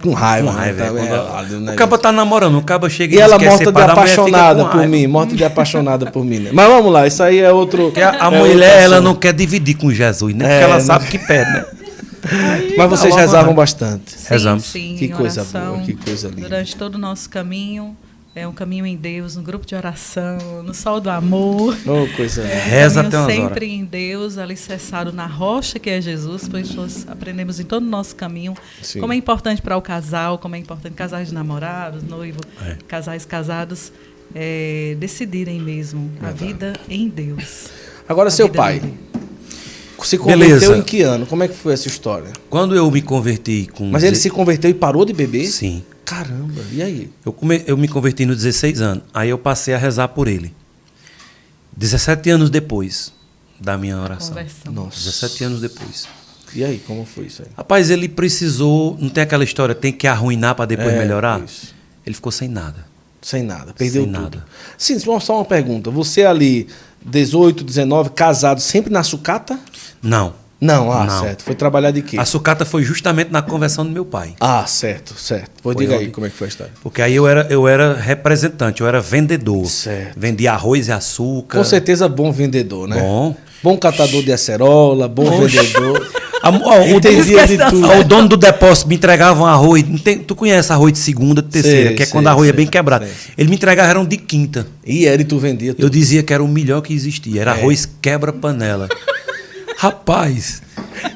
[0.00, 0.48] com raiva.
[0.52, 3.20] Com raiva, né, é, quando- né, O cabo tá namorando, o cabo chega E diz
[3.26, 6.38] ela morta de apaixonada por mim, morta de apaixonada por mim.
[6.38, 6.50] né?
[6.52, 7.84] Mas vamos lá, isso aí é outro...
[7.86, 10.44] Porque a, a é outro mulher, ela não quer dividir com Jesus, né?
[10.44, 11.64] É, Porque ela não- sabe que perde, né?
[12.76, 13.56] Mas vocês tá bom, rezavam né?
[13.56, 14.10] bastante.
[14.12, 14.64] Sim, Rezamos.
[14.64, 16.42] sim, Que coisa oração, boa, que coisa linda.
[16.42, 17.96] Durante todo o nosso caminho,
[18.34, 21.74] é um caminho em Deus, no grupo de oração, no sol do amor.
[21.86, 22.54] Oh, coisa linda.
[22.54, 23.42] Reza até umas horas.
[23.48, 27.88] sempre em Deus, alicerçado na rocha que é Jesus, pois nós aprendemos em todo o
[27.88, 29.00] nosso caminho Sim.
[29.00, 32.76] como é importante para o casal, como é importante casais de namorados, noivo, É.
[32.86, 33.90] casais casados
[34.34, 37.70] é, decidirem mesmo a vida em Deus.
[38.08, 38.82] Agora, A seu pai.
[40.04, 40.76] Se converteu Beleza.
[40.76, 41.24] em que ano?
[41.26, 42.30] Como é que foi essa história?
[42.50, 43.88] Quando eu me converti com...
[43.90, 45.46] Mas ele se converteu e parou de beber?
[45.46, 45.82] Sim.
[46.04, 47.10] Caramba, e aí?
[47.24, 49.04] Eu, come- eu me converti nos 16 anos.
[49.14, 50.54] Aí eu passei a rezar por ele.
[51.76, 53.12] 17 anos depois
[53.60, 54.28] da minha oração.
[54.30, 54.72] Conversão.
[54.72, 54.98] Nossa.
[54.98, 56.06] 17 anos depois.
[56.54, 57.48] E aí, como foi isso aí?
[57.56, 58.96] Rapaz, ele precisou.
[59.00, 61.42] Não tem aquela história, tem que arruinar para depois É, melhorar?
[61.44, 61.74] isso.
[62.04, 62.86] Ele ficou sem nada.
[63.20, 64.22] Sem nada, perdeu Sem tudo.
[64.22, 64.44] nada.
[64.78, 65.90] Sim, só uma pergunta.
[65.90, 66.68] Você ali,
[67.06, 69.58] 18, 19, casado, sempre na sucata?
[70.02, 70.34] Não.
[70.58, 71.20] Não, ah, Não.
[71.20, 71.44] certo.
[71.44, 72.18] Foi trabalhar de quê?
[72.18, 74.34] A sucata foi justamente na conversão do meu pai.
[74.40, 75.62] Ah, certo, certo.
[75.62, 76.72] Pô, Foi diga aí como é que foi a história.
[76.82, 79.66] Porque aí eu era, eu era representante, eu era vendedor.
[79.66, 80.18] Certo.
[80.18, 81.58] Vendia arroz e açúcar.
[81.58, 82.98] Com certeza bom vendedor, né?
[82.98, 83.36] Bom.
[83.62, 86.06] Bom catador de acerola, bom vendedor.
[86.42, 87.08] A- o, de
[88.00, 89.82] o dono do depósito me entregava um arroz.
[90.04, 92.50] tem- tu conhece arroz de segunda, de terceira, Sei, que é sei, quando arroz é
[92.52, 93.06] sei, bem quebrado.
[93.36, 94.66] Ele me entregava eram de quinta.
[94.86, 95.84] E era e tu vendia tudo.
[95.84, 97.38] Eu dizia que era o melhor que existia.
[97.40, 97.42] É.
[97.42, 98.88] Era arroz quebra-panela.
[99.78, 100.62] Rapaz,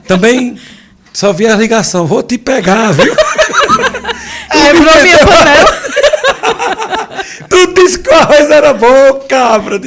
[0.07, 0.57] também
[1.13, 2.07] só vi a ligação.
[2.07, 3.15] Vou te pegar, viu?
[4.51, 5.81] Quebrou minha panela.
[7.49, 9.81] tu disse que o arroz era bom, cabra.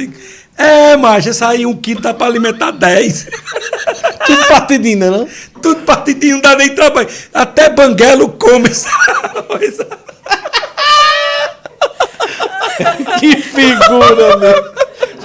[0.56, 3.26] É, macho, essa aí um quilo dá pra alimentar 10.
[4.24, 5.28] Tudo partidinha, não?
[5.60, 7.08] Tudo partidinho, não dá nem trabalho.
[7.32, 9.78] Até banguelo come esse arroz.
[13.20, 14.74] Que figura, meu.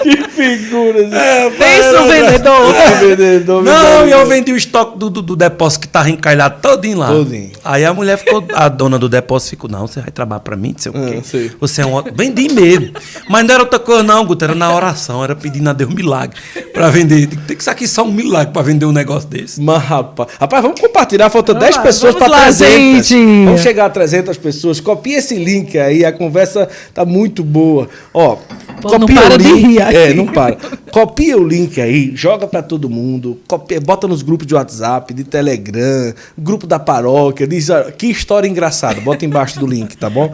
[0.02, 1.00] Que figura.
[1.14, 2.22] É, Pensa vai, vai.
[2.22, 2.74] vendedor.
[2.74, 4.08] Que vendedor, Não, vendedor.
[4.08, 7.08] e eu vendi o estoque do, do, do depósito que tava encalhado todinho lá.
[7.08, 7.50] Todinho.
[7.64, 10.72] Aí a mulher ficou, a dona do depósito ficou, não, você vai trabalhar pra mim,
[10.72, 11.20] não sei o Ah, quê.
[11.24, 11.50] sei.
[11.60, 12.14] Você é um ótimo.
[12.16, 12.92] Vendi mesmo.
[13.28, 15.94] Mas não era outra coisa, não, Guto, era na oração, era pedindo a Deus um
[15.94, 16.36] milagre
[16.72, 17.26] pra vender.
[17.46, 19.60] Tem que ser aqui só um milagre pra vender um negócio desse.
[19.60, 21.28] Mas, rapaz, rapaz, vamos compartilhar.
[21.30, 23.06] Falta Vamos 10 lá, pessoas para lá, 300.
[23.06, 23.44] gente.
[23.44, 24.80] Vamos chegar a 300 pessoas.
[24.80, 27.88] Copia esse link aí, a conversa tá muito boa.
[28.14, 28.36] Ó,
[28.80, 29.66] Pô, não copia para o de link.
[29.66, 30.10] rir aqui.
[30.10, 30.56] É, não para.
[30.90, 35.22] Copia o link aí, joga para todo mundo, copia, bota nos grupos de WhatsApp, de
[35.24, 40.32] Telegram, grupo da paróquia, diz ó, que história engraçada, bota embaixo do link, tá bom?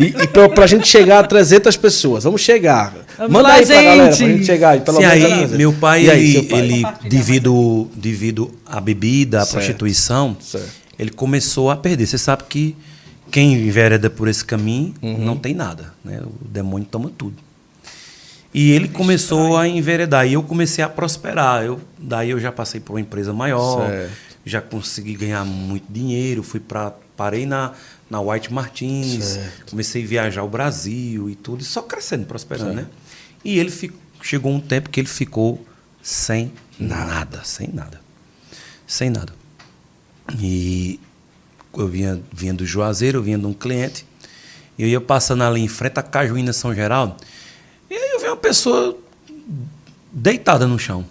[0.00, 2.94] E, e pra, pra gente chegar a 300 pessoas, vamos chegar.
[3.18, 4.32] Vamos Manda lá, aí pra galera, pra gente.
[4.36, 5.56] gente chegar aí, pelo Sim, menos aí, 300.
[5.56, 6.60] meu pai, E aí, ele, pai?
[6.60, 9.52] ele devido, devido à bebida, à Certo.
[9.54, 10.68] prostituição, Certo.
[10.98, 12.06] ele começou a perder.
[12.06, 12.76] Você sabe que
[13.30, 15.18] quem envereda por esse caminho Uhum.
[15.18, 15.92] não tem nada.
[16.04, 16.20] Né?
[16.24, 17.34] O demônio toma tudo.
[18.58, 20.26] E ele começou a enveredar.
[20.26, 21.62] E eu comecei a prosperar.
[21.62, 24.12] Eu, daí eu já passei por uma empresa maior, Certo.
[24.46, 26.42] já consegui ganhar muito dinheiro.
[26.42, 27.72] Fui para parei na,
[28.08, 29.70] na White Martins, Certo.
[29.70, 32.86] comecei a viajar o Brasil e tudo, e só crescendo, prosperando, né?
[33.44, 33.92] E ele fi-
[34.22, 35.62] chegou um tempo que ele ficou
[36.02, 38.00] sem nada, sem nada.
[38.86, 39.32] Sem nada.
[40.40, 40.98] E
[41.76, 44.04] eu vinha, vinha do Juazeiro, eu vinha de um cliente,
[44.78, 47.16] e eu ia passando ali em frente à Cajuína São Geraldo,
[47.88, 48.96] e aí eu vi uma pessoa
[50.12, 51.04] deitada no chão.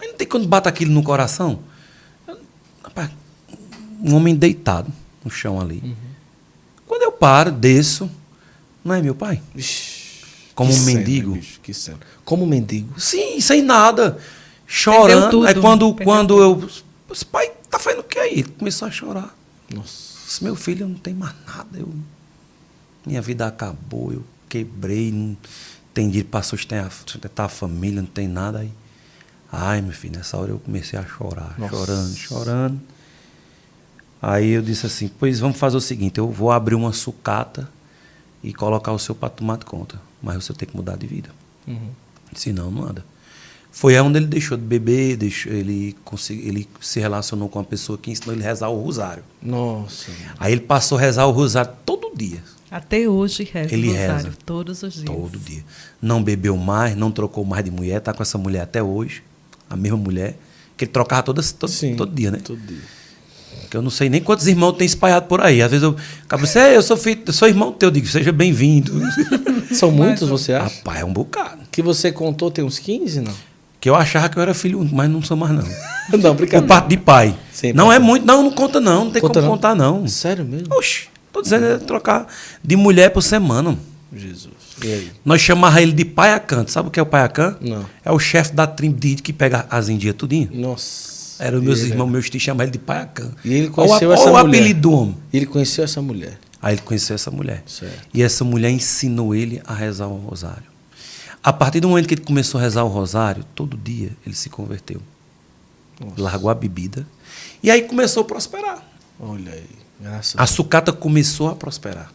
[0.00, 1.60] Aí não tem quando bate aquilo no coração.
[2.82, 3.10] Rapaz,
[4.02, 4.92] um homem deitado
[5.24, 5.96] no chão ali.
[6.84, 8.10] Quando eu paro, desço,
[8.84, 9.40] não é meu pai?
[10.54, 11.32] Como que um cena, mendigo?
[11.32, 12.00] bicho, que cena.
[12.24, 13.00] Como um mendigo.
[13.00, 14.18] Sim, sem nada.
[14.66, 15.46] Chorando.
[15.46, 16.70] Aí quando, Perdeu quando eu.
[17.10, 18.40] Esse pai tá fazendo o que aí?
[18.40, 19.36] Ele começou a chorar.
[19.72, 20.14] Nossa.
[20.26, 21.78] Disse, meu filho, eu não tenho mais nada.
[21.78, 21.88] Eu,
[23.06, 25.36] minha vida acabou, eu quebrei, não
[25.94, 28.72] tem dinheiro para sustentar, sustentar a família, não tem nada aí.
[29.50, 31.76] Ai, meu filho, nessa hora eu comecei a chorar, Nossa.
[31.76, 32.80] chorando, chorando.
[34.20, 37.70] Aí eu disse assim, pois vamos fazer o seguinte, eu vou abrir uma sucata
[38.42, 40.00] e colocar o seu para tomar de conta.
[40.20, 41.30] Mas o senhor tem que mudar de vida.
[41.66, 41.90] Uhum.
[42.34, 43.04] Senão, não anda.
[43.70, 45.96] Foi aí onde ele deixou de beber, deixou, ele,
[46.30, 49.24] ele se relacionou com uma pessoa que ensinou ele a rezar o rosário.
[49.42, 50.10] Nossa.
[50.38, 52.42] Aí ele passou a rezar o rosário todo dia.
[52.76, 54.36] Até hoje reza Ele o rosário, reza.
[54.44, 55.04] todos os dias.
[55.06, 55.62] Todo dia.
[56.02, 59.22] Não bebeu mais, não trocou mais de mulher, tá com essa mulher até hoje.
[59.70, 60.36] A mesma mulher.
[60.76, 62.40] Que ele trocava toda, todo, Sim, todo dia, né?
[62.42, 62.80] Todo dia.
[63.70, 65.62] Que eu não sei nem quantos irmãos tem espalhado por aí.
[65.62, 65.94] Às vezes eu
[66.24, 68.92] acabo assim, "É, eu sou, filho, eu sou irmão teu, eu digo, seja bem-vindo.
[69.72, 70.74] São muitos, você acha?
[70.76, 71.62] Rapaz, é um bocado.
[71.70, 73.32] Que você contou tem uns 15, não?
[73.80, 75.62] Que eu achava que eu era filho único, mas não sou mais, não.
[76.18, 76.66] Não, Por brincadeira.
[76.66, 77.34] parte de pai.
[77.50, 79.54] Sim, não é muito, não, não conta não, não tem Conta como não?
[79.56, 80.06] contar não.
[80.06, 80.66] Sério mesmo?
[80.74, 82.26] Oxi, tô dizendo é trocar
[82.62, 83.76] de mulher por semana.
[84.14, 84.54] Jesus.
[84.82, 85.10] E aí?
[85.24, 86.64] Nós chamava ele de paiacã.
[86.64, 87.56] Tu Sabe o que é o paiacã?
[87.60, 87.84] Não.
[88.04, 90.48] É o chefe da tribo de que pega as indias tudinho.
[90.52, 91.12] Nossa.
[91.42, 93.30] Era os meus ele- irmãos, meus tios chamavam ele de paiacã.
[93.44, 94.58] E ele conheceu essa qual o mulher?
[94.60, 95.16] apelido do homem?
[95.32, 96.38] Ele conheceu essa mulher.
[96.62, 97.62] Aí ele conheceu essa mulher.
[97.66, 98.08] Certo.
[98.14, 100.62] E essa mulher ensinou ele a rezar o rosário.
[101.42, 104.48] A partir do momento que ele começou a rezar o rosário, todo dia ele se
[104.48, 105.00] converteu.
[106.00, 106.22] Nossa.
[106.22, 107.06] Largou a bebida.
[107.62, 108.82] E aí começou a prosperar.
[109.20, 109.64] Olha aí.
[110.00, 112.12] Graças A sucata começou a prosperar.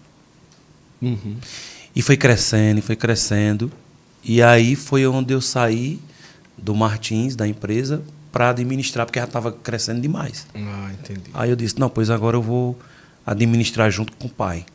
[1.02, 1.38] Uhum.
[1.96, 3.72] E foi crescendo, e foi crescendo.
[4.24, 6.00] E aí foi onde eu saí
[6.58, 8.02] do Martins, da empresa,
[8.32, 10.46] para administrar, porque já estava crescendo demais.
[10.54, 11.32] Ah, entendi.
[11.34, 12.78] Aí eu disse, não, pois agora eu vou
[13.26, 14.66] administrar junto com o pai.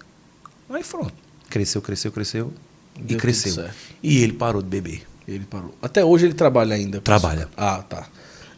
[0.71, 1.15] Aí pronto.
[1.49, 2.53] Cresceu, cresceu, cresceu.
[2.99, 3.69] Deu e cresceu.
[4.03, 5.03] E ele parou de beber.
[5.27, 5.75] Ele parou.
[5.81, 7.01] Até hoje ele trabalha ainda.
[7.01, 7.49] Trabalha.
[7.57, 8.07] Ah, tá.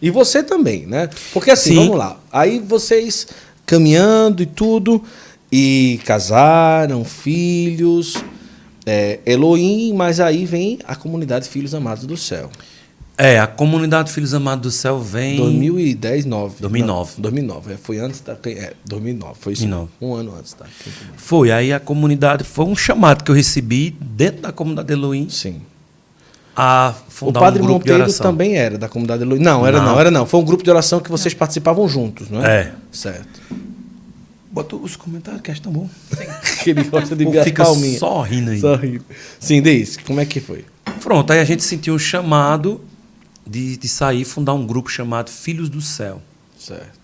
[0.01, 1.09] E você também, né?
[1.33, 1.77] Porque assim, Sim.
[1.77, 2.21] vamos lá.
[2.31, 3.29] Aí vocês
[3.67, 5.03] caminhando e tudo,
[5.51, 8.15] e casaram, filhos,
[8.87, 12.51] é, Elohim, mas aí vem a comunidade Filhos Amados do Céu.
[13.19, 15.39] É, a comunidade Filhos Amados do Céu vem.
[15.39, 16.57] 2010, 9.
[16.61, 17.13] 2009.
[17.17, 17.73] Não, 2009.
[17.73, 18.37] é, Foi antes da.
[18.45, 19.35] É, 2009.
[19.41, 19.67] Foi isso.
[19.67, 19.93] 2009.
[20.03, 20.67] Um ano antes da.
[21.17, 22.45] Foi, aí a comunidade.
[22.45, 25.63] Foi um chamado que eu recebi dentro da comunidade Elohim Sim.
[26.57, 28.27] A O fundar Padre um grupo de Monteiro oração.
[28.27, 29.43] também era da comunidade Elohim.
[29.43, 29.87] Não, era não.
[29.87, 30.01] Não.
[30.01, 30.25] era não.
[30.27, 32.61] Foi um grupo de oração que vocês participavam juntos, não é?
[32.61, 32.75] É.
[32.91, 33.41] Certo.
[34.51, 35.89] Bota os comentários que acho tão bom.
[36.65, 37.99] que ele gosta de ver fica palminhas.
[37.99, 38.61] só rindo aí.
[38.61, 39.05] Só rindo.
[39.39, 40.65] Sim, Deis, como é que foi?
[41.03, 42.81] Pronto, aí a gente sentiu um chamado
[43.47, 46.23] de, de sair fundar um grupo chamado Filhos do Céu.
[46.59, 46.97] Certo.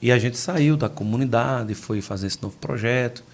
[0.00, 3.24] E a gente saiu da comunidade, foi fazer esse novo projeto.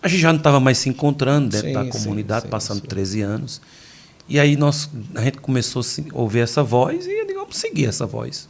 [0.00, 2.80] A gente já não estava mais se encontrando dentro Sim, da sim, comunidade, sim, passando
[2.80, 2.86] sim.
[2.86, 3.60] 13 anos.
[4.28, 7.86] E aí nós, a gente começou a ouvir essa voz e eu digo, vamos seguir
[7.86, 8.48] essa voz.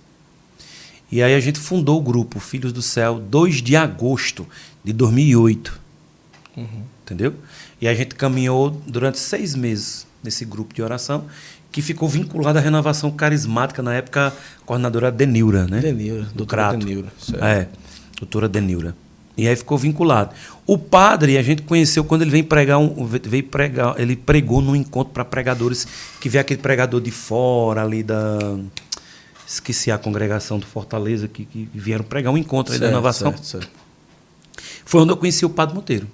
[1.10, 4.46] E aí a gente fundou o grupo Filhos do Céu 2 de agosto
[4.82, 5.80] de 2008.
[7.02, 7.34] Entendeu?
[7.80, 11.26] E a gente caminhou durante seis meses nesse grupo de oração,
[11.70, 15.80] que ficou vinculado à renovação carismática, na época, a coordenadora Denilra, né?
[15.80, 16.78] Denilra, do doutora Crato.
[16.78, 17.44] Denilra, certo.
[17.44, 17.68] É,
[18.18, 18.94] doutora Denilra.
[19.36, 20.34] E aí ficou vinculado.
[20.66, 24.76] O padre, a gente conheceu quando ele veio pregar, um, veio pregar ele pregou num
[24.76, 25.86] encontro para pregadores,
[26.20, 28.38] que veio aquele pregador de fora, ali da.
[29.46, 33.30] Esqueci a congregação do Fortaleza, que, que vieram pregar um encontro aí da Certo, renovação.
[33.32, 33.70] certo, certo.
[34.84, 36.06] Foi onde eu conheci o padre Monteiro.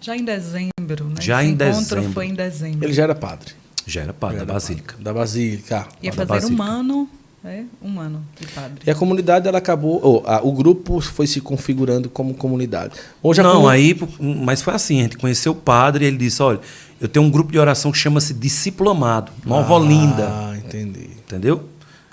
[0.00, 1.16] Já em dezembro, né?
[1.20, 2.12] Já Esse em encontro dezembro.
[2.12, 2.84] foi em dezembro.
[2.84, 3.52] Ele já era padre.
[3.86, 4.86] Já era padre Já da era Basílica.
[4.94, 5.04] padre.
[5.04, 5.88] Da Basílica.
[6.02, 6.62] Ia fazer um Basílica.
[6.64, 7.08] ano,
[7.44, 8.80] é, um ano de padre.
[8.86, 10.00] E a comunidade, ela acabou.
[10.02, 12.94] ou, a- o grupo foi se configurando como comunidade.
[13.22, 16.16] Hoje a Não, comu- aí, mas foi assim, a gente conheceu o padre e ele
[16.16, 16.60] disse, olha,
[17.00, 21.08] eu tenho um grupo de oração que chama-se Discípulo Amado, Nova Olinda, Ah, entendi.
[21.24, 21.64] entendeu?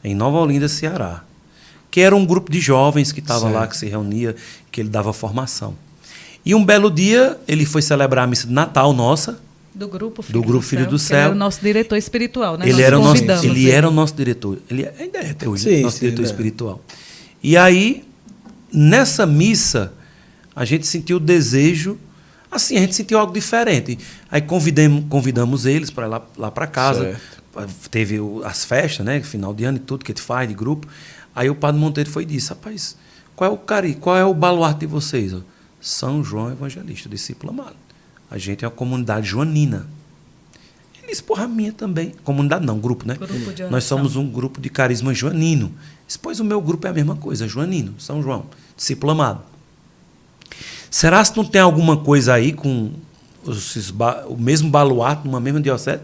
[0.04, 1.24] Em Nova Olinda, Ceará.
[1.90, 4.36] Que era um grupo de jovens que estava lá, que se reunia,
[4.72, 5.76] que ele dava formação.
[6.46, 9.40] E um belo dia, ele foi celebrar a missa de Natal nossa,
[9.76, 11.18] Do grupo Filho Do grupo Filho do que Ele Céu.
[11.18, 12.66] era o nosso diretor espiritual, né?
[12.66, 14.60] ele Nós era o nosso, convidamos ele era o nosso diretor.
[14.70, 16.26] Ele ainda é até hoje, Sim, nosso sim, diretor é.
[16.26, 16.82] espiritual.
[17.42, 18.04] E aí,
[18.72, 19.94] nessa missa,
[20.56, 21.98] a gente sentiu o desejo,
[22.52, 23.98] assim, a gente sentiu algo diferente.
[24.30, 27.20] Aí convidamos, convidamos eles para lá, lá para casa.
[27.92, 29.22] Teve o- as festas, né?
[29.22, 30.88] Final de ano e tudo que a gente faz de grupo.
[31.36, 32.96] Aí o padre Monteiro foi e disse: rapaz,
[33.36, 35.36] qual é o cari, qual é o baluarte de vocês?
[35.82, 37.76] São João Evangelista, discípulo amado.
[38.34, 39.86] A gente é uma comunidade joanina.
[40.98, 42.14] Ele disse, porra, minha também.
[42.24, 43.14] Comunidade não, grupo, né?
[43.14, 45.72] Grupo de Nós somos um grupo de carisma joanino.
[46.20, 49.42] Pois o meu grupo é a mesma coisa, joanino, São João, discípulo amado.
[50.90, 52.92] Será se não tem alguma coisa aí com
[53.44, 53.76] os-
[54.28, 56.02] o mesmo baluarte numa mesma diocese?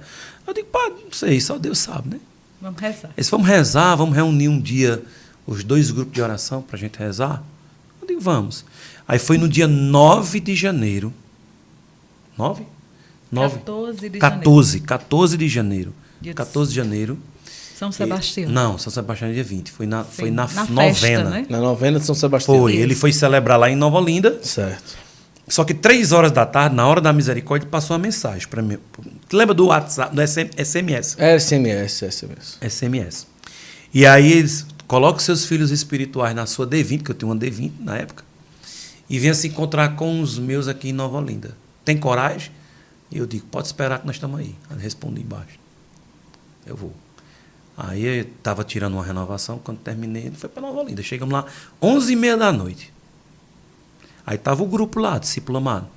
[0.47, 2.19] Eu digo, pá, não sei, só Deus sabe, né?
[2.61, 3.09] Vamos rezar.
[3.17, 5.03] Eles vamos rezar, vamos reunir um dia
[5.47, 7.41] os dois grupos de oração para a gente rezar?
[8.01, 8.65] Eu digo, vamos.
[9.07, 11.11] Aí foi no dia 9 de janeiro.
[12.39, 12.63] 9?
[13.31, 13.55] 9?
[13.57, 15.93] 14 de 14, 14 de janeiro.
[16.21, 17.19] Dia de 14 de janeiro.
[17.77, 18.49] São Sebastião.
[18.49, 19.71] E- não, São Sebastião é dia 20.
[19.71, 20.93] Foi na, foi na, na novena.
[20.93, 21.45] festa, né?
[21.49, 22.57] Na novena de São Sebastião.
[22.57, 22.75] Foi.
[22.75, 24.39] Ele foi celebrar lá em Nova Olinda.
[24.41, 24.97] Certo.
[25.47, 28.61] Só que três horas da tarde, na hora da misericórdia, ele passou uma mensagem para
[28.61, 28.77] mim.
[29.27, 31.15] Tu lembra do WhatsApp, do SM SMS?
[31.17, 32.57] É SMS, SMS.
[32.61, 33.27] SMS.
[33.93, 37.71] E aí eles colocam seus filhos espirituais na sua D20, que eu tinha uma D20
[37.79, 38.23] na época,
[39.09, 41.55] e venha se encontrar com os meus aqui em Nova Olinda.
[41.89, 42.51] Tem coragem?
[43.09, 44.55] E eu digo, pode esperar que nós estamos aí.
[44.69, 45.57] Aí respondi embaixo.
[46.63, 46.93] Eu vou.
[47.75, 51.01] Aí eu estava tirando uma renovação, quando terminei, ele foi para Nova Olinda.
[51.01, 51.47] Chegamos lá
[51.81, 52.93] 11h30 da noite.
[54.23, 55.87] Aí estava o grupo lá, discípulo amado.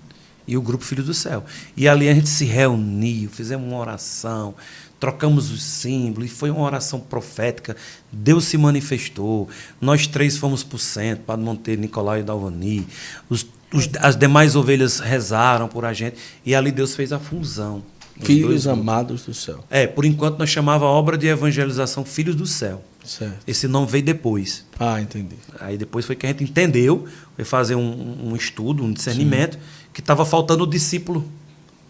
[0.48, 1.44] E o grupo Filho do Céu.
[1.76, 4.54] E ali a gente se reuniu, fizemos uma oração,
[4.98, 7.76] trocamos os símbolos, e foi uma oração profética.
[8.10, 9.46] Deus se manifestou.
[9.78, 12.88] Nós três fomos para o centro, Padre Monteiro, Nicolau e Dalvani.
[13.28, 16.16] Os, os- as demais ovelhas rezaram por a gente.
[16.44, 17.82] E ali Deus fez a fusão.
[18.20, 19.64] Os Filhos amados do céu.
[19.70, 22.82] É, por enquanto nós chamava a obra de evangelização Filhos do Céu.
[23.04, 23.38] Certo.
[23.48, 24.64] Esse nome veio depois.
[24.78, 25.34] Ah, entendi.
[25.58, 29.58] Aí depois foi que a gente entendeu, foi fazer um, um estudo, um discernimento,
[29.92, 31.28] que estava faltando o discípulo,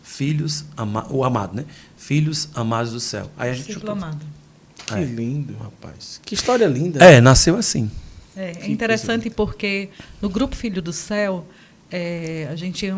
[0.02, 1.64] filhos, ama o amado, né?
[1.96, 3.30] Filhos amados do céu.
[3.36, 4.24] Aí a gente Discípulo amado.
[4.86, 5.04] Que É.
[5.04, 6.20] lindo, rapaz.
[6.24, 7.04] Que história linda.
[7.04, 7.90] É, nasceu assim.
[8.36, 9.90] É, é interessante porque
[10.20, 11.46] no grupo Filho do Céu,
[11.93, 12.93] é, a gente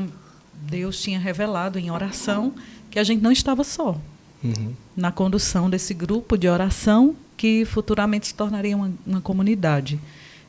[0.68, 2.54] Deus tinha revelado em oração
[2.90, 4.00] que a gente não estava só
[4.42, 4.72] Uhum.
[4.94, 9.98] na condução desse grupo de oração que futuramente se tornaria uma, uma comunidade.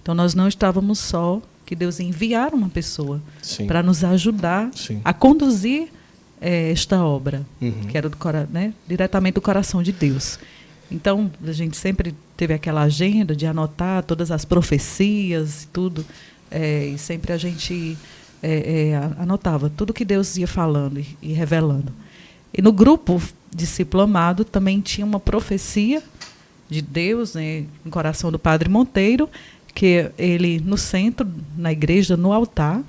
[0.01, 3.21] Então nós não estávamos só, que Deus enviar uma pessoa
[3.65, 4.99] para nos ajudar Sim.
[5.03, 5.87] a conduzir
[6.41, 7.71] eh, esta obra, Uhum.
[7.89, 8.17] que era do,
[8.51, 10.37] né, diretamente do coração de Deus.
[10.91, 16.05] Então, a gente sempre teve aquela agenda de anotar todas as profecias e tudo.
[16.51, 17.97] É, e sempre a gente
[18.45, 21.91] é, é, anotava tudo que Deus ia falando e, e revelando.
[22.53, 23.21] E no grupo
[23.53, 26.01] discipulado também tinha uma profecia
[26.69, 29.29] de Deus, né, no coração do Padre Monteiro,
[29.73, 31.27] que ele, no centro,
[31.57, 32.81] na igreja, no altar,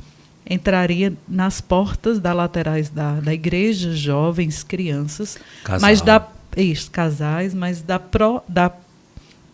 [0.49, 5.81] entraria nas portas das laterais da, da igreja, jovens, crianças, Casal.
[5.81, 8.73] mas da isso, casais, mas da, pro, da,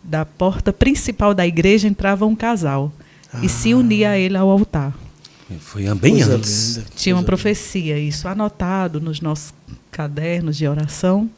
[0.04, 2.92] da porta principal da igreja entrava um casal
[3.42, 4.94] e se unia a ele ao altar.
[5.60, 6.76] Foi bem Coisa antes.
[6.76, 9.52] linda, Tinha uma profecia, isso anotado nos nossos
[9.90, 11.30] cadernos de oração.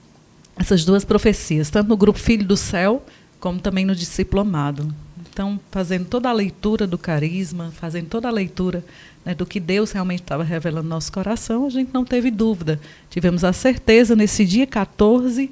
[0.57, 3.05] Essas duas profecias, tanto no grupo Filho do Céu,
[3.41, 4.95] como também no Disciplomado.
[5.33, 8.85] Então, fazendo toda a leitura do carisma, fazendo toda a leitura
[9.25, 12.81] né, do que Deus realmente estava revelando no nosso coração, a gente não teve dúvida.
[13.11, 15.51] Tivemos a certeza nesse dia 14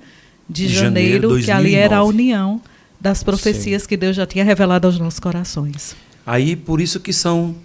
[0.48, 2.10] de De janeiro, janeiro, que ali era a 2009.
[2.10, 2.60] união
[3.00, 5.96] das profecias que Deus já tinha revelado aos nossos corações.
[6.24, 7.56] Aí por isso que são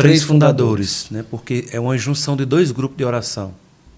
[0.00, 1.24] Três três fundadores, né?
[1.30, 3.54] Porque é uma junção de dois grupos de oração,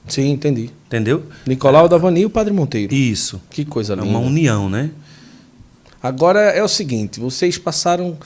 [0.08, 0.70] Sim, entendi.
[0.86, 1.24] entendeu?
[1.46, 2.94] Nicolau Davani e o Padre Monteiro.
[2.94, 3.40] Isso.
[3.50, 4.08] Que coisa É linda.
[4.08, 4.90] uma união, né?
[6.02, 8.16] Agora é o seguinte, vocês passaram.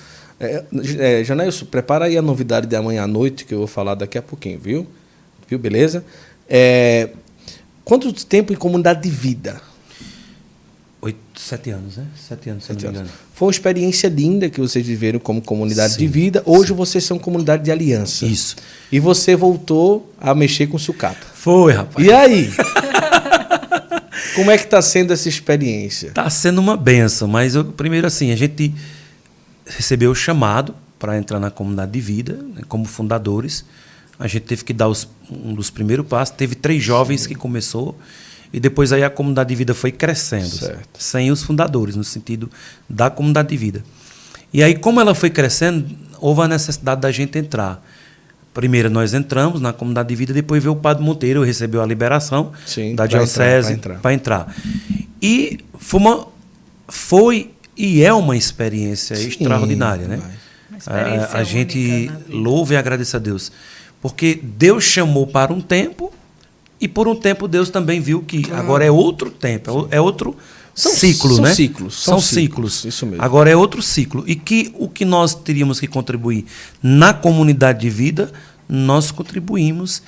[0.40, 0.64] É,
[0.98, 4.18] é, Janailson, prepara aí a novidade de amanhã à noite, que eu vou falar daqui
[4.18, 4.86] a pouquinho, viu?
[5.48, 6.04] Viu, beleza?
[6.48, 7.10] É,
[7.84, 9.60] quanto tempo em comunidade de vida?
[11.00, 12.06] Oito, sete anos, né?
[12.16, 13.10] Sete anos, se Sete não me anos.
[13.36, 16.42] Foi uma experiência linda que vocês viveram como comunidade Sim, de vida.
[16.46, 18.24] Hoje vocês são comunidade de aliança.
[18.24, 18.56] Isso.
[18.90, 21.26] E você voltou a mexer com sucata.
[21.34, 22.06] Foi, rapaz.
[22.06, 22.50] E aí?
[24.34, 26.12] Como é que está sendo essa experiência?
[26.12, 28.74] Tá sendo uma benção, mas eu, primeiro assim, a gente
[29.66, 33.66] recebeu o chamado para entrar na comunidade de vida, né, como fundadores.
[34.18, 36.34] A gente teve que dar os- um dos primeiros passos.
[36.34, 37.98] Teve três jovens que começou
[38.52, 40.88] e depois aí a comunidade de vida foi crescendo, Certo.
[40.98, 42.50] sem os fundadores, no sentido
[42.88, 43.84] da comunidade de vida.
[44.52, 45.86] E aí, como ela foi crescendo,
[46.20, 47.84] houve a necessidade da gente entrar.
[48.54, 52.52] Primeiro nós entramos na comunidade de vida, depois veio o Padre Monteiro, recebeu a liberação
[52.64, 53.98] Sim, da diocese pra entrar.
[54.00, 54.56] para entrar.
[55.20, 56.26] E foi, uma,
[56.88, 60.22] foi e é uma experiência Sim, extraordinária, né?
[60.78, 63.52] experiência a, a gente única louva e agradece a Deus.
[64.00, 66.10] Porque Deus chamou para um tempo
[66.80, 70.36] e por um tempo Deus também viu que agora é outro tempo, é é outro
[70.74, 71.54] São- ciclo, são né?
[71.54, 72.74] ciclos, São, são ciclos.
[72.74, 73.22] ciclos, isso mesmo.
[73.24, 74.22] Agora é outro ciclo.
[74.26, 76.44] E que o que nós teríamos que contribuir
[76.82, 78.30] na comunidade de vida,
[78.68, 80.02] nós contribuímos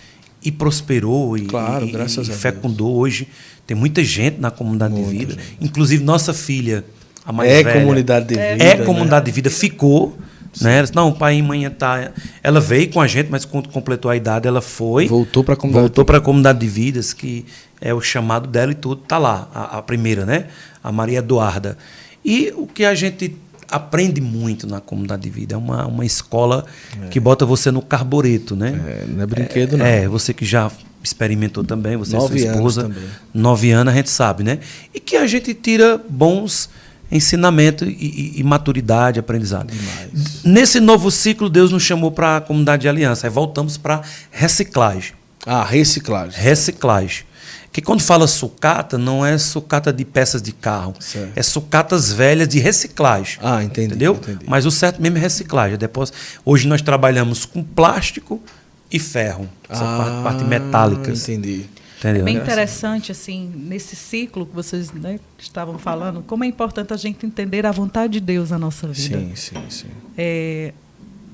[0.45, 2.41] e prosperou e, Claro, e- graças e a Deus.
[2.43, 3.29] fecundou hoje.
[3.67, 5.33] Tem muita gente na comunidade Muita de vida.
[5.33, 5.57] gente.
[5.61, 6.85] Inclusive nossa filha,
[7.25, 8.47] a mais é velha, comunidade de vida.
[8.65, 8.85] é né?
[8.85, 10.19] comunidade de vida, ficou.
[10.61, 10.83] Né?
[10.95, 12.11] Não, o pai e mãe tá.
[12.43, 15.07] Ela veio com a gente, mas quando completou a idade, ela foi.
[15.07, 15.83] Voltou para a comunidade.
[15.83, 17.45] Voltou para a comunidade de vidas, que
[17.81, 20.47] é o chamado dela e tudo, tá lá, a, a primeira, né?
[20.83, 21.77] A Maria Eduarda.
[22.25, 23.37] E o que a gente
[23.71, 26.65] aprende muito na comunidade de vida é uma, uma escola
[27.11, 28.81] que bota você no carbureto, né?
[28.87, 29.85] É, não é brinquedo, não.
[29.85, 30.71] É, você que já
[31.03, 32.83] experimentou também, você e sua anos esposa.
[32.83, 33.05] também.
[33.33, 34.59] Nove anos, a gente sabe, né?
[34.93, 36.69] E que a gente tira bons
[37.11, 39.71] ensinamentos e, e- e maturidade, aprendizado.
[39.73, 40.43] Demais.
[40.45, 43.27] Nesse novo ciclo, Deus nos chamou para a comunidade de aliança.
[43.27, 45.13] Aí voltamos para reciclagem.
[45.47, 46.39] Ah, reciclagem.
[46.41, 47.25] Reciclagem.
[47.71, 50.95] Que quando fala sucata, não é sucata de peças de carro.
[50.99, 51.33] Certo.
[51.37, 53.39] É sucatas velhas de reciclagem.
[53.43, 53.89] Ah, entendi.
[53.89, 54.15] Entendeu?
[54.15, 54.45] entendi.
[54.49, 55.75] Mas o certo mesmo é reciclagem.
[55.75, 56.17] é depósito.
[56.45, 58.43] Hoje nós trabalhamos com plástico
[58.91, 59.49] e ferro.
[59.69, 61.11] Essa Ah, parte, parte metálica.
[61.11, 61.67] Entendi.
[61.99, 62.25] Entendeu?
[62.25, 62.43] Bem né?
[62.43, 67.67] interessante, assim, nesse ciclo que vocês né, estavam falando, como é importante a gente entender
[67.67, 69.19] a vontade de Deus na nossa vida.
[69.19, 69.89] Sim, sim, sim.
[70.17, 70.73] É,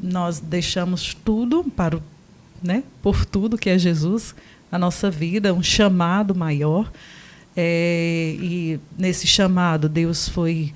[0.03, 2.03] nós deixamos tudo para o,
[2.63, 4.35] né, por tudo que é Jesus
[4.73, 6.91] na nossa vida, um chamado maior.
[7.55, 10.73] É, e nesse chamado, Deus foi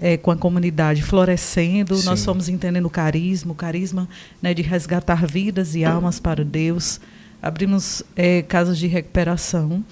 [0.00, 2.26] é, com a comunidade florescendo, nós Sim.
[2.26, 4.06] fomos entendendo o carisma, o carisma
[4.42, 7.00] né, de resgatar vidas e almas para Deus.
[7.42, 9.84] Abrimos é, casas de recuperação.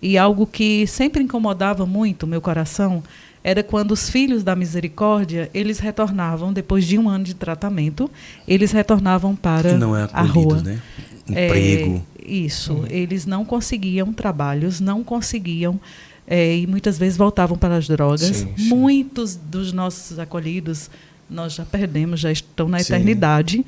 [0.00, 3.02] E algo que sempre incomodava muito o meu coração
[3.42, 8.10] era quando os filhos da misericórdia, eles retornavam, depois de um ano de tratamento,
[8.46, 10.58] eles retornavam para não é a rua.
[10.58, 10.82] acolhido, né?
[11.28, 12.04] Emprego.
[12.22, 12.84] É, isso.
[12.90, 15.80] Eles não conseguiam trabalhos, não conseguiam.
[16.26, 18.20] é, e muitas vezes voltavam para as drogas.
[18.20, 18.68] Sim, sim.
[18.68, 20.90] Muitos dos nossos acolhidos
[21.28, 22.94] nós já perdemos, já estão na Sim.
[22.94, 23.66] eternidade,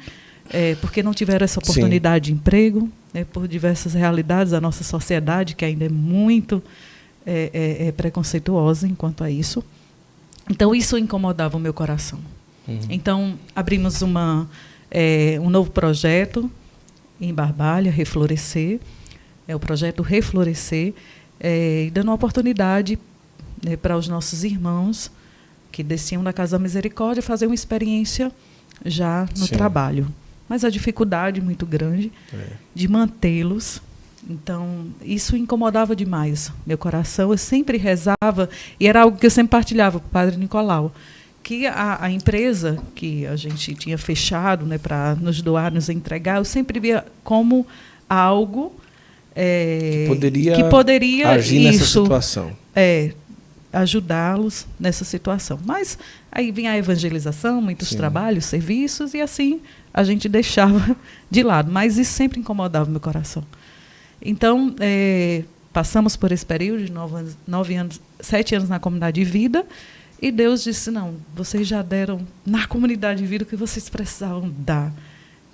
[0.53, 1.71] é, porque não tiveram essa Sim.
[1.71, 6.63] oportunidade de emprego, né, por diversas realidades da nossa sociedade, que ainda é muito
[7.25, 9.65] é, é, é preconceituosa enquanto a isso.
[10.49, 12.19] Então, isso incomodava o meu coração.
[12.67, 12.81] Uhum.
[12.89, 14.49] Então, abrimos uma,
[14.91, 16.51] é, um novo projeto
[17.21, 18.81] em Barbalha, Reflorescer,
[19.47, 20.95] é o projeto Reflorescer,
[21.39, 22.99] é, dando uma oportunidade
[23.65, 25.11] né, para os nossos irmãos
[25.71, 28.33] que desciam da Casa da Misericórdia fazer uma experiência
[28.85, 29.55] já no Sim.
[29.55, 30.13] trabalho.
[30.51, 32.37] Mas a dificuldade muito grande É.
[32.75, 33.81] de mantê-los.
[34.29, 37.31] Então, isso incomodava demais meu coração.
[37.31, 40.93] Eu sempre rezava, e era algo que eu sempre partilhava com o Padre Nicolau,
[41.43, 46.37] que a, a empresa que a gente tinha fechado né, para nos doar, nos entregar,
[46.39, 47.65] eu sempre via como
[48.09, 48.75] algo
[49.35, 52.51] é, Poderia, que poderia agir nessa isso, situação.
[52.75, 53.13] é,
[53.73, 55.59] ajudá-los nessa situação.
[55.65, 55.99] Mas
[56.31, 57.97] aí vinha a evangelização, muitos Sim.
[57.97, 59.61] trabalhos, serviços, e assim
[59.93, 60.97] a gente deixava
[61.31, 61.71] de lado.
[61.71, 63.45] Mas isso sempre incomodava meu coração.
[64.23, 69.23] Então, é, passamos por esse período de nove anos, nove anos, sete anos na comunidade
[69.23, 69.65] de vida,
[70.21, 74.53] e Deus disse: não, vocês já deram na comunidade de vida o que vocês precisavam
[74.59, 74.93] dar.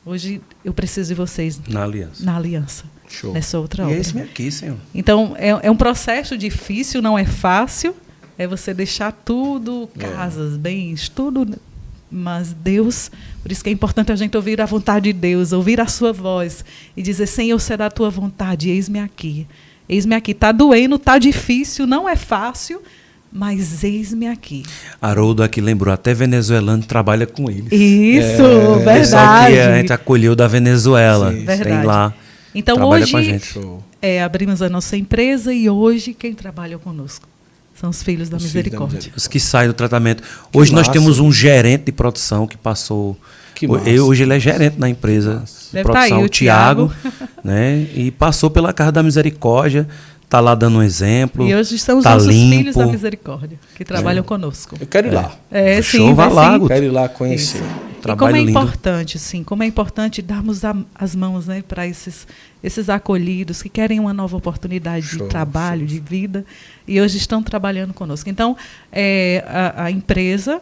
[0.05, 2.25] Hoje eu preciso de vocês Na aliança.
[2.25, 3.33] na aliança, Show.
[3.33, 3.97] nessa outra E obra.
[3.97, 4.77] é esse aqui, Senhor.
[4.95, 7.95] Então, é, é um processo difícil, não é fácil.
[8.39, 11.59] É você deixar tudo, casas, bens, tudo.
[12.11, 13.11] Mas Deus,
[13.43, 16.13] por isso que é importante a gente ouvir a vontade de Deus, ouvir a sua
[16.13, 16.65] voz
[16.97, 19.47] e dizer: Senhor, será a tua vontade, eis-me aqui.
[19.89, 20.33] Eis-me aqui.
[20.33, 22.81] Está doendo, está difícil, não é fácil,
[23.33, 24.65] mas eis-me aqui.
[25.01, 27.75] Haroldo aqui lembrou, até venezuelano trabalha com ele.
[27.75, 29.55] Isso, Pessoal verdade.
[29.55, 31.31] que a gente acolheu da Venezuela.
[31.31, 31.87] Sim, Tem verdade.
[31.87, 32.15] lá.
[32.55, 33.41] Então, hoje,
[34.01, 37.29] é, abrimos a nossa empresa e hoje quem trabalha conosco
[37.81, 38.97] são os filhos da Os filhos da misericórdia.
[38.97, 39.13] misericórdia.
[39.17, 40.23] Os que saem do tratamento.
[40.53, 40.93] Hoje nós massa.
[40.93, 43.17] temos um gerente de produção que passou.
[43.55, 46.29] Que eu- hoje ele é gerente na empresa de Deve tá produção, aí, o o
[46.29, 47.17] Tiago, Thiago.
[47.43, 47.87] né?
[47.95, 49.89] E passou pela Casa da Misericórdia,
[50.29, 51.47] tá lá dando um exemplo.
[51.47, 52.57] E hoje são os tá nossos limpo.
[52.59, 54.77] filhos da misericórdia que trabalham conosco.
[54.81, 55.33] Eu quero ir lá.
[55.51, 56.59] É, Show, sim, vá vai lá, sim.
[56.59, 56.69] Guto.
[56.69, 57.63] Quero ir lá conhecer.
[58.09, 58.51] E como é lindo.
[58.51, 62.25] importante, sim, como é importante darmos a- as mãos né, para esses,
[62.63, 66.45] esses acolhidos que querem uma nova oportunidade Show, de trabalho, de vida,
[66.87, 68.31] e hoje estão trabalhando conosco.
[68.31, 68.57] Então,
[68.93, 70.61] é, a, a empresa,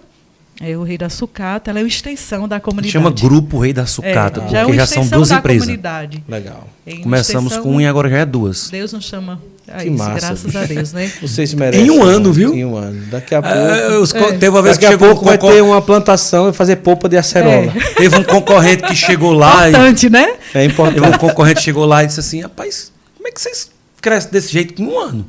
[0.61, 2.93] é, o Rei da Sucata, ela é uma extensão da comunidade.
[2.93, 5.63] Chama Grupo Rei da É, Sucata, já é porque uma já são duas da empresas.
[5.65, 6.23] comunidade.
[6.29, 6.69] Legal.
[6.87, 8.69] É Começamos extensão- com uma e agora já é duas.
[8.71, 11.11] Deus nos chama a Que isso, massa, graças a Deus, né?
[11.23, 11.87] Vocês merecem.
[11.87, 12.55] Em um ano, viu?
[12.55, 13.05] Em um ano.
[13.07, 13.57] Daqui a pouco.
[13.57, 14.33] Ah, os co- É.
[14.33, 16.77] Teve uma vez Daqui que a chegou pouco um vai ter uma plantação e fazer
[16.77, 17.73] polpa de acerola.
[17.97, 20.23] Teve um concorrente que chegou lá e Importante, né?
[20.23, 21.19] É Teve um importante.
[21.19, 23.71] concorrente que chegou lá e disse assim: rapaz, como é que vocês
[24.03, 25.27] crescem desse jeito em um ano?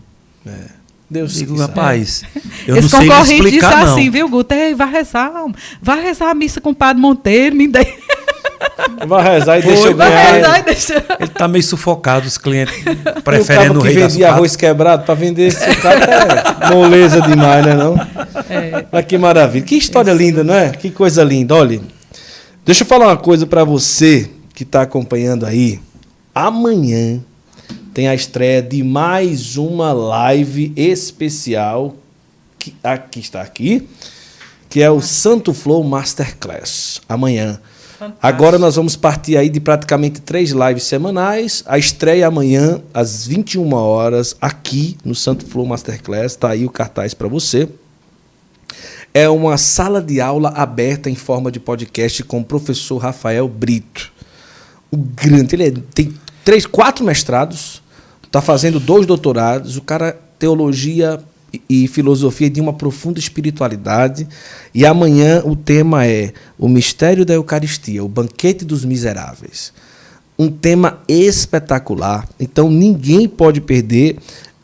[1.15, 1.69] Deus Digo, sabe.
[1.69, 2.23] rapaz,
[2.67, 3.93] eu Esse não sei concorrente disse explicar, não.
[3.93, 4.53] assim, viu, Guto?
[4.53, 5.31] Ei, vai rezar,
[5.81, 7.85] vai rezar a missa com o Padre Monteiro, me dê.
[9.07, 10.31] Vai rezar e deixa eu Vai ganhar.
[10.33, 11.05] rezar e deixa.
[11.19, 12.73] Ele tá meio sufocado, os clientes
[13.17, 17.65] o preferendo cabo o que vendia arroz quebrado para vender esse cara é moleza demais,
[17.65, 17.95] né não?
[18.49, 18.85] É.
[18.91, 19.63] Mas que maravilha.
[19.65, 20.69] Que história linda, não é?
[20.69, 21.53] Que coisa linda.
[21.55, 21.81] Olha,
[22.65, 25.79] deixa eu falar uma coisa para você que está acompanhando aí.
[26.33, 27.21] Amanhã
[27.95, 31.95] tem a estreia de mais uma live especial
[32.59, 33.87] que aqui está aqui,
[34.69, 37.01] que é o Santo Flow Masterclass.
[37.07, 37.57] Amanhã.
[37.97, 38.19] Fantástico.
[38.27, 41.63] Agora nós vamos partir aí de praticamente três lives semanais.
[41.65, 46.35] A estreia amanhã às 21 horas aqui no Santo Flow Masterclass.
[46.35, 47.69] Tá aí o cartaz para você.
[49.13, 54.11] É uma sala de aula aberta em forma de podcast com o professor Rafael Brito.
[54.91, 56.13] O grande, ele é- tem
[56.43, 57.81] três, quatro mestrados,
[58.35, 59.77] está fazendo dois doutorados.
[59.77, 61.21] O cara teologia
[61.69, 64.27] e, filosofia de uma profunda espiritualidade.
[64.73, 69.71] E amanhã o tema é o mistério da Eucaristia, o banquete dos miseráveis.
[70.37, 72.27] Um tema espetacular.
[72.37, 74.17] Então ninguém pode perder.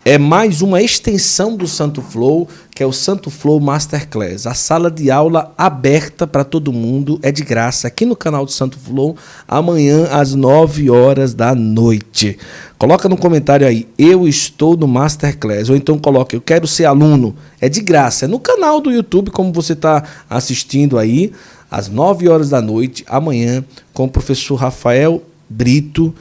[0.04, 4.48] É mais uma extensão do Santo Flow, que é o Santo Flow Masterclass.
[4.48, 8.52] A sala de aula aberta para todo mundo, é de graça, aqui no canal do
[8.52, 9.16] Santo Flow,
[9.48, 12.36] amanhã às 9 horas da noite.
[12.80, 17.36] Coloca no comentário aí, eu estou no Masterclass, ou então coloca, eu quero ser aluno.
[17.60, 21.32] É de graça, é no canal do YouTube, como você está assistindo aí,
[21.70, 23.64] às 9 horas da noite, amanhã,
[23.94, 26.12] com o professor Rafael Brito.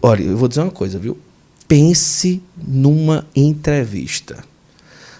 [0.00, 1.18] Olha, eu vou dizer uma coisa, viu?
[1.68, 4.44] Pense numa entrevista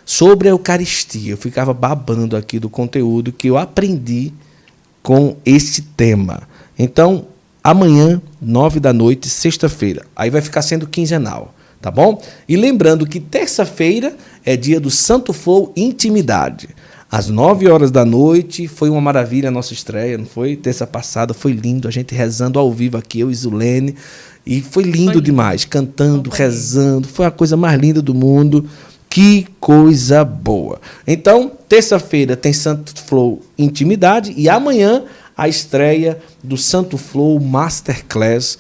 [0.05, 1.33] sobre a Eucaristia.
[1.33, 4.33] Eu ficava babando aqui do conteúdo que eu aprendi
[5.03, 6.43] com esse tema.
[6.79, 7.27] Então,
[7.63, 10.07] amanhã, nove da noite, sexta-feira.
[10.15, 12.23] Aí vai ficar sendo quinzenal, tá bom?
[12.49, 16.69] E lembrando que terça-feira é dia do Santo Flow Intimidade.
[17.11, 20.57] Às nove horas da noite, foi uma maravilha a nossa estreia, não foi?
[20.57, 23.95] Terça passada, foi lindo, a gente rezando ao vivo aqui, eu e Zulene.
[24.45, 25.21] E foi lindo lindo.
[25.21, 28.69] demais, cantando, Foi rezando, foi a coisa mais linda do mundo.
[29.09, 30.81] Que coisa boa.
[31.07, 35.05] Então, terça-feira tem Santo Flow Intimidade e amanhã
[35.37, 38.59] a estreia do Santo Flow Masterclass.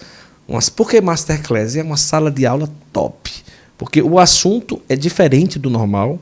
[0.48, 1.76] Umas, por que Masterclass?
[1.76, 3.30] É uma sala de aula top.
[3.76, 6.18] Porque o assunto é diferente do normal.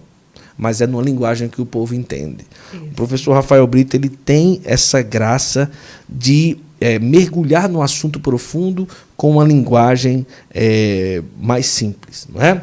[0.57, 2.45] Mas é numa linguagem que o povo entende.
[2.75, 5.71] O professor Rafael Brito ele tem essa graça
[6.09, 12.61] de é, mergulhar no assunto profundo com uma linguagem é, mais simples, não é?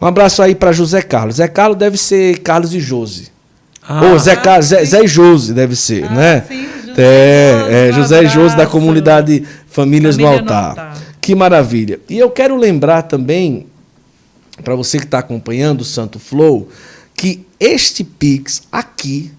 [0.00, 1.36] Um abraço aí para José Carlos.
[1.36, 3.28] Zé Carlos deve ser Carlos e Josi.
[3.86, 4.86] Ah, Ou Zé, Ah, Carlos, Zé, sim.
[4.86, 6.44] Zé e Josi deve ser, Ah, né?
[6.48, 10.68] sim, José é, é, um José e Josi da comunidade Famílias no Família no Altar.
[10.70, 10.96] Altar.
[11.20, 12.00] Que maravilha.
[12.08, 13.66] E eu quero lembrar também,
[14.64, 16.68] para você que está acompanhando o Santo Flow,
[17.20, 19.30] que este Pix aqui,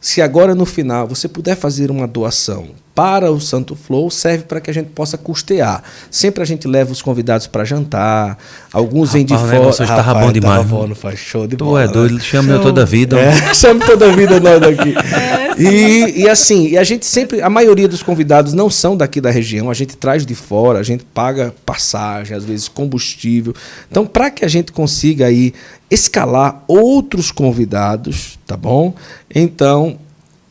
[0.00, 4.60] se agora no final você puder fazer uma doação para o Santo Flow, serve para
[4.60, 5.84] que a gente possa custear.
[6.10, 8.36] Sempre a gente leva os convidados para jantar,
[8.72, 9.60] alguns vêm de Rapaz, o fora.
[9.60, 9.84] negócio
[10.26, 11.84] bom demais, Tava faz show de Tu bola.
[11.84, 11.92] é né?
[11.92, 13.16] doido, chama eu toda a vida.
[13.16, 14.96] É, chame toda a vida nós daqui.
[15.56, 19.30] e, e assim, e a gente sempre, a maioria dos convidados não são daqui da
[19.30, 23.54] região, a gente traz de fora, a gente paga passagem, às vezes combustível.
[23.88, 25.54] Então, para que a gente consiga aí
[25.88, 28.92] escalar outros convidados, tá bom?
[29.32, 30.00] Então,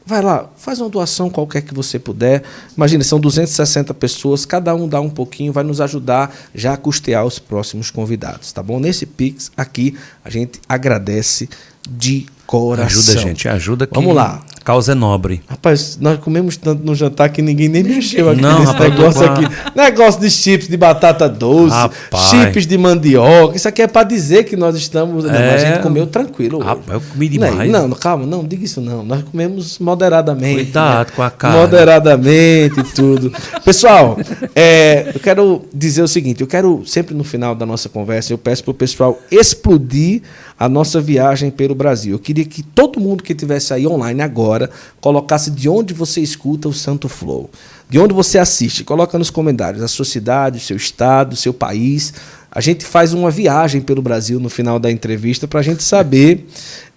[0.08, 2.42] vai lá, faz uma doação qualquer que você puder.
[2.76, 7.26] Imagina, são 260 pessoas, cada um dá um pouquinho, vai nos ajudar já a custear
[7.26, 8.80] os próximos convidados, tá bom?
[8.80, 11.50] Nesse Pix aqui, a gente agradece
[11.90, 12.86] de coração.
[12.86, 14.42] Ajuda, gente, ajuda que Vamos lá.
[14.68, 15.41] Causa é nobre.
[15.48, 19.26] Rapaz, nós comemos tanto no jantar que ninguém nem mexeu aqui Não, nesse rapaz, negócio
[19.26, 19.48] aqui.
[19.73, 22.23] Negócio de chips de batata doce, Rapaz.
[22.30, 23.56] chips de mandioca.
[23.56, 25.23] Isso aqui é para dizer que nós estamos.
[25.23, 25.53] Não, É.
[25.53, 26.57] a gente comeu tranquilo.
[26.57, 26.68] hoje.
[26.68, 27.72] Rapaz, eu comi Não, demais.
[27.72, 29.03] Não, calma, não diga isso não.
[29.06, 30.65] Nós comemos moderadamente.
[30.65, 31.14] Cuidado né?
[31.15, 31.61] com a cara.
[31.61, 33.31] Moderadamente e tudo.
[33.64, 34.18] Pessoal,
[34.53, 38.38] é, eu quero dizer o seguinte: eu quero sempre no final da nossa conversa, eu
[38.38, 40.23] peço para o pessoal explodir
[40.60, 42.14] a nossa viagem pelo Brasil.
[42.14, 44.70] Eu queria que todo mundo que estivesse aí online agora
[45.00, 47.50] colocasse de onde você escuta o Santo Flow.
[47.90, 48.84] De onde você assiste.
[48.84, 52.14] Coloca nos comentários a sua cidade, o seu estado, o seu país.
[52.52, 56.48] A gente faz uma viagem pelo Brasil no final da entrevista para a gente saber.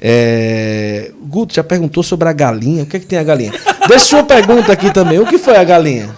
[0.01, 1.12] É...
[1.23, 2.82] Guto já perguntou sobre a galinha.
[2.85, 3.53] O que é que tem a galinha?
[3.87, 5.19] Deixa sua pergunta aqui também.
[5.19, 6.09] O que foi a galinha?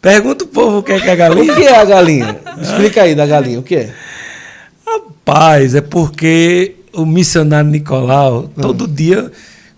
[0.00, 1.54] Pergunta o povo o que é que é a O galinha.
[1.56, 2.40] que é a galinha?
[2.62, 3.58] Explica aí da galinha.
[3.58, 3.92] O que é?
[5.28, 9.30] Rapaz, é porque o missionário Nicolau, todo dia,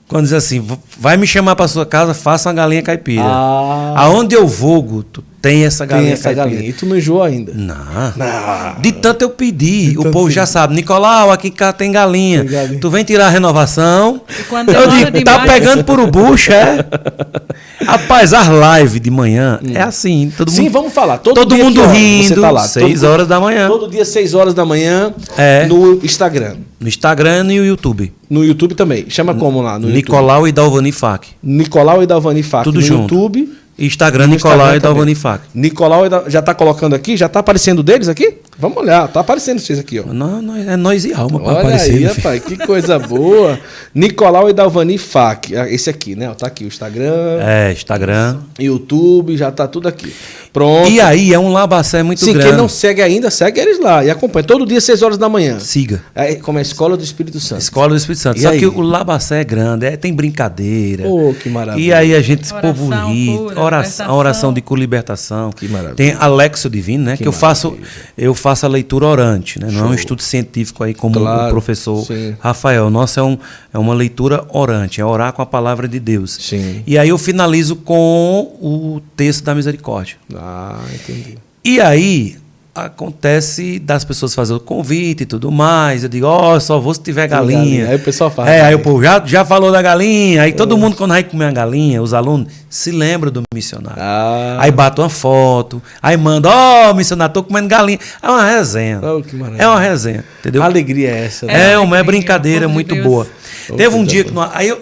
[0.07, 3.25] quando diz assim, "V- vai me chamar para sua casa, faça uma galinha caipira.
[3.25, 3.95] Ah.
[3.97, 6.45] Aonde eu vou, Guto, tem essa galinha Tem essa caipira.
[6.51, 6.69] galinha.
[6.69, 7.53] E tu não enjoou ainda?
[7.55, 7.75] Não.
[8.17, 8.81] Não.
[8.81, 10.75] De tanto eu pedi, o povo já sabe.
[10.75, 12.41] Nicolau, aqui em casa tem galinha.
[12.41, 12.81] Tem galinha.
[12.81, 14.21] Tu vem tirar a renovação.
[14.39, 16.85] E quando eu demora digo, tá pegando por bucho, é?
[17.85, 20.31] Rapaz, as lives de manhã é assim.
[20.37, 20.53] Todo Hum.
[20.53, 21.19] Sim, mundo, vamos falar.
[21.19, 22.29] Todo, todo dia mundo rindo.
[22.35, 22.61] Você tá lá.
[22.69, 23.69] Seis Todo- horas da manhã.
[23.69, 25.67] Todo dia, 6 horas da manhã, É.
[25.67, 26.57] no Instagram.
[26.79, 28.13] No Instagram e no YouTube.
[28.29, 29.07] No YouTube também.
[29.09, 29.79] Chama como lá?
[29.79, 29.95] No YouTube?
[29.97, 31.25] Nicolau e Dalvani Fac.
[31.43, 33.15] Nicolau e Dalvani Fac Tudo no junto.
[33.15, 33.53] YouTube.
[33.81, 35.15] Instagram, No Nicolau Instagram e Dalvani.
[35.15, 35.41] Fac.
[35.55, 37.17] Nicolau e já tá colocando aqui?
[37.17, 38.35] Já tá aparecendo deles aqui?
[38.59, 39.09] Vamos olhar.
[39.09, 40.13] Tá aparecendo vocês aqui, ó.
[40.13, 41.93] Não, não, é nós e alma Olha aparecer.
[41.93, 42.17] aí, meu filho.
[42.17, 43.59] rapaz, que coisa boa.
[43.95, 45.55] Nicolau e Dalvani Fac.
[45.57, 46.29] Ah, Esse aqui, né?
[46.29, 48.39] ó, Tá aqui o Instagram, É, Instagram.
[48.59, 50.13] YouTube, já tá tudo aqui.
[50.53, 50.91] Pronto.
[50.91, 52.49] E aí é um labacé muito Sim, grande.
[52.49, 54.05] quem não segue ainda, segue eles lá.
[54.05, 54.45] E acompanha.
[54.45, 55.59] Todo dia, 6 horas da manhã.
[55.61, 56.03] Siga.
[56.15, 57.61] É, como é a Escola do Espírito Santo.
[57.61, 58.39] Escola do Espírito Santo.
[58.39, 58.59] E Só aí?
[58.59, 61.05] que o Labacé é grande, é, tem brincadeira.
[61.07, 61.85] Oh, que maravilha.
[61.85, 65.51] E aí a gente, povo ri, pura, oração, oração de libertação.
[65.51, 65.95] Que maravilha.
[65.95, 67.17] Tem Alexo Divino, né?
[67.17, 67.77] Que, Que eu faço,
[68.17, 69.69] eu faço a leitura orante, né?
[69.71, 69.95] Não é um Show.
[69.95, 72.35] estudo científico aí como Claro, o professor sim.
[72.41, 72.91] Rafael.
[72.91, 73.39] Nosso é, um,
[73.73, 76.39] é uma leitura orante, é orar com a palavra de Deus.
[76.41, 76.83] Sim.
[76.87, 80.17] E aí eu finalizo com o texto da misericórdia.
[80.41, 81.37] Ah, entendi.
[81.65, 82.37] E aí
[82.73, 86.03] acontece das pessoas fazerem o convite e tudo mais.
[86.03, 87.59] Eu digo, ó, só vou se tiver galinha.
[87.59, 87.89] galinha.
[87.89, 90.43] Aí o pessoal fala, É, aí o povo já, já falou da galinha.
[90.43, 94.01] Aí todo mundo, quando vai comer a galinha, os alunos, se lembram do missionário.
[94.01, 94.57] Ah.
[94.61, 97.99] Aí bate uma foto, aí manda, ó, missionário, tô comendo galinha.
[98.23, 99.01] É uma resenha.
[99.03, 99.63] Oh, que maravilha.
[99.63, 100.63] é uma resenha, entendeu?
[100.63, 101.47] A alegria é essa.
[101.47, 101.71] né?
[101.71, 103.07] É, É, uma é brincadeira muito Deus.
[103.07, 103.27] boa.
[103.69, 104.33] Oh, Teve um dia que.
[104.33, 104.81] não- aí eu,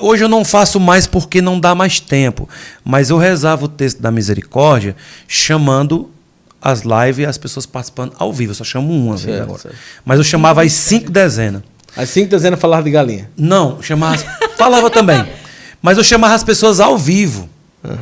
[0.00, 2.48] hoje eu não faço mais porque não dá mais tempo.
[2.84, 4.96] Mas eu rezava o texto da misericórdia
[5.28, 6.10] chamando
[6.60, 8.50] as lives e as pessoas participando ao vivo.
[8.50, 9.58] Eu só chamo uma vez Certo, agora.
[9.58, 9.76] certo.
[10.04, 11.62] Mas eu chamava as cinco dezenas.
[11.96, 13.30] As cinco dezenas falaram de galinha.
[13.36, 14.16] Não, chamava.
[14.58, 15.24] falava também.
[15.82, 17.48] Mas eu chamava as pessoas ao vivo.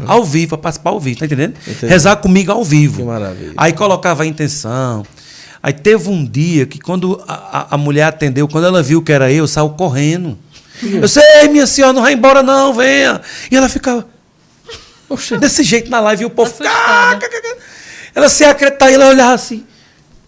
[0.09, 1.55] Ao vivo, para participar ao vivo, tá entendendo?
[1.65, 1.87] Entendi.
[1.87, 2.97] Rezar comigo ao vivo.
[2.99, 3.53] Que maravilha.
[3.57, 5.05] Aí colocava a intenção.
[5.63, 9.13] Aí teve um dia que quando a, a- a mulher atendeu, quando ela viu que
[9.13, 10.37] era eu, saiu correndo.
[10.83, 13.21] Eu sei, minha senhora, não vai embora não, venha.
[13.51, 14.07] E ela ficava
[15.41, 16.75] desse jeito na live e o povo Assustada.
[16.77, 17.57] "Ah, cá, cá, cá."
[18.15, 19.65] Ela se acreditar e ela olhava assim.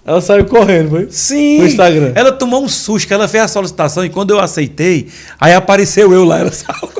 [0.06, 1.09] Ela saiu correndo, foi?
[1.10, 1.59] Sim.
[1.59, 2.12] No Instagram.
[2.14, 5.09] Ela tomou um susto, que ela fez a solicitação e quando eu aceitei,
[5.39, 6.90] aí apareceu eu lá, ela saiu.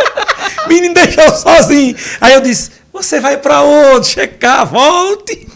[0.68, 1.96] Menino deixou sozinho.
[2.20, 4.08] Aí eu disse: Você vai pra onde?
[4.08, 5.46] Checar, volte.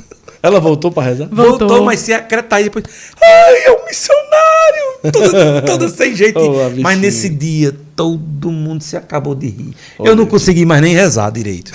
[0.45, 1.27] Ela voltou pra rezar?
[1.33, 1.85] Voltou, Voltou.
[1.87, 2.85] mas se acreditar aí depois.
[3.23, 5.63] Ai, é um missionário.
[5.67, 6.39] tudo sem jeito.
[6.39, 9.75] Oh, Mas nesse dia, todo mundo se acabou de rir.
[9.99, 11.73] Eu não consegui mais nem rezar direito.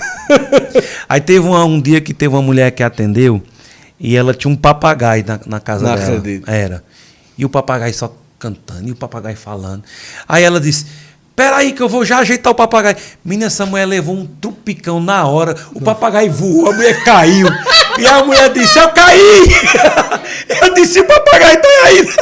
[1.10, 3.42] Aí teve uma- um dia que teve uma mulher que atendeu
[4.00, 6.18] e ela tinha um papagaio na, na casa Não dela.
[6.18, 6.48] acredito.
[6.50, 6.84] Era.
[7.38, 9.84] E o papagaio só cantando, e o papagaio falando.
[10.28, 10.86] Aí ela disse:
[11.36, 12.98] Peraí, que eu vou já ajeitar o papagaio.
[13.26, 17.48] Menina, essa mulher levou um trupicão na hora, o papagaio voou, a mulher caiu.
[18.00, 19.48] e a mulher disse: Eu caí!
[20.62, 22.10] eu disse: O papagaio tá aí.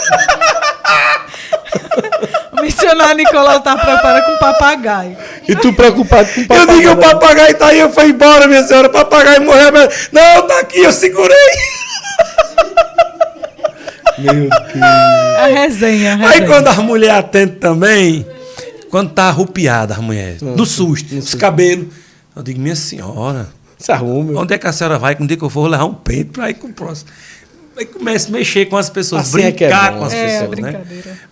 [2.57, 5.15] O missionário Nicolau tá preparado com papagaio.
[5.47, 6.79] E tu preocupado com o Eu papagaio.
[6.79, 8.87] digo: O papagaio tá aí, eu fui embora, minha senhora.
[8.87, 9.71] O papagaio morreu.
[9.71, 11.37] mas- Não, tá aqui, eu segurei.
[14.17, 14.49] Meu Deus.
[15.37, 16.29] A resenha, a resenha.
[16.29, 18.25] Aí quando as mulheres atendem também,
[18.89, 21.87] quando tá arrupiada as mulheres, do susto, os cabelos.
[22.35, 24.35] Eu digo, minha senhora, Se arrume.
[24.35, 25.15] onde é que a senhora vai?
[25.19, 27.09] Um dia que eu for, vou levar um peito pra ir com o próximo.
[27.77, 29.99] Aí começa a mexer com as pessoas, Assim é que é brincar bom.
[29.99, 30.81] com as É, pessoas, né?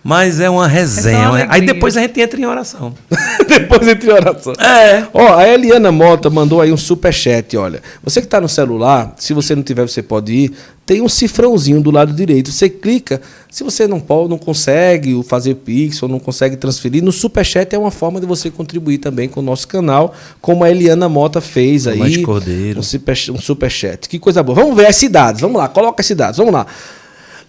[0.03, 1.17] Mas é uma resenha.
[1.23, 2.93] É uma Aí depois a gente entra em oração.
[3.49, 4.53] Depois entre oração.
[4.53, 5.07] É.
[5.11, 7.81] Ó, a Eliana Mota mandou aí um superchat, olha.
[8.03, 10.53] Você que está no celular, se você não tiver, você pode ir.
[10.86, 12.52] Tem um cifrãozinho do lado direito.
[12.52, 13.20] Você clica.
[13.49, 17.80] Se você não pode, não consegue fazer Pix ou não consegue transferir, no superchat é
[17.80, 21.88] uma forma de você contribuir também com o nosso canal, como a Eliana Mota fez
[21.88, 21.98] aí.
[21.98, 22.80] Tomate Cordeiro.
[22.80, 24.07] Um super, um superchat.
[24.07, 24.56] Que coisa boa.
[24.56, 25.41] Vamos ver as cidades.
[25.41, 26.38] Vamos lá, coloca as cidades.
[26.38, 26.68] Vamos lá.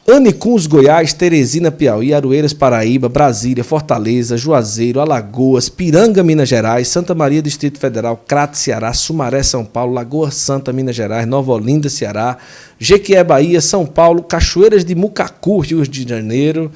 [0.09, 7.43] Anicuns, Goiás, Teresina, Piauí, Aroeiras, Paraíba, Brasília, Fortaleza, Juazeiro, Alagoas, Piranga, Minas Gerais, Santa Maria,
[7.43, 12.39] Distrito Federal, Crato, Ceará, Sumaré, São Paulo, Lagoa Santa, Minas Gerais, Nova Olinda, Ceará,
[12.79, 16.71] Jequié, Bahia, São Paulo, Cachoeiras de Mucacu, Rio de Janeiro,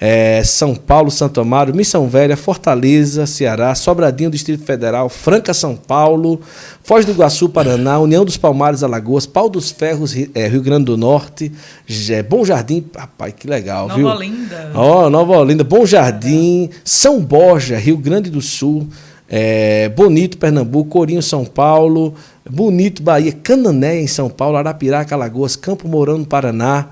[0.00, 6.40] eh, São Paulo, Santo Amaro, Missão Velha, Fortaleza, Ceará, Sobradinho, Distrito Federal, Franca, São Paulo,
[6.82, 10.96] Foz do Iguaçu, Paraná, União dos Palmares, Alagoas, Pau dos Ferros, eh, Rio Grande do
[10.96, 11.50] Norte,
[11.86, 14.06] Jé- Bom Jardim, rapaz, que legal, Nova viu?
[14.08, 14.70] Olinda.
[14.74, 18.86] Ó, Nova Olinda, Bom Jardim, São Borja, Rio Grande do Sul,
[19.28, 22.14] eh, Bonito, Pernambuco, Corinho, São Paulo,
[22.48, 26.86] Bonito, Bahia, Canané, em São Paulo, Arapiraca, Alagoas, Campo Mourão, no Paraná,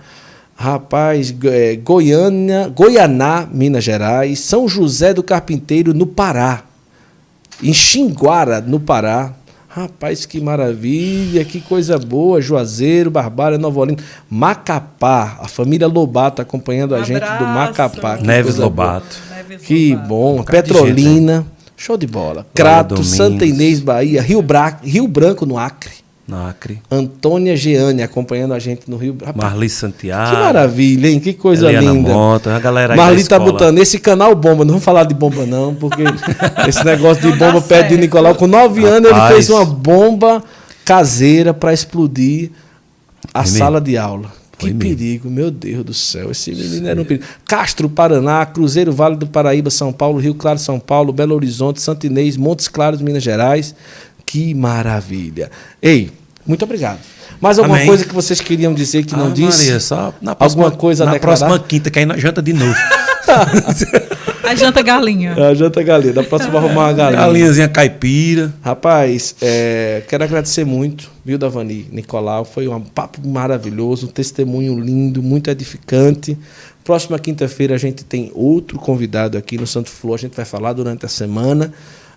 [0.57, 6.63] rapaz, eh, Goiânia, Goianá, Minas Gerais, São José do Carpinteiro, no Pará,
[7.63, 9.33] em Xinguara, no Pará.
[9.69, 12.41] Rapaz, que maravilha, que coisa boa.
[12.41, 15.37] Juazeiro, Barbária, Nova Olinda, Macapá.
[15.39, 17.45] A família Lobato acompanhando a gente do.
[17.45, 18.17] Macapá.
[18.17, 18.57] Neves.
[18.57, 19.19] Lobato.
[19.37, 20.09] Neves Que Lobato.
[20.09, 20.37] bom.
[20.37, 21.47] Um de Petrolina.
[21.77, 22.47] Show de bola.
[22.55, 23.05] Crato.
[23.05, 24.79] Santa Inês, Bahia, Rio, Bra...
[24.83, 26.06] Rio Branco, no Acre.
[26.27, 26.83] Na Acre.
[26.91, 29.17] Antônia Geane acompanhando a gente no Rio.
[29.35, 30.35] Marli Santiago.
[30.35, 31.21] Que maravilha, hein?
[31.21, 32.13] Que coisa Eliana linda.
[32.13, 34.65] Mota, a galera aí Marli da tá botando esse canal bomba.
[34.65, 36.03] Não vamos falar de bomba, não, porque
[36.67, 38.01] esse negócio de bomba perto de certo.
[38.01, 38.35] Nicolau.
[38.35, 40.43] Com nove anos, ele fez uma bomba
[40.85, 42.51] caseira para explodir
[43.33, 44.33] a Foi sala de aula.
[44.59, 44.97] Que Foi mesmo.
[44.97, 46.31] perigo, meu Deus do céu.
[46.31, 47.25] Esse menino era um perigo.
[47.45, 52.07] Castro, Paraná, Cruzeiro, Vale do Paraíba, São Paulo, Rio Claro, São Paulo, Belo Horizonte, Santo
[52.07, 53.75] Inês, Montes Claros, Minas Gerais.
[54.25, 55.51] Que maravilha.
[55.81, 56.11] Ei,
[56.47, 56.99] muito obrigado.
[57.41, 57.87] Mais alguma Amém.
[57.87, 59.65] coisa que vocês queriam dizer que não Ah, disse?
[59.65, 61.37] Maria, só na Alguma coisa Na declarar?
[61.39, 62.75] próxima quinta, que aí nós janta de novo.
[64.45, 65.35] A janta galinha.
[65.35, 66.13] A janta galinha.
[66.13, 67.21] Da próxima vou arrumar uma galinha.
[67.21, 68.55] Galinhazinha caipira.
[68.63, 72.45] Rapaz, é, quero agradecer muito, viu, Davani, Nicolau.
[72.45, 76.39] Foi um papo maravilhoso, um testemunho lindo, muito edificante.
[76.85, 80.15] Próxima quinta-feira a gente tem outro convidado aqui no Santo Flor.
[80.15, 81.73] A gente vai falar durante a semana.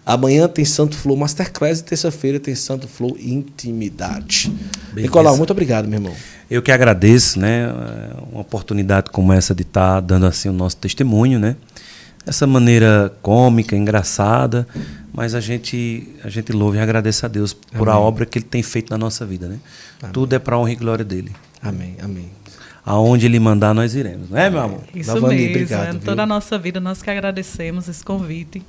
[0.09, 4.49] Amanhã tem Santo Flor Masterclass e terça-feira tem Santo Flor Intimidade.
[4.49, 5.01] Beleza.
[5.01, 6.15] Nicolau, muito obrigado, meu irmão.
[6.49, 7.65] Eu que agradeço, né?
[7.65, 11.55] é, Uma oportunidade como essa de estar dando assim o nosso testemunho, né?
[12.25, 14.67] Essa maneira cômica, engraçada,
[15.13, 18.45] mas a gente a gente louva e agradece a Deus por a obra que Ele
[18.45, 19.59] tem feito na nossa vida, né?
[20.11, 21.31] Tudo é para honra e glória dele.
[21.61, 22.31] Amém, amém.
[22.83, 24.81] Aonde Ele mandar, nós iremos, não é, meu amor?
[24.95, 25.51] Isso Davani, mesmo.
[25.51, 28.63] obrigado, é, toda a nossa vida, nós que agradecemos esse convite.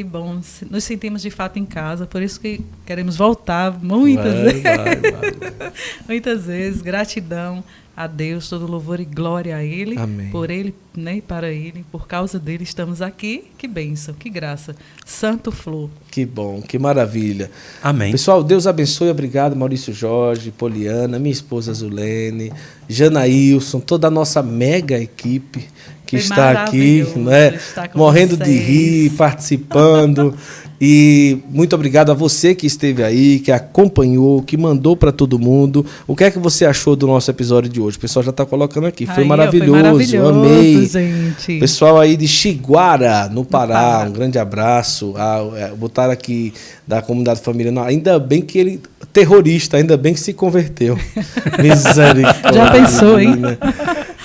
[0.00, 0.40] Que bom.
[0.70, 4.62] Nos sentimos de fato em casa, por isso que queremos voltar muitas Vai, vezes.
[4.62, 5.72] vai, vai.
[6.08, 6.80] Muitas vezes.
[6.80, 7.62] Gratidão
[7.94, 9.98] a Deus, todo louvor e glória a Ele.
[9.98, 10.30] Amém.
[10.30, 11.84] Por Ele né, e para Ele.
[11.92, 13.44] Por causa dele estamos aqui.
[13.58, 14.74] Que bênção, que graça.
[15.04, 15.90] Santo Flor.
[16.10, 17.50] Que bom, que maravilha.
[17.82, 18.12] Amém.
[18.12, 19.10] Pessoal, Deus abençoe.
[19.10, 22.50] Obrigado, Maurício Jorge, Poliana, minha esposa Zulene,
[22.88, 25.68] Janaílson, toda a nossa mega equipe
[26.10, 27.58] que Foi está aqui, né?
[27.92, 28.66] com morrendo de vocês.
[28.66, 30.34] rir, participando.
[30.82, 35.84] E muito obrigado a você que esteve aí, que acompanhou, que mandou para todo mundo.
[36.06, 37.98] O que é que você achou do nosso episódio de hoje?
[37.98, 39.04] O pessoal já está colocando aqui.
[39.04, 40.86] Foi Aí, maravilhoso, maravilhoso, amei.
[40.86, 41.58] gente.
[41.60, 44.08] Pessoal aí de Xiguara, no Pará, Pará.
[44.08, 45.12] um grande abraço.
[45.18, 46.54] Ah, é, botaram aqui
[46.88, 47.70] da comunidade família.
[47.70, 48.80] Não, ainda bem que ele,
[49.12, 50.98] terrorista, ainda bem que se converteu.
[51.60, 52.52] Misericórdia.
[52.54, 53.36] Já pensou, hein?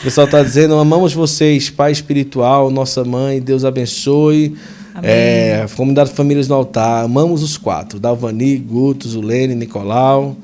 [0.05, 4.55] Pessoal está dizendo, amamos vocês, Pai espiritual, nossa mãe, Deus abençoe.
[4.93, 5.09] Amém.
[5.09, 10.37] É, comunidade Famílias no Altar, amamos os quatro, Dalvani, Guto, Zulene, Nicolau.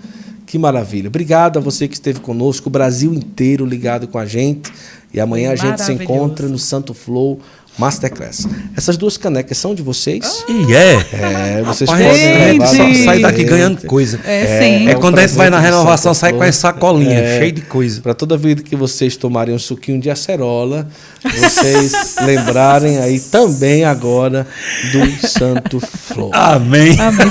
[0.48, 1.10] Que maravilha.
[1.10, 4.74] Obrigado a você que esteve conosco, o Brasil inteiro ligado com a gente.
[5.14, 7.40] E amanhã a gente se encontra no Santo Flow
[7.78, 8.48] Masterclass.
[8.78, 10.44] Essas duas canecas são de vocês?
[10.48, 10.94] E é.
[11.14, 12.52] É, vocês Rapaz, podem gente!
[12.60, 14.20] levar só sai daqui ganhando coisa.
[14.26, 14.90] É, sim.
[14.90, 17.40] É quando a gente vai na renovação, sai com as sacolinhas, É.
[17.40, 18.02] cheio de coisa.
[18.02, 20.88] Para toda vida que vocês tomarem um suquinho de acerola,
[21.24, 24.46] vocês lembrarem aí também agora
[24.92, 26.30] do Santo Flor.
[26.34, 27.00] Amém.
[27.00, 27.28] Amém.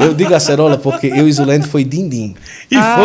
[0.00, 2.34] Eu digo acerola porque eu e Zulene foi din-din.
[2.70, 2.96] E Ah.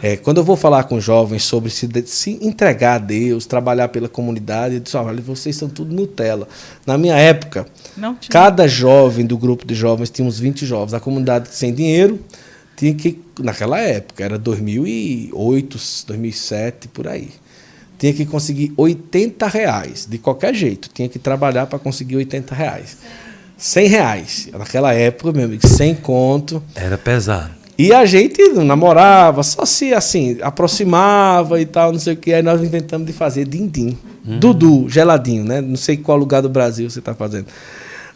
[0.00, 0.10] foi.
[0.10, 4.08] É, quando eu vou falar com jovens sobre se, se entregar a Deus, trabalhar pela
[4.08, 6.33] comunidade, eu disse, olha, vocês são tudo Nutella.
[6.86, 7.66] Na minha época,
[7.96, 8.30] Não tinha.
[8.30, 10.94] cada jovem do grupo de jovens tinha uns 20 jovens.
[10.94, 12.18] A comunidade sem dinheiro
[12.76, 17.28] tinha que, naquela época, era 2008, 2007, por aí.
[17.98, 20.90] Tinha que conseguir 80 reais, de qualquer jeito.
[20.92, 22.98] Tinha que trabalhar para conseguir 80 reais.
[23.56, 24.48] 100 reais.
[24.52, 26.62] Naquela época, meu amigo, 100 conto.
[26.74, 27.50] Era pesado.
[27.78, 32.32] E a gente não namorava, só se assim, aproximava e tal, não sei o que.
[32.32, 33.96] Aí nós inventamos de fazer din-din.
[34.24, 35.60] Dudu, geladinho, né?
[35.60, 37.46] Não sei qual lugar do Brasil você tá fazendo.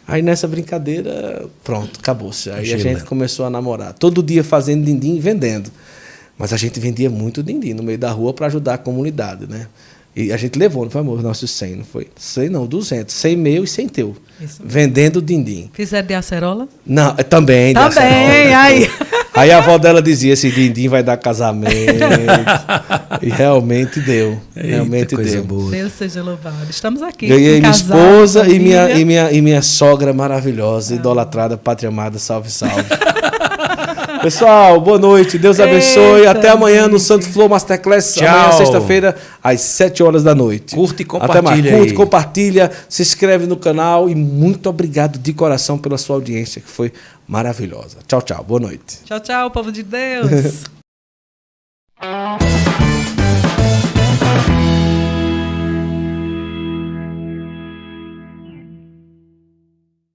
[0.07, 2.49] Aí nessa brincadeira, pronto, acabou-se.
[2.49, 2.83] Aí a Gelando.
[2.83, 3.93] gente começou a namorar.
[3.93, 5.69] Todo dia fazendo din-din e vendendo.
[6.35, 9.67] Mas a gente vendia muito din-din no meio da rua para ajudar a comunidade, né?
[10.15, 12.07] E a gente levou, não foi amor, nossos 100, não foi?
[12.17, 13.13] 100 não, 200.
[13.13, 14.15] 100 meu e 100 teu.
[14.41, 14.61] Isso.
[14.65, 15.69] Vendendo din-din.
[15.73, 16.67] Fizeram de acerola?
[16.85, 17.73] Não, também.
[17.73, 18.89] de Também, aí.
[19.39, 21.71] Aí a avó dela dizia: esse din-din vai dar casamento.
[23.21, 24.37] e realmente deu.
[24.55, 25.45] realmente Eita, coisa deu.
[25.45, 25.71] boa.
[25.71, 26.67] Deus seja louvado.
[26.69, 27.27] Estamos aqui.
[27.27, 32.51] Ganhei minha esposa e minha, e, minha, e minha sogra maravilhosa, idolatrada, pátria amada, salve,
[32.51, 32.83] salve.
[34.21, 35.37] Pessoal, boa noite.
[35.37, 36.19] Deus abençoe.
[36.19, 38.15] Eita Até amanhã no Santos Flow Masterclass.
[38.15, 38.27] Tchau.
[38.27, 40.75] Amanhã, sexta-feira, às 7 horas da noite.
[40.75, 41.39] Curte e compartilha.
[41.39, 41.65] Até mais.
[41.65, 41.71] Aí.
[41.71, 46.69] Curte, compartilha, se inscreve no canal e muito obrigado de coração pela sua audiência, que
[46.69, 46.91] foi
[47.27, 47.97] maravilhosa.
[48.07, 48.43] Tchau, tchau.
[48.43, 48.99] Boa noite.
[49.05, 50.63] Tchau, tchau, povo de Deus.